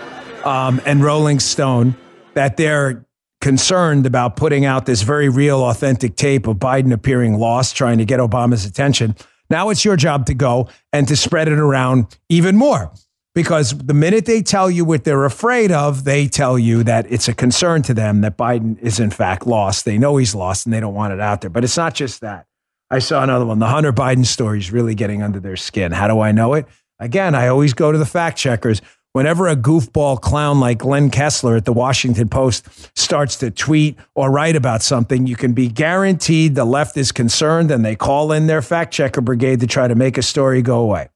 um, 0.46 0.82
and 0.86 1.02
Rolling 1.02 1.40
Stone, 1.40 1.96
that 2.34 2.58
they're 2.58 3.06
concerned 3.40 4.06
about 4.06 4.36
putting 4.36 4.66
out 4.66 4.86
this 4.86 5.04
very 5.04 5.30
real, 5.30 5.64
authentic 5.64 6.16
tape 6.16 6.48
of 6.48 6.58
Biden 6.58 6.92
appearing 6.92 7.38
lost, 7.38 7.76
trying 7.78 8.00
to 8.00 8.06
get 8.06 8.20
Obama's 8.20 8.66
attention. 8.66 9.16
Now 9.50 9.70
it's 9.70 9.86
your 9.86 9.96
job 9.96 10.26
to 10.26 10.34
go 10.34 10.68
and 10.92 11.08
to 11.08 11.16
spread 11.16 11.48
it 11.48 11.60
around 11.60 12.18
even 12.28 12.58
more. 12.58 12.92
Because 13.36 13.78
the 13.78 13.94
minute 13.94 14.26
they 14.26 14.42
tell 14.42 14.72
you 14.72 14.86
what 14.86 15.04
they're 15.04 15.26
afraid 15.26 15.70
of, 15.70 16.06
they 16.06 16.28
tell 16.28 16.58
you 16.58 16.84
that 16.86 17.06
it's 17.12 17.28
a 17.28 17.34
concern 17.34 17.82
to 17.84 17.94
them 17.94 18.22
that 18.22 18.38
Biden 18.38 18.80
is 18.80 18.98
in 18.98 19.12
fact 19.12 19.46
lost. 19.46 19.84
They 19.84 19.98
know 19.98 20.16
he's 20.16 20.34
lost 20.34 20.66
and 20.66 20.74
they 20.74 20.80
don't 20.80 20.94
want 20.94 21.14
it 21.14 21.20
out 21.20 21.42
there. 21.42 21.50
But 21.50 21.66
it's 21.66 21.76
not 21.76 21.94
just 21.94 22.22
that. 22.22 22.48
I 22.90 23.00
saw 23.00 23.22
another 23.24 23.46
one. 23.46 23.60
The 23.60 23.68
Hunter 23.68 23.92
Biden 23.92 24.26
story 24.26 24.60
is 24.60 24.72
really 24.72 24.96
getting 24.96 25.22
under 25.22 25.42
their 25.42 25.58
skin. 25.58 25.92
How 25.92 26.08
do 26.08 26.22
I 26.22 26.32
know 26.32 26.54
it? 26.54 26.66
Again, 26.98 27.36
I 27.36 27.50
always 27.50 27.74
go 27.74 27.92
to 27.92 27.98
the 27.98 28.06
fact 28.06 28.38
checkers. 28.38 28.82
Whenever 29.12 29.50
a 29.50 29.56
goofball 29.56 30.22
clown 30.22 30.62
like 30.62 30.78
Glenn 30.78 31.10
Kessler 31.10 31.58
at 31.58 31.66
the 31.66 31.74
Washington 31.74 32.30
Post 32.30 32.98
starts 32.98 33.36
to 33.38 33.52
tweet 33.52 33.98
or 34.14 34.32
write 34.32 34.56
about 34.56 34.82
something, 34.82 35.28
you 35.28 35.36
can 35.36 35.52
be 35.52 35.68
guaranteed 35.68 36.56
the 36.56 36.66
left 36.66 36.96
is 36.96 37.12
concerned 37.12 37.70
and 37.70 37.84
they 37.84 37.98
call 37.98 38.32
in 38.32 38.48
their 38.48 38.62
fact 38.62 38.94
checker 38.94 39.22
brigade 39.22 39.60
to 39.60 39.68
try 39.68 39.90
to 39.90 39.96
make 39.96 40.18
a 40.18 40.22
story 40.22 40.62
go 40.62 40.80
away. 40.80 41.10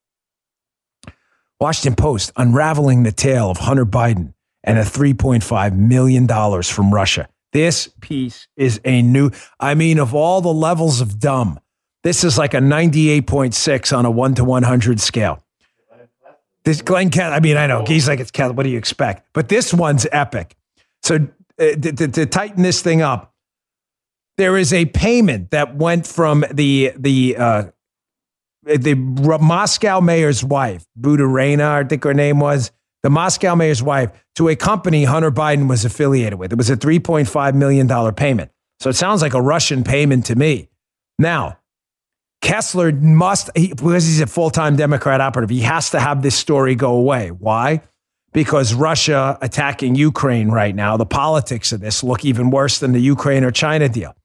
Washington 1.59 1.95
Post 1.95 2.31
unraveling 2.35 3.03
the 3.03 3.11
tale 3.11 3.49
of 3.49 3.57
Hunter 3.57 3.85
Biden 3.85 4.33
and 4.63 4.77
a 4.77 4.83
$3.5 4.83 5.75
million 5.75 6.27
from 6.63 6.93
Russia. 6.93 7.27
This 7.51 7.89
piece 7.99 8.47
is 8.55 8.79
a 8.85 9.01
new, 9.01 9.31
I 9.59 9.73
mean, 9.73 9.99
of 9.99 10.13
all 10.13 10.41
the 10.41 10.53
levels 10.53 11.01
of 11.01 11.19
dumb, 11.19 11.59
this 12.03 12.23
is 12.23 12.37
like 12.37 12.53
a 12.53 12.57
98.6 12.57 13.97
on 13.97 14.05
a 14.05 14.11
1 14.11 14.35
to 14.35 14.43
100 14.43 14.99
scale. 14.99 15.43
This 16.63 16.81
Glenn 16.81 17.09
Cat, 17.09 17.33
I 17.33 17.39
mean, 17.39 17.57
I 17.57 17.67
know 17.67 17.83
he's 17.85 18.07
like 18.07 18.19
it's 18.19 18.31
Cat. 18.31 18.53
What 18.55 18.63
do 18.63 18.69
you 18.69 18.77
expect? 18.77 19.27
But 19.33 19.49
this 19.49 19.73
one's 19.73 20.05
epic. 20.11 20.55
So 21.01 21.15
uh, 21.15 21.71
to, 21.71 21.91
to, 21.93 22.07
to 22.09 22.25
tighten 22.25 22.63
this 22.63 22.81
thing 22.81 23.01
up, 23.01 23.33
there 24.37 24.57
is 24.57 24.71
a 24.71 24.85
payment 24.85 25.51
that 25.51 25.75
went 25.75 26.05
from 26.05 26.45
the 26.51 26.93
the 26.95 27.35
uh, 27.37 27.63
the 28.63 28.95
Moscow 28.95 30.01
mayor's 30.01 30.43
wife, 30.43 30.85
Baturina, 30.99 31.83
I 31.83 31.83
think 31.83 32.03
her 32.03 32.13
name 32.13 32.39
was, 32.39 32.71
the 33.03 33.09
Moscow 33.09 33.55
mayor's 33.55 33.81
wife, 33.81 34.11
to 34.35 34.49
a 34.49 34.55
company 34.55 35.05
Hunter 35.05 35.31
Biden 35.31 35.69
was 35.69 35.85
affiliated 35.85 36.37
with. 36.37 36.51
It 36.51 36.57
was 36.57 36.69
a 36.69 36.77
$3.5 36.77 37.53
million 37.55 38.13
payment. 38.13 38.51
So 38.79 38.89
it 38.89 38.95
sounds 38.95 39.21
like 39.21 39.33
a 39.33 39.41
Russian 39.41 39.83
payment 39.83 40.25
to 40.27 40.35
me. 40.35 40.69
Now, 41.17 41.57
Kessler 42.41 42.91
must, 42.91 43.49
he, 43.55 43.73
because 43.73 44.05
he's 44.05 44.21
a 44.21 44.27
full 44.27 44.49
time 44.49 44.75
Democrat 44.75 45.19
operative, 45.19 45.49
he 45.49 45.61
has 45.61 45.89
to 45.91 45.99
have 45.99 46.21
this 46.21 46.35
story 46.35 46.75
go 46.75 46.93
away. 46.93 47.31
Why? 47.31 47.81
Because 48.31 48.73
Russia 48.73 49.37
attacking 49.41 49.95
Ukraine 49.95 50.49
right 50.49 50.73
now, 50.73 50.95
the 50.95 51.05
politics 51.05 51.71
of 51.71 51.81
this 51.81 52.03
look 52.03 52.23
even 52.23 52.51
worse 52.51 52.79
than 52.79 52.91
the 52.93 52.99
Ukraine 52.99 53.43
or 53.43 53.51
China 53.51 53.89
deal. 53.89 54.15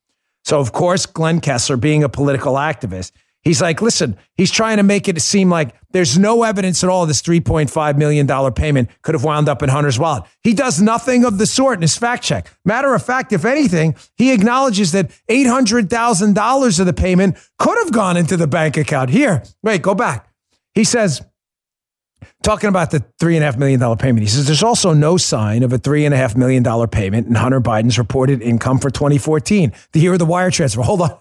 So, 0.45 0.61
of 0.61 0.72
course, 0.72 1.07
Glenn 1.07 1.41
Kessler, 1.41 1.76
being 1.76 2.05
a 2.05 2.09
political 2.09 2.55
activist, 2.55 3.12
He's 3.45 3.61
like, 3.61 3.82
listen, 3.82 4.16
he's 4.36 4.51
trying 4.51 4.78
to 4.78 4.82
make 4.82 5.07
it 5.07 5.20
seem 5.20 5.51
like 5.51 5.74
there's 5.90 6.18
no 6.18 6.42
evidence 6.45 6.82
at 6.82 6.88
all 6.88 7.05
this 7.05 7.20
$3.5 7.20 7.99
million 7.99 8.53
payment 8.55 8.88
could 9.03 9.14
have 9.14 9.22
wound 9.22 9.51
up 9.51 9.62
in 9.62 9.68
Hunter's 9.68 9.99
wallet. 9.99 10.24
He 10.42 10.55
does 10.55 10.80
nothing 10.80 11.26
of 11.26 11.36
the 11.36 11.47
sort 11.47 11.76
in 11.76 11.82
his 11.82 11.97
fact 11.97 12.24
check. 12.24 12.51
Matter 12.64 12.95
of 12.95 13.05
fact, 13.05 13.34
if 13.34 13.45
anything, 13.45 13.97
he 14.16 14.32
acknowledges 14.32 14.92
that 14.92 15.11
$800,000 15.28 16.80
of 16.80 16.86
the 16.86 16.92
payment 16.95 17.36
could 17.59 17.76
have 17.84 17.92
gone 17.92 18.16
into 18.16 18.38
the 18.38 18.47
bank 18.47 18.78
account. 18.78 19.11
Here, 19.11 19.42
wait, 19.62 19.82
go 19.82 19.95
back. 19.95 20.32
He 20.72 20.84
says, 20.84 21.20
talking 22.42 22.68
about 22.68 22.92
the 22.92 23.05
$3.5 23.20 23.59
million 23.59 23.97
payment, 23.99 24.20
he 24.20 24.28
says, 24.28 24.47
there's 24.47 24.62
also 24.62 24.95
no 24.95 25.18
sign 25.18 25.62
of 25.62 25.72
a 25.74 25.78
$3.5 25.78 26.36
million 26.36 26.88
payment 26.88 27.26
in 27.26 27.34
Hunter 27.34 27.61
Biden's 27.61 27.99
reported 27.99 28.40
income 28.40 28.78
for 28.78 28.88
2014, 28.88 29.72
the 29.92 30.01
year 30.01 30.14
of 30.14 30.18
the 30.18 30.24
wire 30.24 30.51
transfer. 30.51 30.80
Hold 30.80 31.03
on. 31.03 31.18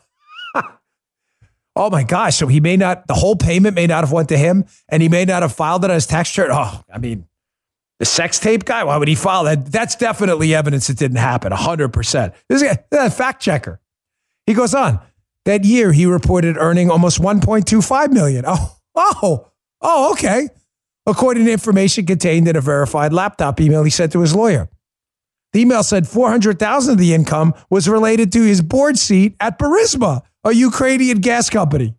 Oh 1.75 1.89
my 1.89 2.03
gosh. 2.03 2.37
So 2.37 2.47
he 2.47 2.59
may 2.59 2.77
not, 2.77 3.07
the 3.07 3.13
whole 3.15 3.35
payment 3.35 3.75
may 3.75 3.87
not 3.87 4.03
have 4.03 4.11
went 4.11 4.29
to 4.29 4.37
him 4.37 4.65
and 4.89 5.01
he 5.01 5.09
may 5.09 5.25
not 5.25 5.41
have 5.41 5.53
filed 5.53 5.83
it 5.83 5.89
on 5.89 5.95
his 5.95 6.05
tax 6.05 6.37
return. 6.37 6.51
Oh, 6.53 6.83
I 6.93 6.99
mean, 6.99 7.27
the 7.99 8.05
sex 8.05 8.39
tape 8.39 8.65
guy, 8.65 8.83
why 8.83 8.97
would 8.97 9.07
he 9.07 9.15
file 9.15 9.45
that? 9.45 9.71
That's 9.71 9.95
definitely 9.95 10.53
evidence 10.53 10.89
it 10.89 10.97
didn't 10.97 11.17
happen, 11.17 11.51
100%. 11.51 12.33
This 12.49 12.61
is 12.61 12.77
a 12.91 13.09
fact 13.09 13.41
checker. 13.41 13.79
He 14.45 14.53
goes 14.53 14.73
on. 14.73 14.99
That 15.45 15.65
year, 15.65 15.91
he 15.91 16.05
reported 16.05 16.57
earning 16.57 16.89
almost 16.89 17.21
1.25 17.21 18.11
million. 18.11 18.45
Oh, 18.47 18.77
oh, 18.95 19.51
oh, 19.81 20.11
okay. 20.13 20.49
According 21.05 21.45
to 21.45 21.51
information 21.51 22.05
contained 22.05 22.47
in 22.47 22.55
a 22.55 22.61
verified 22.61 23.11
laptop 23.11 23.59
email 23.59 23.83
he 23.83 23.89
sent 23.89 24.11
to 24.13 24.21
his 24.21 24.33
lawyer. 24.33 24.69
The 25.53 25.61
email 25.61 25.83
said 25.83 26.07
400,000 26.07 26.93
of 26.93 26.97
the 26.97 27.13
income 27.13 27.53
was 27.69 27.87
related 27.87 28.31
to 28.33 28.41
his 28.41 28.61
board 28.61 28.97
seat 28.97 29.35
at 29.39 29.57
Burisma 29.57 30.23
a 30.43 30.51
Ukrainian 30.51 31.19
gas 31.19 31.49
company. 31.49 31.95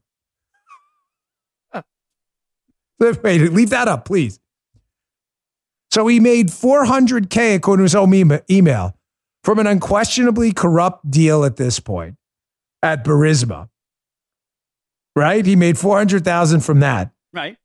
Wait, 3.00 3.52
leave 3.52 3.70
that 3.70 3.88
up, 3.88 4.04
please. 4.04 4.38
So 5.90 6.06
he 6.06 6.20
made 6.20 6.48
400K, 6.48 7.56
according 7.56 7.82
to 7.82 7.84
his 7.84 7.94
own 7.94 8.40
email, 8.50 8.96
from 9.44 9.58
an 9.58 9.66
unquestionably 9.66 10.52
corrupt 10.52 11.10
deal 11.10 11.44
at 11.44 11.56
this 11.56 11.78
point 11.80 12.16
at 12.82 13.04
Burisma. 13.04 13.68
Right? 15.16 15.46
He 15.46 15.54
made 15.54 15.78
400,000 15.78 16.60
from 16.60 16.80
that. 16.80 17.12
Right. 17.32 17.56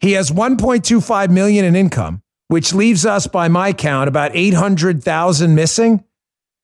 He 0.00 0.12
has 0.12 0.30
1.25 0.30 1.30
million 1.30 1.64
in 1.64 1.76
income, 1.76 2.22
which 2.48 2.72
leaves 2.72 3.04
us 3.04 3.26
by 3.26 3.48
my 3.48 3.72
count 3.72 4.08
about 4.08 4.30
800,000 4.34 5.54
missing. 5.54 6.04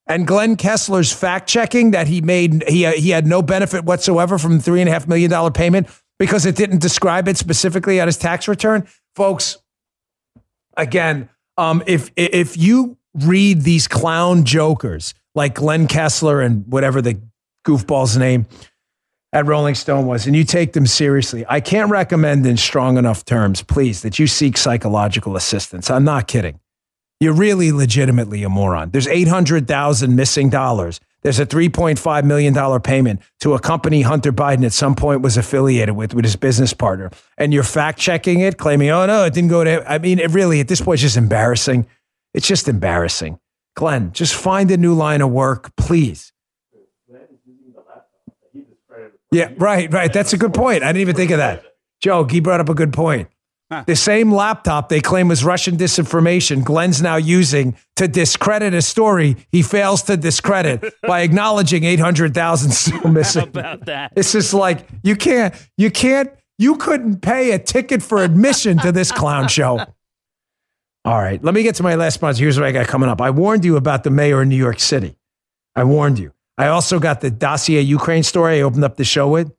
And 0.07 0.26
Glenn 0.26 0.57
Kessler's 0.57 1.12
fact 1.12 1.49
checking 1.49 1.93
that 1.93 2.09
he 2.09 2.20
made 2.20 2.68
he 2.68 2.91
he 2.93 3.11
had 3.11 3.26
no 3.26 3.41
benefit 3.41 3.85
whatsoever 3.85 4.37
from 4.37 4.57
the 4.57 4.62
three 4.62 4.80
and 4.80 4.89
a 4.89 4.93
half 4.93 5.07
million 5.07 5.30
dollar 5.30 5.51
payment 5.51 5.89
because 6.18 6.45
it 6.45 6.57
didn't 6.57 6.80
describe 6.80 7.28
it 7.28 7.37
specifically 7.37 8.01
on 8.01 8.09
his 8.09 8.16
tax 8.16 8.49
return, 8.49 8.87
folks. 9.14 9.59
Again, 10.76 11.28
um, 11.57 11.83
if 11.87 12.11
if 12.16 12.57
you 12.57 12.99
read 13.14 13.62
these 13.62 13.87
clown 13.87 14.45
jokers 14.45 15.14
like 15.35 15.55
Glenn 15.55 15.87
Kessler 15.87 16.41
and 16.41 16.66
whatever 16.66 17.01
the 17.01 17.20
goofball's 17.64 18.16
name 18.16 18.47
at 19.33 19.47
Rolling 19.47 19.74
Stone 19.74 20.07
was, 20.07 20.26
and 20.26 20.37
you 20.37 20.45
take 20.45 20.74
them 20.74 20.87
seriously, 20.87 21.45
I 21.49 21.61
can't 21.61 21.91
recommend 21.91 22.47
in 22.47 22.57
strong 22.57 22.99
enough 22.99 23.24
terms, 23.24 23.62
please, 23.62 24.03
that 24.03 24.18
you 24.18 24.26
seek 24.26 24.57
psychological 24.59 25.37
assistance. 25.37 25.91
I'm 25.91 26.05
not 26.05 26.28
kidding. 26.28 26.61
You're 27.18 27.33
really 27.33 27.72
legitimately 27.72 28.43
a 28.43 28.49
moron. 28.49 28.91
There's 28.91 29.07
800,000 29.07 30.14
missing 30.14 30.51
dollars. 30.51 31.01
There's 31.22 31.39
a 31.39 31.47
$3.5 31.47 32.24
million 32.24 32.80
payment 32.80 33.22
to 33.41 33.55
a 33.55 33.61
company 33.61 34.03
Hunter 34.03 34.33
Biden 34.33 34.64
at 34.64 34.72
some 34.72 34.97
point 34.97 35.22
was 35.22 35.37
affiliated 35.37 35.95
with, 35.95 36.14
with 36.14 36.24
his 36.24 36.35
business 36.35 36.74
partner. 36.74 37.11
And 37.39 37.55
you're 37.55 37.62
fact 37.62 38.01
checking 38.01 38.41
it, 38.41 38.59
claiming, 38.59 38.91
oh, 38.91 39.07
no, 39.07 39.24
it 39.24 39.33
didn't 39.33 39.51
go 39.51 39.62
to. 39.62 39.89
I 39.91 39.99
mean, 39.99 40.18
it 40.18 40.30
really, 40.33 40.59
at 40.59 40.66
this 40.66 40.80
point, 40.80 40.97
it's 40.97 41.03
just 41.03 41.16
embarrassing. 41.16 41.87
It's 42.35 42.49
just 42.49 42.66
embarrassing. 42.66 43.39
Glenn, 43.76 44.12
just 44.12 44.35
find 44.35 44.70
a 44.72 44.76
new 44.76 44.95
line 44.95 45.20
of 45.20 45.30
work, 45.30 45.74
please. 45.76 46.32
Yeah, 49.33 49.53
right, 49.57 49.93
right. 49.93 50.12
That's 50.12 50.33
a 50.33 50.39
good 50.39 50.55
point. 50.55 50.83
I 50.83 50.89
didn't 50.89 51.01
even 51.01 51.16
think 51.16 51.30
of 51.30 51.39
that. 51.39 51.64
Joe, 52.01 52.24
he 52.24 52.41
brought 52.41 52.61
up 52.61 52.68
a 52.68 52.74
good 52.74 52.93
point. 52.93 53.28
The 53.87 53.97
same 53.97 54.30
laptop 54.30 54.91
they 54.91 55.01
claim 55.01 55.28
was 55.28 55.45
Russian 55.45 55.76
disinformation, 55.76 56.62
Glenn's 56.62 57.01
now 57.01 57.16
using 57.16 57.74
to 57.97 58.07
discredit 58.07 58.74
a 58.74 58.83
story 58.83 59.37
he 59.51 59.62
fails 59.62 60.03
to 60.03 60.16
discredit 60.18 60.95
by 61.03 61.22
acknowledging 61.22 61.85
800,000 61.85 62.70
still 62.70 63.11
missing. 63.11 63.41
How 63.41 63.47
about 63.47 63.87
that? 63.87 64.12
It's 64.14 64.33
just 64.33 64.53
like, 64.53 64.87
you 65.03 65.16
can't, 65.16 65.55
you 65.78 65.91
can't, 65.91 66.30
you 66.59 66.76
couldn't 66.76 67.22
pay 67.22 67.53
a 67.53 67.59
ticket 67.59 68.03
for 68.03 68.22
admission 68.22 68.76
to 68.78 68.93
this 68.93 69.11
clown 69.11 69.49
show. 69.49 69.87
All 71.05 71.18
right, 71.18 71.43
let 71.43 71.55
me 71.55 71.62
get 71.62 71.76
to 71.76 71.83
my 71.83 71.95
last 71.95 72.14
sponsor. 72.14 72.43
Here's 72.43 72.59
what 72.59 72.68
I 72.68 72.72
got 72.72 72.87
coming 72.89 73.09
up. 73.09 73.20
I 73.20 73.30
warned 73.30 73.64
you 73.64 73.76
about 73.76 74.05
the 74.05 74.11
mayor 74.11 74.43
of 74.43 74.49
New 74.49 74.57
York 74.57 74.80
City. 74.80 75.16
I 75.74 75.85
warned 75.85 76.18
you. 76.18 76.33
I 76.59 76.69
also 76.69 76.99
got 76.99 77.21
the 77.21 77.31
dossier 77.31 77.81
Ukraine 77.81 78.23
story 78.23 78.59
I 78.59 78.63
opened 78.63 78.85
up 78.85 78.97
the 78.97 79.05
show 79.05 79.29
with. 79.29 79.53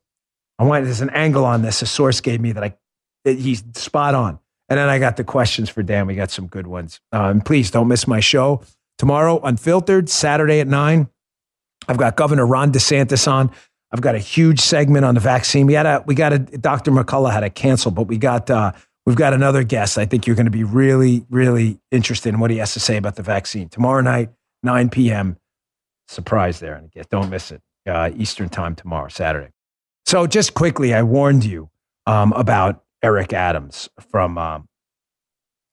I 0.60 0.64
wanted, 0.64 0.86
there's 0.86 1.02
an 1.02 1.10
angle 1.10 1.46
on 1.46 1.62
this 1.62 1.82
a 1.82 1.86
source 1.86 2.22
gave 2.22 2.39
me 2.39 2.52
that 2.52 2.64
I 2.64 2.76
he's 3.24 3.64
spot 3.76 4.16
on. 4.16 4.39
And 4.70 4.78
then 4.80 4.89
I 4.89 5.00
got 5.00 5.18
the 5.18 5.24
questions 5.24 5.70
for 5.70 5.84
Dan. 5.84 6.08
We 6.08 6.16
got 6.16 6.32
some 6.32 6.48
good 6.48 6.68
ones. 6.68 7.00
Um, 7.12 7.41
please 7.41 7.72
don't 7.72 7.88
miss 7.88 8.08
my 8.08 8.20
show 8.20 8.62
tomorrow, 8.98 9.39
Unfiltered, 9.41 10.10
Saturday 10.10 10.60
at 10.60 10.68
nine. 10.68 11.10
I've 11.88 11.98
got 11.98 12.16
Governor 12.16 12.46
Ron 12.46 12.72
DeSantis 12.72 13.30
on. 13.30 13.52
I've 13.91 14.02
got 14.02 14.16
a 14.16 14.20
huge 14.20 14.60
segment 14.60 15.06
on 15.06 15.16
the 15.16 15.22
vaccine. 15.22 15.68
We 15.68 15.74
had 15.74 15.86
a, 15.86 16.04
we 16.06 16.16
got 16.16 16.34
a, 16.34 16.39
Dr. 16.39 16.91
McCullough 16.91 17.32
had 17.32 17.41
to 17.41 17.50
cancel, 17.50 17.91
but 17.91 18.04
we 18.04 18.18
got, 18.18 18.50
uh, 18.50 18.72
we've 19.06 19.16
got 19.16 19.34
another 19.34 19.64
guest. 19.64 19.98
I 19.98 20.06
think 20.06 20.26
you're 20.26 20.36
going 20.36 20.46
to 20.46 20.52
be 20.52 20.64
really, 20.64 21.26
really 21.30 21.80
interested 21.91 22.34
in 22.34 22.39
what 22.39 22.50
he 22.50 22.58
has 22.58 22.74
to 22.74 22.80
say 22.80 22.98
about 22.98 23.16
the 23.16 23.24
vaccine 23.24 23.70
tomorrow 23.70 24.02
night, 24.02 24.30
9 24.64 24.89
p.m. 24.89 25.38
Surprise 26.08 26.60
there. 26.60 26.76
And 26.76 26.86
again, 26.86 27.06
don't 27.10 27.30
miss 27.30 27.51
it. 27.51 27.62
Uh, 27.88 28.12
Eastern 28.16 28.49
time 28.49 28.76
tomorrow, 28.76 29.10
Saturday. 29.10 29.49
So 30.06 30.28
just 30.28 30.54
quickly, 30.54 30.93
I 30.93 31.04
warned 31.04 31.43
you 31.43 31.70
um, 32.06 32.34
about 32.34 32.84
Eric 33.01 33.34
Adams 33.34 33.89
from 33.99 34.38
um, 34.38 34.68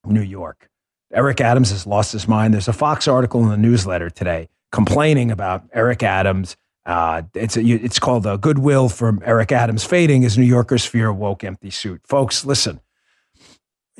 New 0.05 0.23
York. 0.23 0.69
Eric 1.13 1.41
Adams 1.41 1.71
has 1.71 1.87
lost 1.87 2.13
his 2.13 2.29
mind. 2.29 2.55
There's 2.55 2.69
a 2.69 2.73
Fox 2.73 3.09
article 3.09 3.43
in 3.43 3.49
the 3.49 3.57
newsletter 3.57 4.11
today 4.11 4.49
complaining 4.73 5.31
about 5.31 5.65
Eric 5.73 6.03
Adams. 6.03 6.57
Uh, 6.87 7.23
it's 7.35 7.57
a, 7.57 7.63
it's 7.63 7.99
called 7.99 8.27
a 8.27 8.39
goodwill 8.39 8.89
from 8.89 9.21
Eric 9.25 9.53
Adams 9.53 9.85
fading 9.85 10.25
as 10.25 10.39
New 10.39 10.45
Yorkers 10.45 10.85
fear 10.85 11.09
a 11.09 11.15
woke 11.15 11.45
empty 11.45 11.71
suit. 11.71 12.01
Folks, 12.07 12.45
listen. 12.45 12.81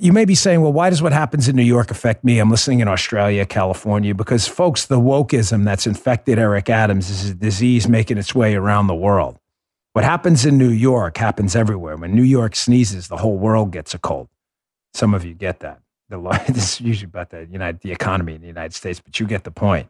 You 0.01 0.15
may 0.15 0.25
be 0.25 0.35
saying, 0.35 0.63
well, 0.63 0.73
why 0.73 0.89
does 0.89 1.03
what 1.03 1.13
happens 1.13 1.47
in 1.47 1.57
New 1.57 1.63
York 1.63 1.91
affect 1.91 2.25
me? 2.25 2.39
I'm 2.39 2.51
listening 2.51 2.81
in 2.81 2.89
Australia, 2.89 3.45
California, 3.45 4.15
because 4.15 4.49
folks, 4.49 4.87
the 4.87 4.99
wokeism 4.99 5.65
that's 5.65 5.87
infected 5.87 6.39
Eric 6.39 6.71
Adams 6.71 7.11
is 7.11 7.29
a 7.29 7.35
disease 7.35 7.87
making 7.87 8.17
its 8.17 8.35
way 8.35 8.55
around 8.55 8.87
the 8.87 8.95
world. 8.95 9.39
What 9.93 10.05
happens 10.05 10.47
in 10.47 10.57
New 10.57 10.71
York 10.71 11.19
happens 11.19 11.55
everywhere. 11.55 11.99
When 11.99 12.15
New 12.15 12.23
York 12.23 12.57
sneezes, 12.57 13.09
the 13.09 13.19
whole 13.19 13.37
world 13.37 13.73
gets 13.73 13.93
a 13.93 13.99
cold. 13.99 14.29
Some 14.95 15.13
of 15.13 15.23
you 15.23 15.35
get 15.35 15.61
that. 15.61 15.81
The 16.09 16.19
this 16.49 16.75
is 16.75 16.81
usually 16.81 17.09
about 17.09 17.29
the 17.29 17.47
United, 17.51 17.83
the 17.83 17.93
economy 17.93 18.35
in 18.35 18.41
the 18.41 18.47
United 18.47 18.73
States, 18.73 19.01
but 19.01 19.21
you 19.21 19.27
get 19.27 19.45
the 19.45 19.51
point. 19.51 19.89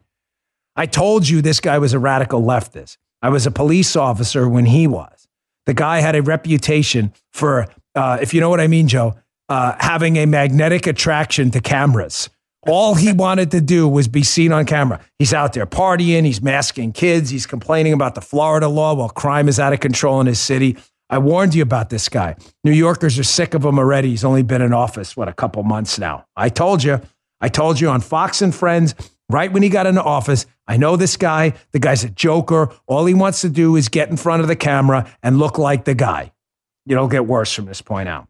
I 0.74 0.86
told 0.86 1.28
you 1.28 1.40
this 1.40 1.61
guy 1.61 1.78
was 1.78 1.92
a 1.92 2.00
radical 2.00 2.42
leftist. 2.42 2.96
I 3.22 3.28
was 3.28 3.46
a 3.46 3.50
police 3.52 3.94
officer 3.94 4.48
when 4.48 4.66
he 4.66 4.88
was. 4.88 5.28
The 5.66 5.74
guy 5.74 6.00
had 6.00 6.16
a 6.16 6.22
reputation 6.22 7.12
for, 7.30 7.68
uh, 7.94 8.18
if 8.20 8.34
you 8.34 8.40
know 8.40 8.50
what 8.50 8.61
I 8.61 8.66
mean, 8.66 8.88
Joe, 8.88 9.14
uh, 9.51 9.74
having 9.80 10.16
a 10.16 10.26
magnetic 10.26 10.86
attraction 10.86 11.51
to 11.51 11.61
cameras. 11.61 12.30
All 12.66 12.94
he 12.94 13.12
wanted 13.12 13.51
to 13.53 13.61
do 13.61 13.88
was 13.88 14.07
be 14.07 14.22
seen 14.22 14.53
on 14.53 14.64
camera. 14.64 15.01
He's 15.18 15.34
out 15.34 15.55
there 15.55 15.66
partying, 15.66 16.24
he's 16.24 16.40
masking 16.40 16.92
kids, 16.92 17.30
he's 17.30 17.46
complaining 17.46 17.92
about 17.92 18.14
the 18.14 18.20
Florida 18.20 18.68
law 18.68 18.94
while 18.94 19.09
crime 19.09 19.48
is 19.48 19.59
out 19.59 19.72
of 19.72 19.80
control 19.80 20.20
in 20.20 20.26
his 20.26 20.38
city. 20.38 20.76
I 21.09 21.18
warned 21.18 21.55
you 21.55 21.62
about 21.62 21.90
this 21.90 22.09
guy. 22.09 22.36
New 22.62 22.70
Yorkers 22.70 23.18
are 23.18 23.24
sick 23.24 23.55
of 23.55 23.64
him 23.64 23.78
already. 23.78 24.11
He's 24.11 24.24
only 24.24 24.42
been 24.42 24.62
in 24.62 24.72
office, 24.72 25.16
what, 25.16 25.28
a 25.28 25.32
couple 25.32 25.62
months 25.64 25.98
now. 25.98 26.26
I 26.36 26.48
told 26.48 26.84
you. 26.84 27.01
I 27.40 27.48
told 27.48 27.80
you 27.80 27.88
on 27.88 28.03
Fox 28.03 28.42
and 28.42 28.55
Friends, 28.55 28.94
right 29.30 29.51
when 29.51 29.62
he 29.62 29.70
got 29.70 29.86
into 29.86 30.03
office, 30.03 30.46
I 30.68 30.76
know 30.76 30.96
this 30.96 31.16
guy. 31.16 31.55
The 31.72 31.78
guy's 31.78 32.05
a 32.05 32.11
joker. 32.11 32.70
All 32.86 33.07
he 33.07 33.14
wants 33.14 33.40
to 33.40 33.48
do 33.48 33.74
is 33.74 33.88
get 33.88 34.11
in 34.11 34.18
front 34.18 34.42
of 34.42 34.48
the 34.48 34.55
camera 34.55 35.11
and 35.22 35.38
look 35.38 35.59
like 35.59 35.84
the 35.84 35.94
guy. 35.94 36.32
It'll 36.86 37.09
get 37.09 37.26
worse 37.26 37.53
from 37.53 37.64
this 37.64 37.80
point 37.80 38.09
out. 38.09 38.28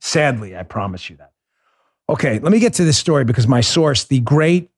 Sadly, 0.00 0.56
I 0.56 0.62
promise 0.62 1.10
you 1.10 1.16
that. 1.16 1.32
Okay, 2.08 2.38
let 2.38 2.52
me 2.52 2.58
get 2.58 2.74
to 2.74 2.84
this 2.84 2.96
story 2.96 3.24
because 3.24 3.46
my 3.46 3.60
source, 3.60 4.04
the 4.04 4.20
great 4.20 4.70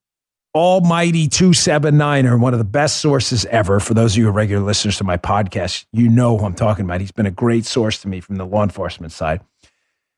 almighty 0.54 1.28
279er, 1.28 2.40
one 2.40 2.52
of 2.52 2.58
the 2.58 2.64
best 2.64 2.96
sources 2.96 3.44
ever. 3.46 3.78
For 3.78 3.94
those 3.94 4.14
of 4.14 4.18
you 4.18 4.24
who 4.24 4.30
are 4.30 4.32
regular 4.32 4.64
listeners 4.64 4.96
to 4.98 5.04
my 5.04 5.16
podcast, 5.16 5.84
you 5.92 6.08
know 6.08 6.36
who 6.36 6.44
I'm 6.44 6.54
talking 6.54 6.84
about. 6.84 7.00
He's 7.00 7.12
been 7.12 7.26
a 7.26 7.30
great 7.30 7.64
source 7.66 8.00
to 8.02 8.08
me 8.08 8.20
from 8.20 8.36
the 8.36 8.44
law 8.44 8.62
enforcement 8.62 9.12
side. 9.12 9.40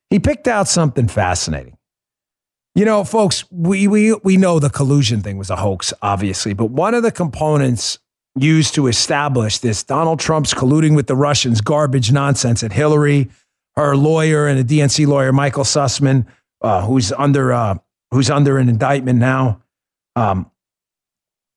He 0.08 0.18
picked 0.18 0.48
out 0.48 0.68
something 0.68 1.08
fascinating. 1.08 1.76
You 2.74 2.86
know, 2.86 3.04
folks, 3.04 3.44
we, 3.50 3.86
we, 3.86 4.14
we 4.14 4.38
know 4.38 4.58
the 4.58 4.70
collusion 4.70 5.20
thing 5.20 5.36
was 5.36 5.50
a 5.50 5.56
hoax, 5.56 5.92
obviously, 6.00 6.54
but 6.54 6.66
one 6.66 6.94
of 6.94 7.02
the 7.02 7.12
components 7.12 7.98
used 8.34 8.74
to 8.74 8.86
establish 8.86 9.58
this 9.58 9.82
Donald 9.82 10.18
Trump's 10.18 10.54
colluding 10.54 10.96
with 10.96 11.06
the 11.06 11.16
Russians 11.16 11.60
garbage 11.60 12.12
nonsense 12.12 12.62
at 12.62 12.72
Hillary, 12.72 13.28
her 13.76 13.96
lawyer, 13.96 14.46
and 14.46 14.58
a 14.58 14.64
DNC 14.64 15.06
lawyer, 15.06 15.32
Michael 15.32 15.64
Sussmann, 15.64 16.26
uh, 16.60 16.84
who's 16.86 17.12
under 17.12 17.52
uh, 17.52 17.78
who's 18.10 18.30
under 18.30 18.58
an 18.58 18.68
indictment 18.68 19.18
now. 19.18 19.62
Um, 20.16 20.50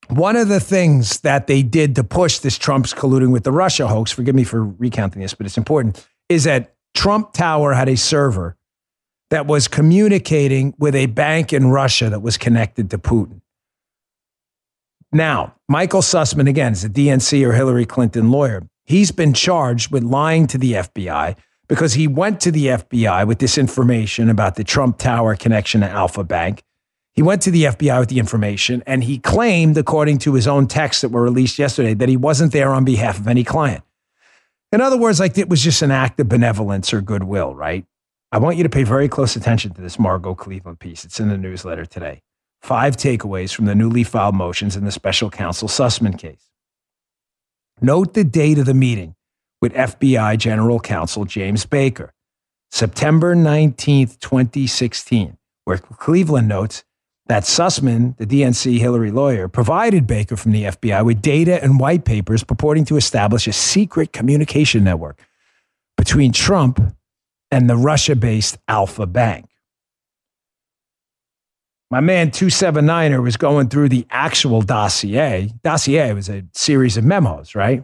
one 0.07 0.35
of 0.35 0.47
the 0.47 0.59
things 0.59 1.21
that 1.21 1.47
they 1.47 1.63
did 1.63 1.95
to 1.95 2.03
push 2.03 2.39
this 2.39 2.57
Trump's 2.57 2.93
colluding 2.93 3.31
with 3.31 3.43
the 3.43 3.51
Russia 3.51 3.87
hoax, 3.87 4.11
forgive 4.11 4.35
me 4.35 4.43
for 4.43 4.63
recounting 4.63 5.21
this, 5.21 5.33
but 5.33 5.45
it's 5.45 5.57
important, 5.57 6.07
is 6.29 6.43
that 6.43 6.75
Trump 6.93 7.33
Tower 7.33 7.73
had 7.73 7.89
a 7.89 7.97
server 7.97 8.55
that 9.31 9.47
was 9.47 9.67
communicating 9.67 10.75
with 10.77 10.95
a 10.95 11.07
bank 11.07 11.51
in 11.51 11.67
Russia 11.67 12.09
that 12.09 12.21
was 12.21 12.37
connected 12.37 12.91
to 12.91 12.99
Putin. 12.99 13.41
Now, 15.11 15.55
Michael 15.67 16.01
Sussmann, 16.01 16.47
again, 16.47 16.73
is 16.73 16.83
a 16.83 16.89
DNC 16.89 17.45
or 17.45 17.53
Hillary 17.53 17.85
Clinton 17.85 18.29
lawyer. 18.31 18.67
He's 18.83 19.11
been 19.11 19.33
charged 19.33 19.91
with 19.91 20.03
lying 20.03 20.45
to 20.47 20.57
the 20.57 20.73
FBI 20.73 21.35
because 21.67 21.93
he 21.93 22.07
went 22.07 22.39
to 22.41 22.51
the 22.51 22.67
FBI 22.67 23.27
with 23.27 23.39
this 23.39 23.57
information 23.57 24.29
about 24.29 24.55
the 24.55 24.63
Trump 24.63 24.97
Tower 24.97 25.35
connection 25.35 25.81
to 25.81 25.89
Alpha 25.89 26.23
Bank. 26.23 26.63
He 27.13 27.21
went 27.21 27.41
to 27.43 27.51
the 27.51 27.63
FBI 27.63 27.99
with 27.99 28.09
the 28.09 28.19
information 28.19 28.83
and 28.85 29.03
he 29.03 29.17
claimed, 29.17 29.77
according 29.77 30.17
to 30.19 30.33
his 30.33 30.47
own 30.47 30.67
texts 30.67 31.01
that 31.01 31.09
were 31.09 31.23
released 31.23 31.57
yesterday, 31.57 31.93
that 31.93 32.09
he 32.09 32.17
wasn't 32.17 32.51
there 32.51 32.73
on 32.73 32.83
behalf 32.83 33.19
of 33.19 33.27
any 33.27 33.43
client. 33.43 33.83
In 34.71 34.81
other 34.81 34.97
words, 34.97 35.19
like 35.19 35.37
it 35.37 35.47
was 35.47 35.61
just 35.61 35.81
an 35.81 35.91
act 35.91 36.19
of 36.19 36.27
benevolence 36.27 36.93
or 36.93 37.01
goodwill, 37.01 37.55
right? 37.55 37.85
I 38.31 38.37
want 38.37 38.57
you 38.57 38.63
to 38.63 38.69
pay 38.69 38.83
very 38.83 39.07
close 39.07 39.35
attention 39.37 39.73
to 39.75 39.81
this 39.81 39.97
Margot 39.97 40.35
Cleveland 40.35 40.79
piece. 40.79 41.05
It's 41.05 41.19
in 41.19 41.29
the 41.29 41.37
newsletter 41.37 41.85
today. 41.85 42.21
Five 42.61 42.97
takeaways 42.97 43.53
from 43.53 43.65
the 43.65 43.75
newly 43.75 44.03
filed 44.03 44.35
motions 44.35 44.75
in 44.75 44.83
the 44.83 44.91
special 44.91 45.29
counsel 45.29 45.69
Sussmann 45.69 46.17
case. 46.17 46.49
Note 47.79 48.13
the 48.13 48.23
date 48.23 48.57
of 48.57 48.65
the 48.65 48.73
meeting 48.73 49.14
with 49.65 49.73
FBI 49.73 50.37
General 50.37 50.79
Counsel 50.79 51.25
James 51.25 51.65
Baker, 51.65 52.13
September 52.69 53.35
19th, 53.35 54.19
2016, 54.19 55.39
where 55.63 55.79
Cleveland 55.79 56.47
notes 56.47 56.83
that 57.25 57.45
Sussmann, 57.45 58.15
the 58.17 58.27
DNC 58.27 58.77
Hillary 58.77 59.09
lawyer, 59.09 59.47
provided 59.47 60.05
Baker 60.05 60.37
from 60.37 60.51
the 60.51 60.65
FBI 60.65 61.03
with 61.03 61.19
data 61.19 61.63
and 61.63 61.79
white 61.79 62.05
papers 62.05 62.43
purporting 62.43 62.85
to 62.85 62.95
establish 62.95 63.47
a 63.47 63.53
secret 63.53 64.13
communication 64.13 64.83
network 64.83 65.19
between 65.97 66.31
Trump 66.31 66.79
and 67.49 67.67
the 67.67 67.75
Russia 67.75 68.15
based 68.15 68.59
Alpha 68.67 69.07
Bank. 69.07 69.49
My 71.89 72.01
man 72.01 72.29
279er 72.29 73.23
was 73.23 73.35
going 73.35 73.69
through 73.69 73.89
the 73.89 74.05
actual 74.11 74.61
dossier. 74.61 75.49
Dossier 75.63 76.13
was 76.13 76.29
a 76.29 76.43
series 76.53 76.97
of 76.97 77.03
memos, 77.03 77.55
right? 77.55 77.83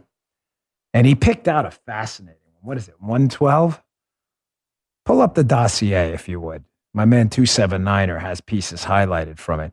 And 0.94 1.06
he 1.06 1.14
picked 1.14 1.48
out 1.48 1.66
a 1.66 1.70
fascinating 1.70 2.40
one. 2.52 2.68
What 2.68 2.76
is 2.76 2.88
it, 2.88 3.00
112? 3.00 3.82
Pull 5.04 5.20
up 5.20 5.34
the 5.34 5.44
dossier 5.44 6.12
if 6.12 6.28
you 6.28 6.40
would. 6.40 6.64
My 6.94 7.04
man 7.04 7.28
279er 7.28 8.20
has 8.20 8.40
pieces 8.40 8.84
highlighted 8.84 9.38
from 9.38 9.60
it. 9.60 9.72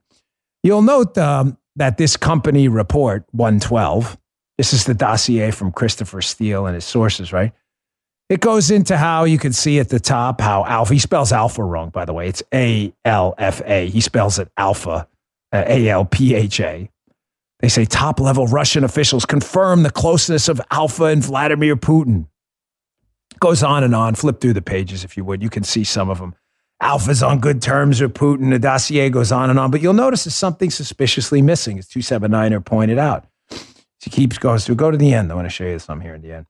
You'll 0.64 0.82
note 0.82 1.18
um, 1.18 1.58
that 1.76 1.98
this 1.98 2.18
company 2.18 2.68
report 2.68 3.26
112, 3.32 4.18
this 4.58 4.74
is 4.74 4.86
the 4.86 4.94
dossier 4.94 5.52
from 5.52 5.72
Christopher 5.72 6.22
Steele 6.22 6.66
and 6.66 6.76
his 6.76 6.86
sources, 6.86 7.32
right? 7.34 7.54
It 8.30 8.42
goes 8.42 8.70
into 8.70 8.96
how 8.96 9.24
you 9.24 9.40
can 9.40 9.54
see 9.54 9.80
at 9.80 9.90
the 9.90 10.00
top 10.00 10.40
how 10.40 10.64
Alpha, 10.66 10.94
he 10.94 11.00
spells 11.00 11.32
Alpha 11.32 11.64
wrong, 11.64 11.90
by 11.90 12.06
the 12.06 12.14
way. 12.14 12.28
It's 12.28 12.44
A 12.54 12.94
L 13.04 13.34
F 13.40 13.62
A. 13.66 13.90
He 13.90 14.02
spells 14.02 14.38
it 14.38 14.52
Alpha, 14.56 15.08
uh, 15.52 15.64
A 15.66 15.90
L 15.90 16.06
P 16.06 16.36
H 16.36 16.60
A. 16.60 16.90
They 17.60 17.70
say 17.70 17.86
top 17.86 18.20
level 18.20 18.48
Russian 18.48 18.84
officials 18.84 19.26
confirm 19.26 19.84
the 19.84 19.92
closeness 19.92 20.48
of 20.48 20.62
Alpha 20.72 21.06
and 21.06 21.24
Vladimir 21.24 21.76
Putin. 21.76 22.28
Goes 23.40 23.64
on 23.64 23.84
and 23.84 23.94
on. 23.94 24.16
Flip 24.16 24.40
through 24.40 24.54
the 24.54 24.62
pages 24.62 25.04
if 25.04 25.18
you 25.18 25.24
would. 25.26 25.44
You 25.44 25.50
can 25.50 25.64
see 25.64 25.84
some 25.84 26.10
of 26.10 26.20
them. 26.20 26.36
Alpha's 26.82 27.22
on 27.22 27.40
good 27.40 27.62
terms 27.62 28.02
with 28.02 28.14
Putin. 28.14 28.52
The 28.52 28.60
dossier 28.60 29.10
goes 29.10 29.32
on 29.32 29.50
and 29.50 29.60
on, 29.60 29.70
but 29.70 29.82
you'll 29.82 29.94
notice 29.94 30.24
there's 30.24 30.36
something 30.36 30.70
suspiciously 30.70 31.42
missing, 31.42 31.78
as 31.78 31.88
279er 31.88 32.64
pointed 32.64 32.98
out. 32.98 33.28
She 34.02 34.10
keeps 34.10 34.38
going 34.38 34.60
through. 34.60 34.76
Go 34.76 34.90
to 34.90 34.98
the 34.98 35.14
end. 35.14 35.30
I 35.30 35.36
want 35.36 35.46
to 35.46 35.50
show 35.50 35.66
you 35.66 35.80
some 35.80 36.00
here 36.00 36.16
in 36.16 36.22
the 36.22 36.32
end. 36.32 36.46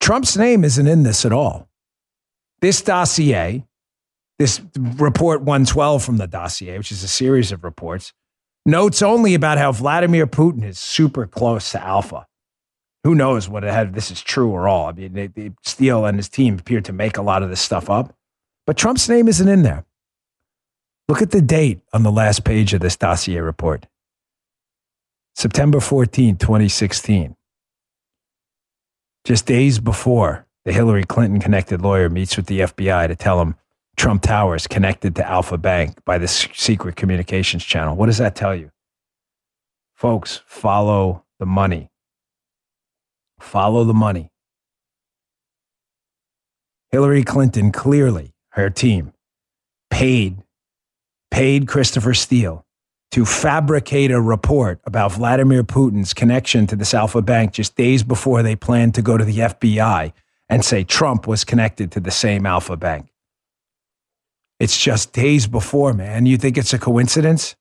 Trump's 0.00 0.36
name 0.36 0.64
isn't 0.64 0.88
in 0.88 1.04
this 1.04 1.24
at 1.24 1.32
all. 1.32 1.68
This 2.60 2.82
dossier, 2.82 3.64
this 4.40 4.60
report 4.76 5.42
112 5.42 6.02
from 6.02 6.16
the 6.16 6.26
dossier, 6.26 6.76
which 6.76 6.90
is 6.90 7.04
a 7.04 7.08
series 7.08 7.52
of 7.52 7.62
reports, 7.62 8.12
notes 8.64 9.02
only 9.02 9.34
about 9.34 9.58
how 9.58 9.72
Vladimir 9.72 10.26
Putin 10.26 10.64
is 10.64 10.78
super 10.78 11.26
close 11.26 11.72
to 11.72 11.82
Alpha. 11.82 12.26
Who 13.04 13.14
knows 13.14 13.48
what 13.48 13.64
had, 13.64 13.94
this 13.94 14.10
is 14.10 14.22
true 14.22 14.50
or 14.50 14.68
all. 14.68 14.86
I 14.86 14.92
mean, 14.92 15.12
they, 15.12 15.26
they, 15.26 15.50
Steele 15.64 16.04
and 16.04 16.16
his 16.16 16.28
team 16.28 16.58
appear 16.58 16.80
to 16.82 16.92
make 16.92 17.16
a 17.16 17.22
lot 17.22 17.42
of 17.42 17.50
this 17.50 17.60
stuff 17.60 17.90
up. 17.90 18.14
But 18.66 18.76
Trump's 18.76 19.08
name 19.08 19.26
isn't 19.26 19.48
in 19.48 19.62
there. 19.62 19.84
Look 21.08 21.20
at 21.20 21.32
the 21.32 21.42
date 21.42 21.80
on 21.92 22.04
the 22.04 22.12
last 22.12 22.44
page 22.44 22.72
of 22.72 22.80
this 22.80 22.96
dossier 22.96 23.40
report 23.40 23.86
September 25.34 25.80
14, 25.80 26.36
2016. 26.36 27.36
Just 29.24 29.46
days 29.46 29.78
before 29.78 30.46
the 30.64 30.72
Hillary 30.72 31.04
Clinton 31.04 31.40
connected 31.40 31.82
lawyer 31.82 32.08
meets 32.08 32.36
with 32.36 32.46
the 32.46 32.60
FBI 32.60 33.08
to 33.08 33.16
tell 33.16 33.40
him 33.40 33.56
Trump 33.96 34.22
Towers 34.22 34.66
connected 34.66 35.14
to 35.16 35.28
Alpha 35.28 35.58
Bank 35.58 36.04
by 36.04 36.18
this 36.18 36.48
secret 36.54 36.96
communications 36.96 37.64
channel. 37.64 37.96
What 37.96 38.06
does 38.06 38.18
that 38.18 38.34
tell 38.34 38.54
you? 38.54 38.70
Folks, 39.94 40.42
follow 40.46 41.24
the 41.38 41.46
money. 41.46 41.90
Follow 43.38 43.84
the 43.84 43.94
money. 43.94 44.30
Hillary 46.90 47.22
Clinton 47.22 47.72
clearly 47.72 48.34
her 48.50 48.68
team, 48.68 49.12
paid, 49.90 50.38
paid 51.30 51.66
Christopher 51.66 52.14
Steele 52.14 52.66
to 53.12 53.24
fabricate 53.24 54.10
a 54.10 54.20
report 54.20 54.80
about 54.84 55.12
Vladimir 55.12 55.62
Putin's 55.62 56.14
connection 56.14 56.66
to 56.66 56.76
this 56.76 56.94
Alpha 56.94 57.22
Bank 57.22 57.52
just 57.52 57.76
days 57.76 58.02
before 58.02 58.42
they 58.42 58.56
planned 58.56 58.94
to 58.94 59.02
go 59.02 59.16
to 59.16 59.24
the 59.24 59.38
FBI 59.38 60.12
and 60.48 60.64
say 60.64 60.82
Trump 60.82 61.26
was 61.26 61.44
connected 61.44 61.92
to 61.92 62.00
the 62.00 62.10
same 62.10 62.46
Alpha 62.46 62.76
Bank. 62.76 63.11
It's 64.62 64.78
just 64.78 65.12
days 65.12 65.48
before, 65.48 65.92
man. 65.92 66.24
You 66.24 66.36
think 66.36 66.56
it's 66.56 66.72
a 66.72 66.78
coincidence? 66.78 67.56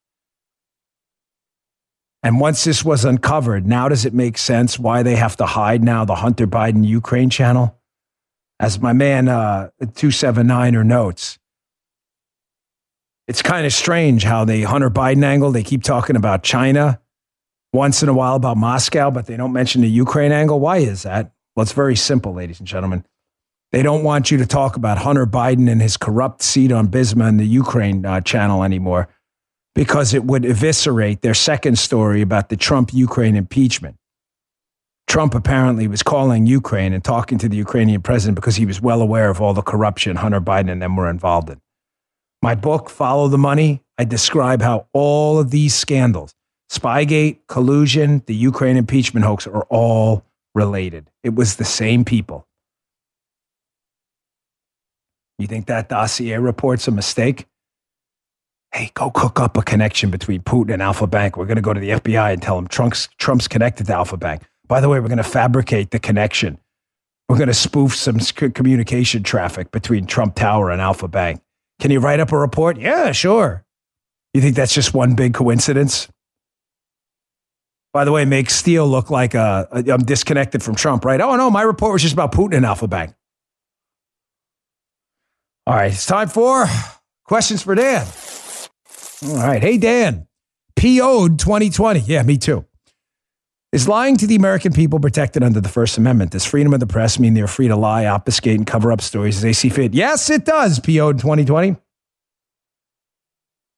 And 2.22 2.40
once 2.40 2.64
this 2.64 2.86
was 2.86 3.06
uncovered, 3.06 3.66
now 3.66 3.90
does 3.90 4.06
it 4.06 4.14
make 4.14 4.38
sense 4.38 4.78
why 4.78 5.02
they 5.02 5.16
have 5.16 5.36
to 5.38 5.48
hide 5.48 5.84
now 5.84 6.06
the 6.06 6.14
Hunter 6.14 6.46
Biden 6.46 6.86
Ukraine 6.86 7.32
channel? 7.32 7.76
As 8.60 8.80
my 8.80 8.94
man 8.94 9.30
uh, 9.30 9.72
279er 9.82 10.86
notes, 10.86 11.40
it's 13.28 13.42
kind 13.42 13.66
of 13.66 13.74
strange 13.74 14.24
how 14.24 14.46
the 14.46 14.62
Hunter 14.62 14.92
Biden 14.92 15.24
angle, 15.24 15.52
they 15.52 15.64
keep 15.64 15.82
talking 15.82 16.16
about 16.16 16.44
China 16.44 17.02
once 17.74 18.04
in 18.04 18.10
a 18.10 18.14
while 18.14 18.36
about 18.36 18.58
Moscow, 18.58 19.10
but 19.10 19.26
they 19.26 19.38
don't 19.38 19.54
mention 19.54 19.82
the 19.82 19.90
Ukraine 19.90 20.32
angle. 20.32 20.60
Why 20.60 20.78
is 20.78 21.02
that? 21.02 21.32
Well, 21.56 21.64
it's 21.64 21.72
very 21.72 21.96
simple, 21.96 22.36
ladies 22.36 22.60
and 22.60 22.68
gentlemen. 22.68 23.06
They 23.72 23.84
don't 23.84 24.04
want 24.04 24.32
you 24.32 24.38
to 24.38 24.46
talk 24.46 24.76
about 24.76 24.98
Hunter 24.98 25.26
Biden 25.26 25.72
and 25.72 25.82
his 25.82 25.96
corrupt 25.96 26.42
seat 26.42 26.72
on 26.72 26.90
Burisma 26.90 27.30
and 27.30 27.40
the 27.40 27.46
Ukraine 27.46 28.06
uh, 28.06 28.20
channel 28.20 28.64
anymore 28.64 29.08
because 29.76 30.14
it 30.14 30.26
would 30.26 30.44
eviscerate 30.44 31.22
their 31.22 31.34
second 31.34 31.80
story 31.80 32.22
about 32.22 32.50
the 32.50 32.58
Trump 32.58 32.94
Ukraine 32.94 33.38
impeachment. 33.38 33.96
Trump 35.08 35.34
apparently 35.34 35.88
was 35.88 36.04
calling 36.04 36.46
Ukraine 36.46 36.94
and 36.94 37.04
talking 37.04 37.38
to 37.38 37.48
the 37.48 37.58
Ukrainian 37.58 38.02
president 38.02 38.36
because 38.36 38.58
he 38.58 38.66
was 38.66 38.82
well 38.82 39.02
aware 39.02 39.30
of 39.30 39.42
all 39.42 39.54
the 39.54 39.62
corruption 39.62 40.18
Hunter 40.18 40.42
Biden 40.42 40.72
and 40.72 40.82
them 40.82 40.98
were 40.98 41.10
involved 41.10 41.50
in. 41.50 41.62
My 42.42 42.56
book, 42.56 42.90
Follow 42.90 43.28
the 43.28 43.38
Money, 43.38 43.84
I 43.98 44.04
describe 44.04 44.62
how 44.62 44.88
all 44.94 45.40
of 45.40 45.52
these 45.52 45.76
scandals, 45.76 46.34
Spygate, 46.70 47.40
collusion, 47.48 48.24
the 48.26 48.36
Ukraine 48.36 48.78
impeachment 48.78 49.26
hoax, 49.26 49.48
are 49.48 49.64
all 49.70 50.26
related. 50.56 51.10
It 51.24 51.36
was 51.36 51.56
the 51.56 51.66
same 51.66 52.04
people. 52.04 52.48
You 55.42 55.48
think 55.48 55.66
that 55.68 55.90
dossier 55.90 56.38
report's 56.38 56.88
a 56.88 56.92
mistake? 56.92 57.48
hey, 58.74 58.92
go 58.94 59.12
cook 59.12 59.40
up 59.40 59.58
a 59.58 59.62
connection 59.62 60.10
between 60.10 60.42
Putin 60.42 60.74
and 60.74 60.82
Alpha 60.82 61.08
Bank. 61.08 61.38
We're 61.38 61.46
going 61.46 61.58
to 61.58 61.62
go 61.62 61.74
to 61.74 61.80
the 61.80 61.90
FBI 61.90 62.34
and 62.34 62.42
tell 62.42 62.56
them 62.56 62.68
Trump's, 62.68 63.10
Trump's 63.18 63.48
connected 63.48 63.88
to 63.88 63.94
Alpha 63.94 64.18
Bank. 64.18 64.44
By 64.68 64.80
the 64.80 64.88
way, 64.88 65.00
we're 65.00 65.10
going 65.10 65.18
to 65.18 65.24
fabricate 65.24 65.92
the 65.92 66.00
connection. 66.00 66.58
We're 67.28 67.38
going 67.38 67.48
to 67.48 67.54
spoof 67.54 67.96
some 67.96 68.20
communication 68.20 69.24
traffic 69.24 69.72
between 69.72 70.06
Trump 70.06 70.36
Tower 70.36 70.72
and 70.72 70.82
Alpha 70.82 71.08
Bank. 71.08 71.42
Can 71.80 71.92
you 71.92 72.00
write 72.00 72.20
up 72.20 72.32
a 72.32 72.38
report? 72.38 72.78
Yeah, 72.78 73.12
sure. 73.12 73.66
You 74.34 74.42
think 74.42 74.56
that's 74.56 74.74
just 74.74 74.94
one 74.94 75.16
big 75.16 75.34
coincidence? 75.34 76.08
By 77.94 78.06
the 78.06 78.12
way, 78.14 78.24
make 78.24 78.50
Steele 78.50 78.88
look 78.88 79.10
like 79.10 79.34
a, 79.34 79.68
a, 79.72 79.92
I'm 79.92 80.04
disconnected 80.04 80.64
from 80.64 80.76
Trump, 80.76 81.04
right? 81.04 81.20
Oh, 81.20 81.36
no, 81.36 81.50
my 81.50 81.62
report 81.62 81.92
was 81.94 82.02
just 82.02 82.14
about 82.14 82.32
Putin 82.32 82.58
and 82.58 82.66
Alpha 82.66 82.88
Bank. 82.88 83.14
All 85.68 85.76
right, 85.76 85.92
it's 85.92 86.06
time 86.06 86.28
for 86.28 86.66
questions 87.26 87.62
for 87.62 87.76
Dan. 87.76 88.06
All 89.24 89.36
right. 89.36 89.62
Hey, 89.62 89.78
Dan. 89.78 90.28
PO'd 90.76 91.38
2020. 91.38 92.00
Yeah, 92.02 92.24
me 92.24 92.38
too. 92.38 92.66
Is 93.72 93.88
lying 93.88 94.18
to 94.18 94.28
the 94.28 94.36
American 94.36 94.74
people 94.74 95.00
protected 95.00 95.44
under 95.44 95.62
the 95.62 95.70
First 95.70 95.98
Amendment? 95.98 96.32
Does 96.32 96.44
freedom 96.44 96.74
of 96.74 96.80
the 96.80 96.88
press 96.88 97.20
mean 97.20 97.36
they're 97.36 97.48
free 97.48 97.68
to 97.68 97.76
lie, 97.76 98.06
obfuscate, 98.06 98.58
and 98.58 98.66
cover 98.68 98.92
up 98.92 99.00
stories 99.00 99.38
as 99.38 99.44
they 99.44 99.54
see 99.54 99.70
fit? 99.70 99.94
Yes, 99.94 100.30
it 100.30 100.44
does. 100.44 100.80
PO'd 100.80 101.20
2020. 101.20 101.78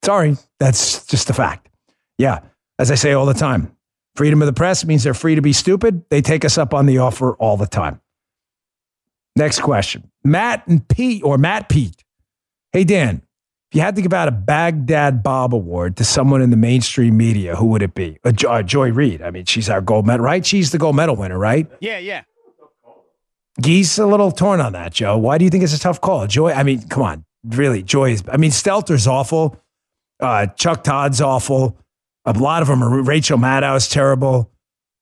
Sorry, 0.03 0.37
that's 0.59 1.05
just 1.05 1.29
a 1.29 1.33
fact. 1.33 1.69
Yeah, 2.17 2.39
as 2.79 2.89
I 2.89 2.95
say 2.95 3.11
all 3.13 3.25
the 3.25 3.33
time, 3.33 3.75
freedom 4.15 4.41
of 4.41 4.45
the 4.45 4.53
press 4.53 4.85
means 4.85 5.03
they're 5.03 5.13
free 5.13 5.35
to 5.35 5.41
be 5.41 5.53
stupid. 5.53 6.05
They 6.09 6.21
take 6.21 6.45
us 6.45 6.57
up 6.57 6.73
on 6.73 6.85
the 6.85 6.99
offer 6.99 7.35
all 7.35 7.57
the 7.57 7.67
time. 7.67 8.01
Next 9.35 9.61
question. 9.61 10.09
Matt 10.23 10.67
and 10.67 10.87
Pete, 10.87 11.23
or 11.23 11.37
Matt 11.37 11.69
Pete. 11.69 12.03
Hey, 12.71 12.83
Dan, 12.83 13.21
if 13.71 13.75
you 13.75 13.81
had 13.81 13.95
to 13.95 14.01
give 14.01 14.13
out 14.13 14.27
a 14.27 14.31
Baghdad 14.31 15.23
Bob 15.23 15.53
Award 15.53 15.97
to 15.97 16.03
someone 16.03 16.41
in 16.41 16.51
the 16.51 16.57
mainstream 16.57 17.17
media, 17.17 17.55
who 17.55 17.65
would 17.67 17.81
it 17.81 17.95
be? 17.95 18.19
Uh, 18.23 18.31
uh, 18.47 18.61
Joy 18.61 18.91
Reid. 18.91 19.21
I 19.21 19.31
mean, 19.31 19.45
she's 19.45 19.69
our 19.69 19.81
gold 19.81 20.05
medal, 20.05 20.23
right? 20.23 20.45
She's 20.45 20.71
the 20.71 20.77
gold 20.77 20.95
medal 20.95 21.15
winner, 21.15 21.37
right? 21.37 21.67
Yeah, 21.79 21.97
yeah. 21.97 22.23
Geese 23.61 23.97
a 23.97 24.05
little 24.05 24.31
torn 24.31 24.61
on 24.61 24.73
that, 24.73 24.93
Joe. 24.93 25.17
Why 25.17 25.37
do 25.37 25.45
you 25.45 25.51
think 25.51 25.63
it's 25.63 25.75
a 25.75 25.79
tough 25.79 26.01
call? 26.01 26.25
Joy, 26.27 26.51
I 26.51 26.63
mean, 26.63 26.87
come 26.87 27.03
on, 27.03 27.25
really, 27.43 27.83
Joy 27.83 28.11
is. 28.11 28.23
I 28.31 28.37
mean, 28.37 28.51
Stelter's 28.51 29.07
awful. 29.07 29.59
Uh, 30.19 30.47
Chuck 30.47 30.83
Todd's 30.83 31.21
awful. 31.21 31.77
A 32.25 32.33
lot 32.33 32.61
of 32.61 32.67
them 32.67 32.83
are. 32.83 33.01
Rachel 33.01 33.37
Maddow's 33.37 33.89
terrible, 33.89 34.51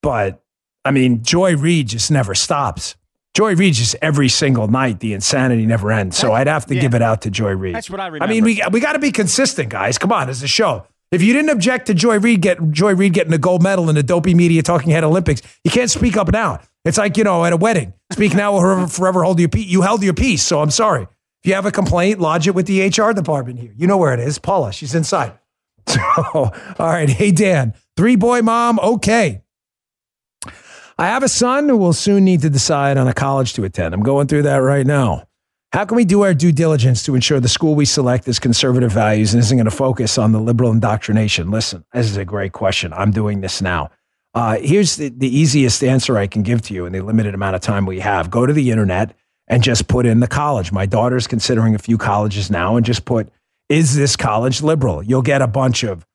but 0.01 0.41
I 0.84 0.91
mean, 0.91 1.23
Joy 1.23 1.55
Reid 1.55 1.88
just 1.88 2.09
never 2.11 2.36
stops. 2.36 2.95
Joy 3.34 3.55
Reid 3.55 3.73
just 3.73 3.95
every 4.01 4.27
single 4.27 4.67
night. 4.67 4.99
The 4.99 5.13
insanity 5.13 5.65
never 5.65 5.91
ends. 5.91 6.17
So 6.17 6.34
I'd 6.34 6.47
have 6.47 6.65
to 6.65 6.75
yeah. 6.75 6.82
give 6.82 6.93
it 6.93 7.01
out 7.01 7.21
to 7.21 7.32
Joy 7.32 7.51
Reid. 7.51 7.75
That's 7.75 7.89
what 7.89 7.99
I 7.99 8.07
remember. 8.07 8.25
I 8.25 8.27
mean, 8.27 8.43
we 8.43 8.61
we 8.71 8.79
got 8.79 8.93
to 8.93 8.99
be 8.99 9.11
consistent, 9.11 9.69
guys. 9.69 9.97
Come 9.97 10.11
on, 10.11 10.29
as 10.29 10.43
a 10.43 10.47
show. 10.47 10.86
If 11.11 11.21
you 11.21 11.34
didn't 11.34 11.49
object 11.49 11.88
to 11.88 11.93
Joy 11.93 12.19
Reid 12.19 12.41
get 12.41 12.71
Joy 12.71 12.95
Reid 12.95 13.13
getting 13.13 13.34
a 13.34 13.38
gold 13.38 13.63
medal 13.63 13.89
in 13.89 13.95
the 13.95 14.03
dopey 14.03 14.34
media 14.34 14.61
talking 14.63 14.91
head 14.91 15.03
Olympics, 15.03 15.41
you 15.63 15.71
can't 15.71 15.89
speak 15.89 16.17
up 16.17 16.32
now. 16.32 16.59
It's 16.84 16.97
like 16.97 17.17
you 17.17 17.23
know 17.23 17.45
at 17.45 17.53
a 17.53 17.57
wedding. 17.57 17.93
Speak 18.11 18.34
now 18.34 18.53
or 18.53 18.88
forever 18.88 19.23
hold 19.23 19.39
your 19.39 19.49
peace. 19.49 19.67
You 19.67 19.82
held 19.82 20.03
your 20.03 20.13
peace, 20.13 20.43
so 20.43 20.61
I'm 20.61 20.71
sorry. 20.71 21.03
If 21.03 21.49
you 21.49 21.53
have 21.55 21.65
a 21.65 21.71
complaint, 21.71 22.19
lodge 22.19 22.47
it 22.47 22.55
with 22.55 22.67
the 22.67 22.88
HR 22.88 23.13
department 23.13 23.59
here. 23.59 23.73
You 23.75 23.88
know 23.88 23.97
where 23.97 24.13
it 24.13 24.19
is. 24.19 24.39
Paula, 24.39 24.73
she's 24.73 24.95
inside. 24.95 25.34
So, 25.88 26.51
all 26.79 26.88
right. 26.88 27.09
Hey, 27.09 27.32
Dan, 27.32 27.73
three 27.97 28.15
boy 28.15 28.41
mom. 28.43 28.79
Okay. 28.79 29.41
I 31.02 31.08
have 31.08 31.24
a 31.24 31.28
son 31.28 31.68
who 31.68 31.78
will 31.78 31.93
soon 31.93 32.26
need 32.26 32.41
to 32.41 32.49
decide 32.52 32.95
on 32.95 33.08
a 33.08 33.14
college 33.16 33.54
to 33.54 33.64
attend. 33.64 33.95
I'm 33.95 34.04
going 34.04 34.28
through 34.28 34.43
that 34.43 34.58
right 34.58 34.86
now. 34.86 35.24
How 35.74 35.84
can 35.84 35.95
we 35.95 36.06
do 36.06 36.22
our 36.22 36.36
due 36.36 36.52
diligence 36.52 37.02
to 37.06 37.16
ensure 37.16 37.39
the 37.39 37.49
school 37.49 37.74
we 37.74 37.86
select 37.86 38.28
is 38.28 38.38
conservative 38.38 38.91
values 38.91 39.34
and 39.34 39.41
isn't 39.41 39.58
going 39.58 39.66
to 39.66 39.72
focus 39.72 40.20
on 40.20 40.32
the 40.32 40.39
liberal 40.39 40.70
indoctrination? 40.72 41.49
Listen, 41.49 41.84
this 41.91 42.06
is 42.06 42.18
a 42.18 42.24
great 42.24 42.52
question. 42.52 42.93
I'm 42.93 43.10
doing 43.10 43.41
this 43.41 43.64
now. 43.64 43.89
Uh, 44.36 44.60
here's 44.62 44.97
the, 44.97 45.10
the 45.10 45.36
easiest 45.36 45.84
answer 45.84 46.20
I 46.20 46.28
can 46.28 46.43
give 46.43 46.62
to 46.64 46.74
you 46.76 46.86
in 46.86 46.93
the 46.93 47.02
limited 47.02 47.34
amount 47.34 47.56
of 47.56 47.62
time 47.62 47.88
we 47.88 47.99
have. 47.99 48.30
Go 48.30 48.45
to 48.45 48.54
the 48.54 48.70
internet 48.70 49.16
and 49.47 49.64
just 49.64 49.88
put 49.88 50.06
in 50.06 50.20
the 50.20 50.28
college. 50.28 50.72
My 50.72 50.86
daughter's 50.86 51.26
considering 51.26 51.74
a 51.74 51.80
few 51.80 51.97
colleges 51.97 52.52
now 52.52 52.76
and 52.76 52.86
just 52.86 53.06
put, 53.06 53.28
is 53.70 53.95
this 53.95 54.16
college 54.16 54.62
liberal? 54.62 55.02
You'll 55.02 55.24
get 55.24 55.41
a 55.41 55.47
bunch 55.47 55.82
of 55.82 56.06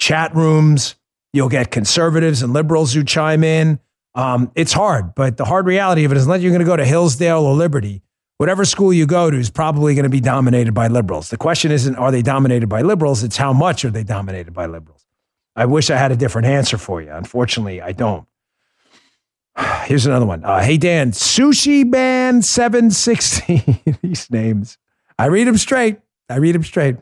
chat 0.00 0.34
rooms. 0.34 0.96
You'll 1.32 1.48
get 1.48 1.70
conservatives 1.70 2.42
and 2.42 2.52
liberals 2.52 2.92
who 2.92 3.04
chime 3.04 3.44
in. 3.44 3.78
Um, 4.14 4.52
it's 4.54 4.72
hard, 4.72 5.14
but 5.14 5.36
the 5.36 5.44
hard 5.44 5.66
reality 5.66 6.04
of 6.04 6.12
it 6.12 6.18
is 6.18 6.24
unless 6.24 6.42
you're 6.42 6.50
going 6.50 6.60
to 6.60 6.66
go 6.66 6.76
to 6.76 6.84
Hillsdale 6.84 7.40
or 7.40 7.54
Liberty, 7.54 8.02
whatever 8.36 8.64
school 8.64 8.92
you 8.92 9.06
go 9.06 9.30
to 9.30 9.36
is 9.36 9.50
probably 9.50 9.94
going 9.94 10.04
to 10.04 10.10
be 10.10 10.20
dominated 10.20 10.72
by 10.72 10.88
liberals. 10.88 11.30
The 11.30 11.36
question 11.36 11.72
isn't 11.72 11.96
are 11.96 12.10
they 12.10 12.22
dominated 12.22 12.68
by 12.68 12.82
liberals, 12.82 13.22
it's 13.22 13.36
how 13.36 13.52
much 13.52 13.84
are 13.84 13.90
they 13.90 14.04
dominated 14.04 14.52
by 14.52 14.66
liberals. 14.66 15.06
I 15.54 15.66
wish 15.66 15.90
I 15.90 15.96
had 15.96 16.12
a 16.12 16.16
different 16.16 16.46
answer 16.46 16.78
for 16.78 17.02
you. 17.02 17.10
Unfortunately, 17.10 17.80
I 17.80 17.92
don't. 17.92 18.26
Here's 19.84 20.06
another 20.06 20.26
one. 20.26 20.44
Uh, 20.44 20.60
hey, 20.60 20.76
Dan, 20.76 21.12
Sushi 21.12 21.84
Man 21.84 22.42
760. 22.42 23.82
These 24.02 24.30
names. 24.30 24.78
I 25.18 25.26
read 25.26 25.46
them 25.46 25.58
straight. 25.58 25.98
I 26.28 26.36
read 26.36 26.54
them 26.54 26.64
straight. 26.64 26.96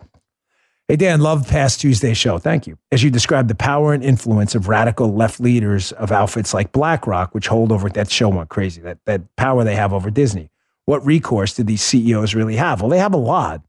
Hey, 0.91 0.97
Dan, 0.97 1.21
love 1.21 1.47
past 1.47 1.81
Tuesday 1.81 2.15
show. 2.15 2.39
Thank 2.39 2.67
you. 2.67 2.77
As 2.91 3.05
you 3.05 3.13
described 3.13 3.47
the 3.47 3.55
power 3.55 3.93
and 3.93 4.03
influence 4.03 4.57
of 4.57 4.67
radical 4.67 5.15
left 5.15 5.39
leaders 5.39 5.93
of 5.93 6.11
outfits 6.11 6.53
like 6.53 6.73
BlackRock, 6.73 7.33
which 7.33 7.47
hold 7.47 7.71
over 7.71 7.89
that 7.91 8.11
show 8.11 8.29
went 8.29 8.49
crazy, 8.49 8.81
that, 8.81 8.99
that 9.05 9.37
power 9.37 9.63
they 9.63 9.77
have 9.77 9.93
over 9.93 10.11
Disney. 10.11 10.51
What 10.87 11.07
recourse 11.07 11.55
do 11.55 11.63
these 11.63 11.81
CEOs 11.81 12.35
really 12.35 12.57
have? 12.57 12.81
Well, 12.81 12.91
they 12.91 12.99
have 12.99 13.15
a 13.15 13.19
lot. 13.19 13.63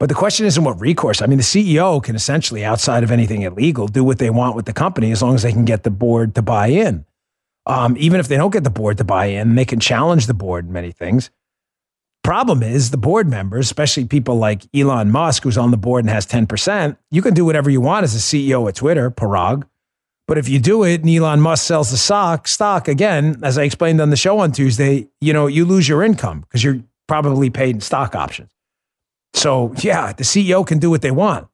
But 0.00 0.08
the 0.08 0.16
question 0.16 0.44
isn't 0.44 0.64
what 0.64 0.80
recourse. 0.80 1.22
I 1.22 1.26
mean, 1.26 1.38
the 1.38 1.44
CEO 1.44 2.02
can 2.02 2.16
essentially, 2.16 2.64
outside 2.64 3.04
of 3.04 3.12
anything 3.12 3.42
illegal, 3.42 3.86
do 3.86 4.02
what 4.02 4.18
they 4.18 4.30
want 4.30 4.56
with 4.56 4.64
the 4.66 4.72
company 4.72 5.12
as 5.12 5.22
long 5.22 5.36
as 5.36 5.44
they 5.44 5.52
can 5.52 5.64
get 5.64 5.84
the 5.84 5.92
board 5.92 6.34
to 6.34 6.42
buy 6.42 6.66
in. 6.66 7.06
Um, 7.64 7.94
even 7.96 8.18
if 8.18 8.26
they 8.26 8.36
don't 8.36 8.52
get 8.52 8.64
the 8.64 8.70
board 8.70 8.98
to 8.98 9.04
buy 9.04 9.26
in, 9.26 9.54
they 9.54 9.64
can 9.64 9.78
challenge 9.78 10.26
the 10.26 10.34
board 10.34 10.66
in 10.66 10.72
many 10.72 10.90
things. 10.90 11.30
Problem 12.26 12.64
is, 12.64 12.90
the 12.90 12.96
board 12.96 13.28
members, 13.28 13.66
especially 13.66 14.04
people 14.04 14.34
like 14.34 14.62
Elon 14.74 15.12
Musk, 15.12 15.44
who's 15.44 15.56
on 15.56 15.70
the 15.70 15.76
board 15.76 16.04
and 16.04 16.10
has 16.10 16.26
10%, 16.26 16.96
you 17.12 17.22
can 17.22 17.34
do 17.34 17.44
whatever 17.44 17.70
you 17.70 17.80
want 17.80 18.02
as 18.02 18.16
a 18.16 18.18
CEO 18.18 18.68
of 18.68 18.74
Twitter, 18.74 19.12
Parag. 19.12 19.62
But 20.26 20.36
if 20.36 20.48
you 20.48 20.58
do 20.58 20.82
it 20.82 21.02
and 21.02 21.08
Elon 21.08 21.40
Musk 21.40 21.64
sells 21.64 21.92
the 21.92 21.96
stock, 21.96 22.48
stock 22.48 22.88
again, 22.88 23.38
as 23.44 23.56
I 23.56 23.62
explained 23.62 24.00
on 24.00 24.10
the 24.10 24.16
show 24.16 24.40
on 24.40 24.50
Tuesday, 24.50 25.06
you 25.20 25.32
know, 25.32 25.46
you 25.46 25.64
lose 25.64 25.88
your 25.88 26.02
income 26.02 26.40
because 26.40 26.64
you're 26.64 26.82
probably 27.06 27.48
paid 27.48 27.76
in 27.76 27.80
stock 27.80 28.16
options. 28.16 28.50
So 29.32 29.72
yeah, 29.76 30.12
the 30.12 30.24
CEO 30.24 30.66
can 30.66 30.80
do 30.80 30.90
what 30.90 31.02
they 31.02 31.12
want, 31.12 31.46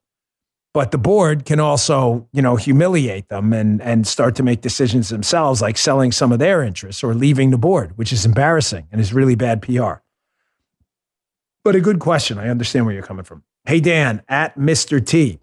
but 0.73 0.91
the 0.91 0.97
board 0.97 1.45
can 1.45 1.61
also, 1.61 2.27
you 2.33 2.41
know, 2.41 2.57
humiliate 2.57 3.29
them 3.29 3.53
and 3.53 3.83
and 3.83 4.07
start 4.07 4.37
to 4.37 4.43
make 4.43 4.63
decisions 4.63 5.11
themselves, 5.11 5.61
like 5.61 5.77
selling 5.77 6.13
some 6.13 6.33
of 6.33 6.39
their 6.39 6.63
interests 6.63 7.05
or 7.05 7.13
leaving 7.13 7.51
the 7.51 7.59
board, 7.59 7.99
which 7.99 8.11
is 8.11 8.25
embarrassing 8.25 8.89
and 8.91 9.03
is 9.03 9.13
really 9.13 9.35
bad 9.35 9.61
PR. 9.61 10.01
But 11.65 11.77
a 11.77 11.81
good 11.81 12.01
question. 12.01 12.39
I 12.39 12.49
understand 12.49 12.87
where 12.87 12.95
you're 12.95 13.05
coming 13.05 13.25
from. 13.25 13.45
Hey, 13.65 13.81
Dan, 13.81 14.23
at 14.29 14.59
Mr. 14.59 15.05
T. 15.05 15.39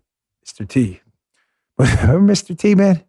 Mr. 0.46 0.68
T. 0.68 1.02
Mr. 1.80 2.58
T, 2.58 2.76
man. 2.76 3.04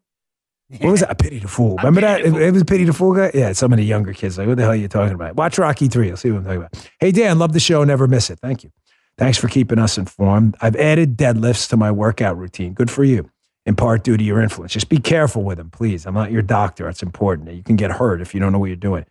What 0.78 0.90
was 0.92 1.00
that? 1.00 1.10
A 1.10 1.14
pity 1.16 1.40
the 1.40 1.48
fool. 1.48 1.76
Remember 1.78 2.00
that? 2.02 2.20
It, 2.20 2.32
it 2.32 2.52
was 2.52 2.62
pity 2.62 2.84
the 2.84 2.92
fool 2.92 3.12
guy. 3.12 3.32
Yeah, 3.34 3.52
some 3.52 3.72
of 3.72 3.78
the 3.78 3.84
younger 3.84 4.12
kids 4.12 4.38
like, 4.38 4.46
what 4.46 4.56
the 4.56 4.62
hell 4.62 4.70
are 4.70 4.76
you 4.76 4.86
talking 4.86 5.14
about? 5.14 5.34
Watch 5.34 5.58
Rocky 5.58 5.88
Three. 5.88 6.06
You'll 6.06 6.16
see 6.16 6.30
what 6.30 6.38
I'm 6.38 6.44
talking 6.44 6.58
about. 6.58 6.88
Hey 7.00 7.10
Dan, 7.10 7.40
love 7.40 7.52
the 7.52 7.60
show. 7.60 7.82
Never 7.82 8.06
miss 8.06 8.30
it. 8.30 8.38
Thank 8.38 8.62
you. 8.62 8.70
Thanks 9.18 9.36
for 9.36 9.48
keeping 9.48 9.80
us 9.80 9.98
informed. 9.98 10.56
I've 10.60 10.76
added 10.76 11.16
deadlifts 11.16 11.68
to 11.70 11.76
my 11.76 11.90
workout 11.90 12.38
routine. 12.38 12.72
Good 12.72 12.90
for 12.90 13.02
you. 13.02 13.30
In 13.66 13.74
part 13.74 14.04
due 14.04 14.16
to 14.16 14.24
your 14.24 14.40
influence. 14.40 14.72
Just 14.72 14.88
be 14.88 14.98
careful 14.98 15.42
with 15.42 15.58
them, 15.58 15.70
please. 15.70 16.06
I'm 16.06 16.14
not 16.14 16.30
your 16.30 16.40
doctor. 16.40 16.88
It's 16.88 17.02
important. 17.02 17.52
You 17.52 17.62
can 17.62 17.76
get 17.76 17.90
hurt 17.90 18.20
if 18.20 18.32
you 18.32 18.40
don't 18.40 18.52
know 18.52 18.58
what 18.58 18.66
you're 18.66 18.76
doing. 18.76 19.04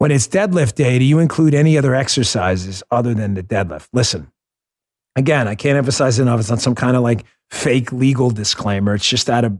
When 0.00 0.10
it's 0.10 0.26
deadlift 0.26 0.76
day, 0.76 0.98
do 0.98 1.04
you 1.04 1.18
include 1.18 1.52
any 1.52 1.76
other 1.76 1.94
exercises 1.94 2.82
other 2.90 3.12
than 3.12 3.34
the 3.34 3.42
deadlift? 3.42 3.88
Listen, 3.92 4.32
again, 5.14 5.46
I 5.46 5.54
can't 5.54 5.76
emphasize 5.76 6.18
enough. 6.18 6.40
It's 6.40 6.48
not 6.48 6.62
some 6.62 6.74
kind 6.74 6.96
of 6.96 7.02
like 7.02 7.26
fake 7.50 7.92
legal 7.92 8.30
disclaimer. 8.30 8.94
It's 8.94 9.06
just 9.06 9.28
out 9.28 9.44
of 9.44 9.58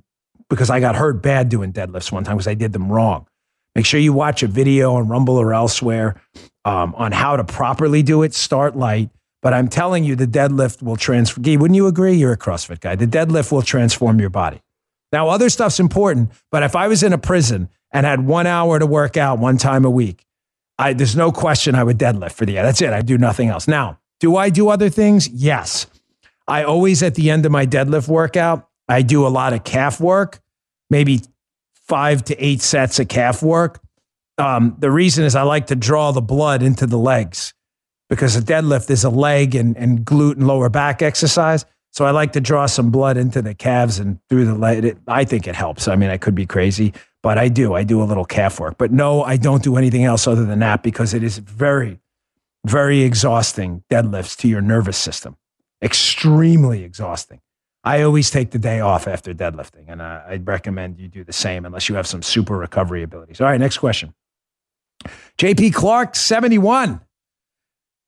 because 0.48 0.70
I 0.70 0.80
got 0.80 0.96
hurt 0.96 1.20
bad 1.20 1.50
doing 1.50 1.74
deadlifts 1.74 2.10
one 2.10 2.24
time 2.24 2.38
because 2.38 2.48
I 2.48 2.54
did 2.54 2.72
them 2.72 2.90
wrong. 2.90 3.26
Make 3.74 3.84
sure 3.84 4.00
you 4.00 4.14
watch 4.14 4.42
a 4.42 4.46
video 4.46 4.94
on 4.94 5.08
Rumble 5.08 5.36
or 5.36 5.52
elsewhere 5.52 6.18
um, 6.64 6.94
on 6.94 7.12
how 7.12 7.36
to 7.36 7.44
properly 7.44 8.02
do 8.02 8.22
it. 8.22 8.32
Start 8.32 8.74
light. 8.74 9.10
But 9.42 9.52
I'm 9.52 9.68
telling 9.68 10.04
you, 10.04 10.16
the 10.16 10.26
deadlift 10.26 10.82
will 10.82 10.96
transform. 10.96 11.44
Gee, 11.44 11.58
wouldn't 11.58 11.76
you 11.76 11.86
agree? 11.86 12.14
You're 12.14 12.32
a 12.32 12.38
CrossFit 12.38 12.80
guy. 12.80 12.96
The 12.96 13.06
deadlift 13.06 13.52
will 13.52 13.60
transform 13.60 14.18
your 14.18 14.30
body. 14.30 14.62
Now, 15.12 15.28
other 15.28 15.50
stuff's 15.50 15.80
important, 15.80 16.32
but 16.50 16.62
if 16.62 16.74
I 16.74 16.88
was 16.88 17.02
in 17.02 17.12
a 17.12 17.18
prison 17.18 17.68
and 17.92 18.06
had 18.06 18.24
one 18.24 18.46
hour 18.46 18.78
to 18.78 18.86
work 18.86 19.18
out 19.18 19.38
one 19.38 19.58
time 19.58 19.84
a 19.84 19.90
week, 19.90 20.24
I, 20.80 20.94
there's 20.94 21.14
no 21.14 21.30
question 21.30 21.74
I 21.74 21.84
would 21.84 21.98
deadlift 21.98 22.32
for 22.32 22.46
the 22.46 22.52
year. 22.52 22.62
That's 22.62 22.80
it. 22.80 22.90
I 22.94 23.02
do 23.02 23.18
nothing 23.18 23.50
else. 23.50 23.68
Now, 23.68 23.98
do 24.18 24.36
I 24.36 24.48
do 24.48 24.70
other 24.70 24.88
things? 24.88 25.28
Yes. 25.28 25.86
I 26.48 26.64
always, 26.64 27.02
at 27.02 27.14
the 27.16 27.30
end 27.30 27.44
of 27.44 27.52
my 27.52 27.66
deadlift 27.66 28.08
workout, 28.08 28.66
I 28.88 29.02
do 29.02 29.26
a 29.26 29.28
lot 29.28 29.52
of 29.52 29.62
calf 29.62 30.00
work, 30.00 30.40
maybe 30.88 31.20
five 31.86 32.24
to 32.24 32.44
eight 32.44 32.62
sets 32.62 32.98
of 32.98 33.08
calf 33.08 33.42
work. 33.42 33.80
Um, 34.38 34.74
the 34.78 34.90
reason 34.90 35.24
is 35.24 35.36
I 35.36 35.42
like 35.42 35.66
to 35.66 35.76
draw 35.76 36.12
the 36.12 36.22
blood 36.22 36.62
into 36.62 36.86
the 36.86 36.96
legs 36.96 37.52
because 38.08 38.34
a 38.34 38.40
deadlift 38.40 38.88
is 38.90 39.04
a 39.04 39.10
leg 39.10 39.54
and, 39.54 39.76
and 39.76 40.06
glute 40.06 40.36
and 40.36 40.46
lower 40.46 40.70
back 40.70 41.02
exercise. 41.02 41.66
So 41.92 42.06
I 42.06 42.10
like 42.12 42.32
to 42.32 42.40
draw 42.40 42.64
some 42.64 42.90
blood 42.90 43.18
into 43.18 43.42
the 43.42 43.54
calves 43.54 43.98
and 43.98 44.18
through 44.30 44.46
the 44.46 44.54
leg. 44.54 44.84
It, 44.84 44.98
I 45.06 45.24
think 45.24 45.46
it 45.46 45.54
helps. 45.54 45.88
I 45.88 45.96
mean, 45.96 46.08
I 46.08 46.16
could 46.16 46.34
be 46.34 46.46
crazy, 46.46 46.94
but 47.22 47.38
I 47.38 47.48
do. 47.48 47.74
I 47.74 47.84
do 47.84 48.02
a 48.02 48.04
little 48.04 48.24
calf 48.24 48.60
work. 48.60 48.78
But 48.78 48.92
no, 48.92 49.22
I 49.22 49.36
don't 49.36 49.62
do 49.62 49.76
anything 49.76 50.04
else 50.04 50.26
other 50.26 50.44
than 50.44 50.58
that 50.60 50.82
because 50.82 51.14
it 51.14 51.22
is 51.22 51.38
very, 51.38 52.00
very 52.64 53.02
exhausting 53.02 53.84
deadlifts 53.90 54.36
to 54.38 54.48
your 54.48 54.60
nervous 54.60 54.96
system. 54.96 55.36
Extremely 55.82 56.84
exhausting. 56.84 57.40
I 57.82 58.02
always 58.02 58.30
take 58.30 58.50
the 58.50 58.58
day 58.58 58.80
off 58.80 59.08
after 59.08 59.32
deadlifting, 59.32 59.84
and 59.88 60.02
I, 60.02 60.22
I'd 60.28 60.46
recommend 60.46 60.98
you 60.98 61.08
do 61.08 61.24
the 61.24 61.32
same 61.32 61.64
unless 61.64 61.88
you 61.88 61.94
have 61.94 62.06
some 62.06 62.22
super 62.22 62.56
recovery 62.56 63.02
abilities. 63.02 63.40
All 63.40 63.46
right, 63.46 63.58
next 63.58 63.78
question. 63.78 64.14
JP 65.38 65.72
Clark, 65.72 66.14
71. 66.14 67.00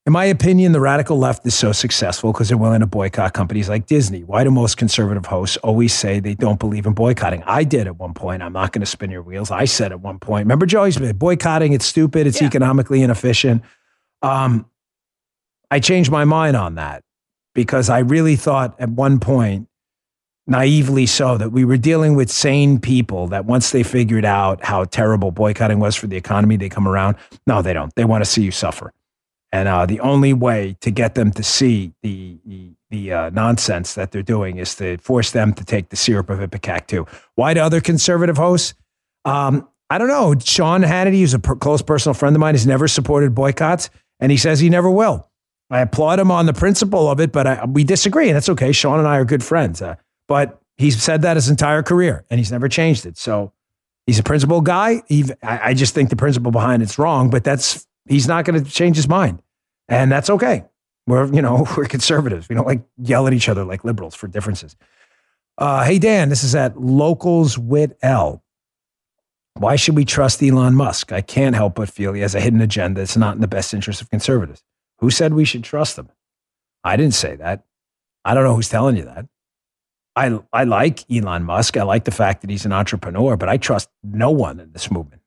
In 0.05 0.13
my 0.13 0.25
opinion, 0.25 0.73
the 0.73 0.81
radical 0.81 1.17
left 1.17 1.47
is 1.47 1.55
so 1.55 1.71
successful 1.71 2.33
because 2.33 2.49
they're 2.49 2.59
willing 2.59 2.81
to 2.81 2.87
boycott 2.87 3.35
companies 3.35 3.69
like 3.69 3.87
Disney. 3.87 4.25
Why 4.25 4.43
do 4.43 4.51
most 4.51 4.77
conservative 4.77 5.27
hosts 5.27 5.57
always 5.59 5.95
say 5.95 6.19
they 6.19 6.35
don't 6.35 6.59
believe 6.59 6.87
in 6.87 6.93
boycotting? 6.93 7.45
I 7.47 7.63
did 7.63 7.87
at 7.87 7.99
one 7.99 8.13
point. 8.13 8.43
I'm 8.43 8.53
not 8.53 8.73
going 8.73 8.81
to 8.81 8.87
spin 8.87 9.13
your 9.13 9.23
wheels. 9.23 9.53
I 9.53 9.65
said 9.65 9.93
at 9.93 10.01
one 10.01 10.19
point, 10.19 10.47
remember 10.47 10.67
Joey's 10.67 10.99
boycotting, 11.13 11.73
it's 11.73 11.87
stupid, 11.87 12.27
it's 12.27 12.41
yeah. 12.41 12.49
economically 12.49 13.03
inefficient. 13.03 13.63
Um, 14.23 14.67
I 15.71 15.79
changed 15.79 16.11
my 16.11 16.25
mind 16.25 16.57
on 16.57 16.75
that 16.75 17.05
because 17.55 17.89
I 17.89 18.01
really 18.01 18.35
thought 18.35 18.75
at 18.81 18.91
one 18.91 19.21
point, 19.21 19.69
naively 20.49 21.07
so, 21.07 21.39
that 21.39 21.53
we 21.53 21.65
were 21.65 21.77
dealing 21.77 22.17
with 22.17 22.29
sane 22.29 22.81
people 22.81 23.29
that 23.29 23.45
once 23.45 23.71
they 23.71 23.85
figured 23.85 24.25
out 24.25 24.65
how 24.65 24.83
terrible 24.83 25.31
boycotting 25.31 25.79
was 25.79 25.95
for 25.95 26.09
the 26.09 26.17
economy, 26.17 26.57
they 26.57 26.69
come 26.69 26.89
around. 26.89 27.17
No, 27.47 27.63
they 27.63 27.73
don't. 27.73 27.95
They 27.95 28.05
want 28.05 28.25
to 28.25 28.29
see 28.29 28.43
you 28.43 28.51
suffer. 28.51 28.93
And 29.53 29.69
uh, 29.69 29.85
the 29.85 30.01
only 30.01 30.33
way 30.33 30.77
to 30.81 30.91
get 30.91 31.15
them 31.15 31.31
to 31.33 31.43
see 31.43 31.93
the 32.03 32.39
the, 32.45 32.71
the 32.91 33.13
uh, 33.13 33.31
nonsense 33.31 33.95
that 33.95 34.11
they're 34.11 34.23
doing 34.23 34.57
is 34.57 34.75
to 34.77 34.97
force 34.99 35.31
them 35.33 35.53
to 35.55 35.65
take 35.65 35.91
the 35.91 35.97
syrup 35.97 36.31
of 36.31 36.39
Ipecac 36.41 36.87
too. 36.87 37.07
Why 37.35 37.55
do 37.55 37.61
other 37.61 37.81
conservative 37.81 38.39
hosts? 38.39 38.75
Um, 39.25 39.69
I 39.91 39.99
don't 39.99 40.09
know. 40.09 40.35
Sean 40.43 40.83
Hannity, 40.83 41.21
who's 41.21 41.35
a 41.35 41.39
per- 41.39 41.57
close 41.57 41.83
personal 41.83 42.15
friend 42.15 42.35
of 42.35 42.41
mine, 42.41 42.55
has 42.55 42.67
never 42.67 42.89
supported 42.89 43.35
boycotts, 43.35 43.91
and 44.21 44.33
he 44.33 44.39
says 44.39 44.59
he 44.59 44.71
never 44.71 44.91
will. 44.91 45.29
I 45.71 45.81
applaud 45.81 46.19
him 46.19 46.31
on 46.31 46.47
the 46.47 46.55
principle 46.55 47.11
of 47.11 47.21
it, 47.21 47.31
but 47.31 47.47
I, 47.47 47.65
we 47.67 47.85
disagree, 47.85 48.29
and 48.29 48.37
that's 48.37 48.49
okay. 48.49 48.73
Sean 48.73 48.99
and 48.99 49.07
I 49.09 49.19
are 49.19 49.25
good 49.27 49.45
friends, 49.45 49.83
uh, 49.83 49.97
but 50.29 50.61
he's 50.79 51.03
said 51.03 51.23
that 51.23 51.37
his 51.37 51.51
entire 51.51 51.83
career, 51.83 52.25
and 52.31 52.39
he's 52.39 52.51
never 52.51 52.69
changed 52.69 53.05
it. 53.05 53.19
So 53.19 53.53
he's 54.07 54.19
a 54.19 54.23
principled 54.23 54.65
guy. 54.65 55.03
He, 55.09 55.25
I, 55.43 55.71
I 55.71 55.75
just 55.75 55.95
think 55.95 56.09
the 56.09 56.17
principle 56.17 56.53
behind 56.53 56.83
it's 56.83 56.99
wrong, 56.99 57.29
but 57.29 57.45
that's 57.45 57.87
he's 58.09 58.29
not 58.29 58.45
going 58.45 58.63
to 58.63 58.71
change 58.71 58.97
his 58.97 59.09
mind. 59.09 59.43
And 59.89 60.11
that's 60.11 60.31
okay. 60.31 60.65
We're, 61.07 61.33
you 61.33 61.43
know, 61.43 61.67
we're 61.77 61.87
conservatives. 61.87 62.49
We 62.49 62.55
don't 62.55 62.67
like 62.67 62.83
yell 62.99 63.27
at 63.27 63.33
each 63.33 63.49
other 63.49 63.65
like 63.65 63.85
liberals 63.85 64.15
for 64.15 64.29
differences. 64.29 64.77
Uh, 65.59 65.85
hey, 65.85 65.99
Dan, 65.99 66.29
this 66.29 66.45
is 66.45 66.55
at 66.55 66.81
Locals 66.81 67.59
with 67.59 67.93
L. 68.03 68.43
Why 69.55 69.77
should 69.77 69.97
we 69.97 70.05
trust 70.05 70.43
Elon 70.43 70.75
Musk? 70.75 71.13
I 71.13 71.21
can't 71.21 71.55
help 71.55 71.75
but 71.75 71.91
feel 71.91 72.15
he 72.15 72.23
has 72.23 72.35
a 72.35 72.41
hidden 72.41 72.61
agenda. 72.61 73.03
It's 73.03 73.19
not 73.19 73.35
in 73.35 73.43
the 73.43 73.49
best 73.49 73.75
interest 73.75 74.01
of 74.01 74.09
conservatives. 74.09 74.65
Who 75.01 75.11
said 75.11 75.35
we 75.35 75.45
should 75.45 75.63
trust 75.63 75.99
him? 75.99 76.09
I 76.85 76.97
didn't 76.97 77.15
say 77.15 77.37
that. 77.37 77.65
I 78.25 78.35
don't 78.35 78.45
know 78.45 78.55
who's 78.55 78.69
telling 78.69 78.97
you 78.97 79.05
that. 79.05 79.27
I, 80.15 80.39
I 80.53 80.65
like 80.65 81.11
Elon 81.11 81.45
Musk. 81.45 81.77
I 81.77 81.83
like 81.83 82.05
the 82.05 82.11
fact 82.11 82.41
that 82.43 82.51
he's 82.51 82.67
an 82.67 82.73
entrepreneur, 82.73 83.37
but 83.37 83.49
I 83.49 83.57
trust 83.57 83.89
no 84.03 84.31
one 84.31 84.61
in 84.61 84.73
this 84.73 84.91
movement. 84.91 85.22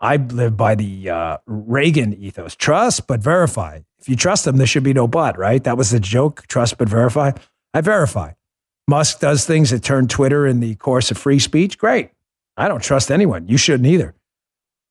I 0.00 0.16
live 0.16 0.56
by 0.56 0.74
the 0.74 1.10
uh, 1.10 1.38
Reagan 1.46 2.14
ethos 2.14 2.56
trust 2.56 3.06
but 3.06 3.20
verify. 3.20 3.80
If 3.98 4.08
you 4.08 4.16
trust 4.16 4.46
them, 4.46 4.56
there 4.56 4.66
should 4.66 4.82
be 4.82 4.94
no 4.94 5.06
but, 5.06 5.36
right? 5.36 5.62
That 5.62 5.76
was 5.76 5.90
the 5.90 6.00
joke 6.00 6.46
trust 6.48 6.78
but 6.78 6.88
verify. 6.88 7.32
I 7.74 7.82
verify. 7.82 8.32
Musk 8.88 9.20
does 9.20 9.44
things 9.44 9.70
that 9.70 9.82
turn 9.82 10.08
Twitter 10.08 10.46
in 10.46 10.60
the 10.60 10.74
course 10.76 11.10
of 11.10 11.18
free 11.18 11.38
speech. 11.38 11.78
Great. 11.78 12.10
I 12.56 12.66
don't 12.66 12.82
trust 12.82 13.10
anyone. 13.10 13.46
You 13.46 13.56
shouldn't 13.56 13.86
either. 13.86 14.14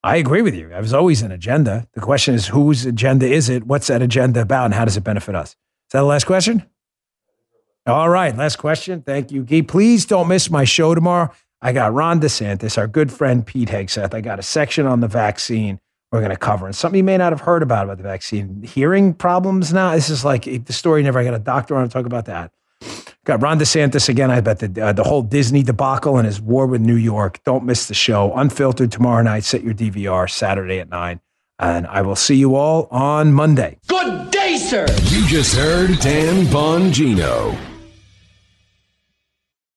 I 0.03 0.15
agree 0.15 0.41
with 0.41 0.55
you. 0.55 0.69
There's 0.69 0.93
always 0.93 1.21
an 1.21 1.31
agenda. 1.31 1.87
The 1.93 1.99
question 2.01 2.33
is 2.33 2.47
whose 2.47 2.85
agenda 2.85 3.27
is 3.27 3.49
it? 3.49 3.65
What's 3.65 3.87
that 3.87 4.01
agenda 4.01 4.41
about? 4.41 4.65
And 4.65 4.73
how 4.73 4.85
does 4.85 4.95
it 4.95 5.03
benefit 5.03 5.35
us? 5.35 5.49
Is 5.49 5.55
that 5.91 5.99
the 5.99 6.05
last 6.05 6.25
question? 6.25 6.65
All 7.85 8.09
right. 8.09 8.35
Last 8.35 8.57
question. 8.57 9.01
Thank 9.01 9.31
you, 9.31 9.43
Guy. 9.43 9.61
Please 9.61 10.05
don't 10.05 10.27
miss 10.27 10.49
my 10.49 10.63
show 10.63 10.95
tomorrow. 10.95 11.31
I 11.61 11.73
got 11.73 11.93
Ron 11.93 12.21
DeSantis, 12.21 12.77
our 12.77 12.87
good 12.87 13.11
friend 13.11 13.45
Pete 13.45 13.69
Hegseth. 13.69 14.13
I 14.13 14.21
got 14.21 14.39
a 14.39 14.43
section 14.43 14.85
on 14.85 15.01
the 15.01 15.07
vaccine 15.07 15.79
we're 16.11 16.19
going 16.19 16.31
to 16.31 16.37
cover. 16.37 16.65
And 16.65 16.75
something 16.75 16.97
you 16.97 17.03
may 17.03 17.17
not 17.17 17.31
have 17.31 17.41
heard 17.41 17.61
about 17.61 17.85
about 17.85 17.97
the 17.97 18.03
vaccine. 18.03 18.63
Hearing 18.63 19.13
problems 19.13 19.71
now. 19.71 19.93
This 19.93 20.09
is 20.09 20.25
like 20.25 20.43
the 20.43 20.73
story 20.73 21.03
never. 21.03 21.19
I 21.19 21.23
got 21.23 21.33
a 21.33 21.39
doctor 21.39 21.75
on 21.75 21.87
to 21.87 21.91
talk 21.91 22.05
about 22.05 22.25
that. 22.25 22.51
Got 23.25 23.41
Ron 23.41 23.59
DeSantis 23.59 24.09
again. 24.09 24.31
I 24.31 24.41
bet 24.41 24.59
the, 24.59 24.81
uh, 24.81 24.93
the 24.93 25.03
whole 25.03 25.21
Disney 25.21 25.61
debacle 25.61 26.17
and 26.17 26.25
his 26.25 26.41
war 26.41 26.65
with 26.65 26.81
New 26.81 26.95
York. 26.95 27.43
Don't 27.43 27.63
miss 27.63 27.87
the 27.87 27.93
show. 27.93 28.33
Unfiltered 28.33 28.91
tomorrow 28.91 29.21
night. 29.21 29.43
Set 29.43 29.63
your 29.63 29.73
DVR 29.73 30.29
Saturday 30.29 30.79
at 30.79 30.89
9. 30.89 31.19
And 31.59 31.85
I 31.87 32.01
will 32.01 32.15
see 32.15 32.35
you 32.35 32.55
all 32.55 32.87
on 32.89 33.33
Monday. 33.33 33.77
Good 33.87 34.31
day, 34.31 34.57
sir. 34.57 34.87
You 35.09 35.27
just 35.27 35.55
heard 35.55 35.99
Dan 35.99 36.45
Bongino. 36.45 37.68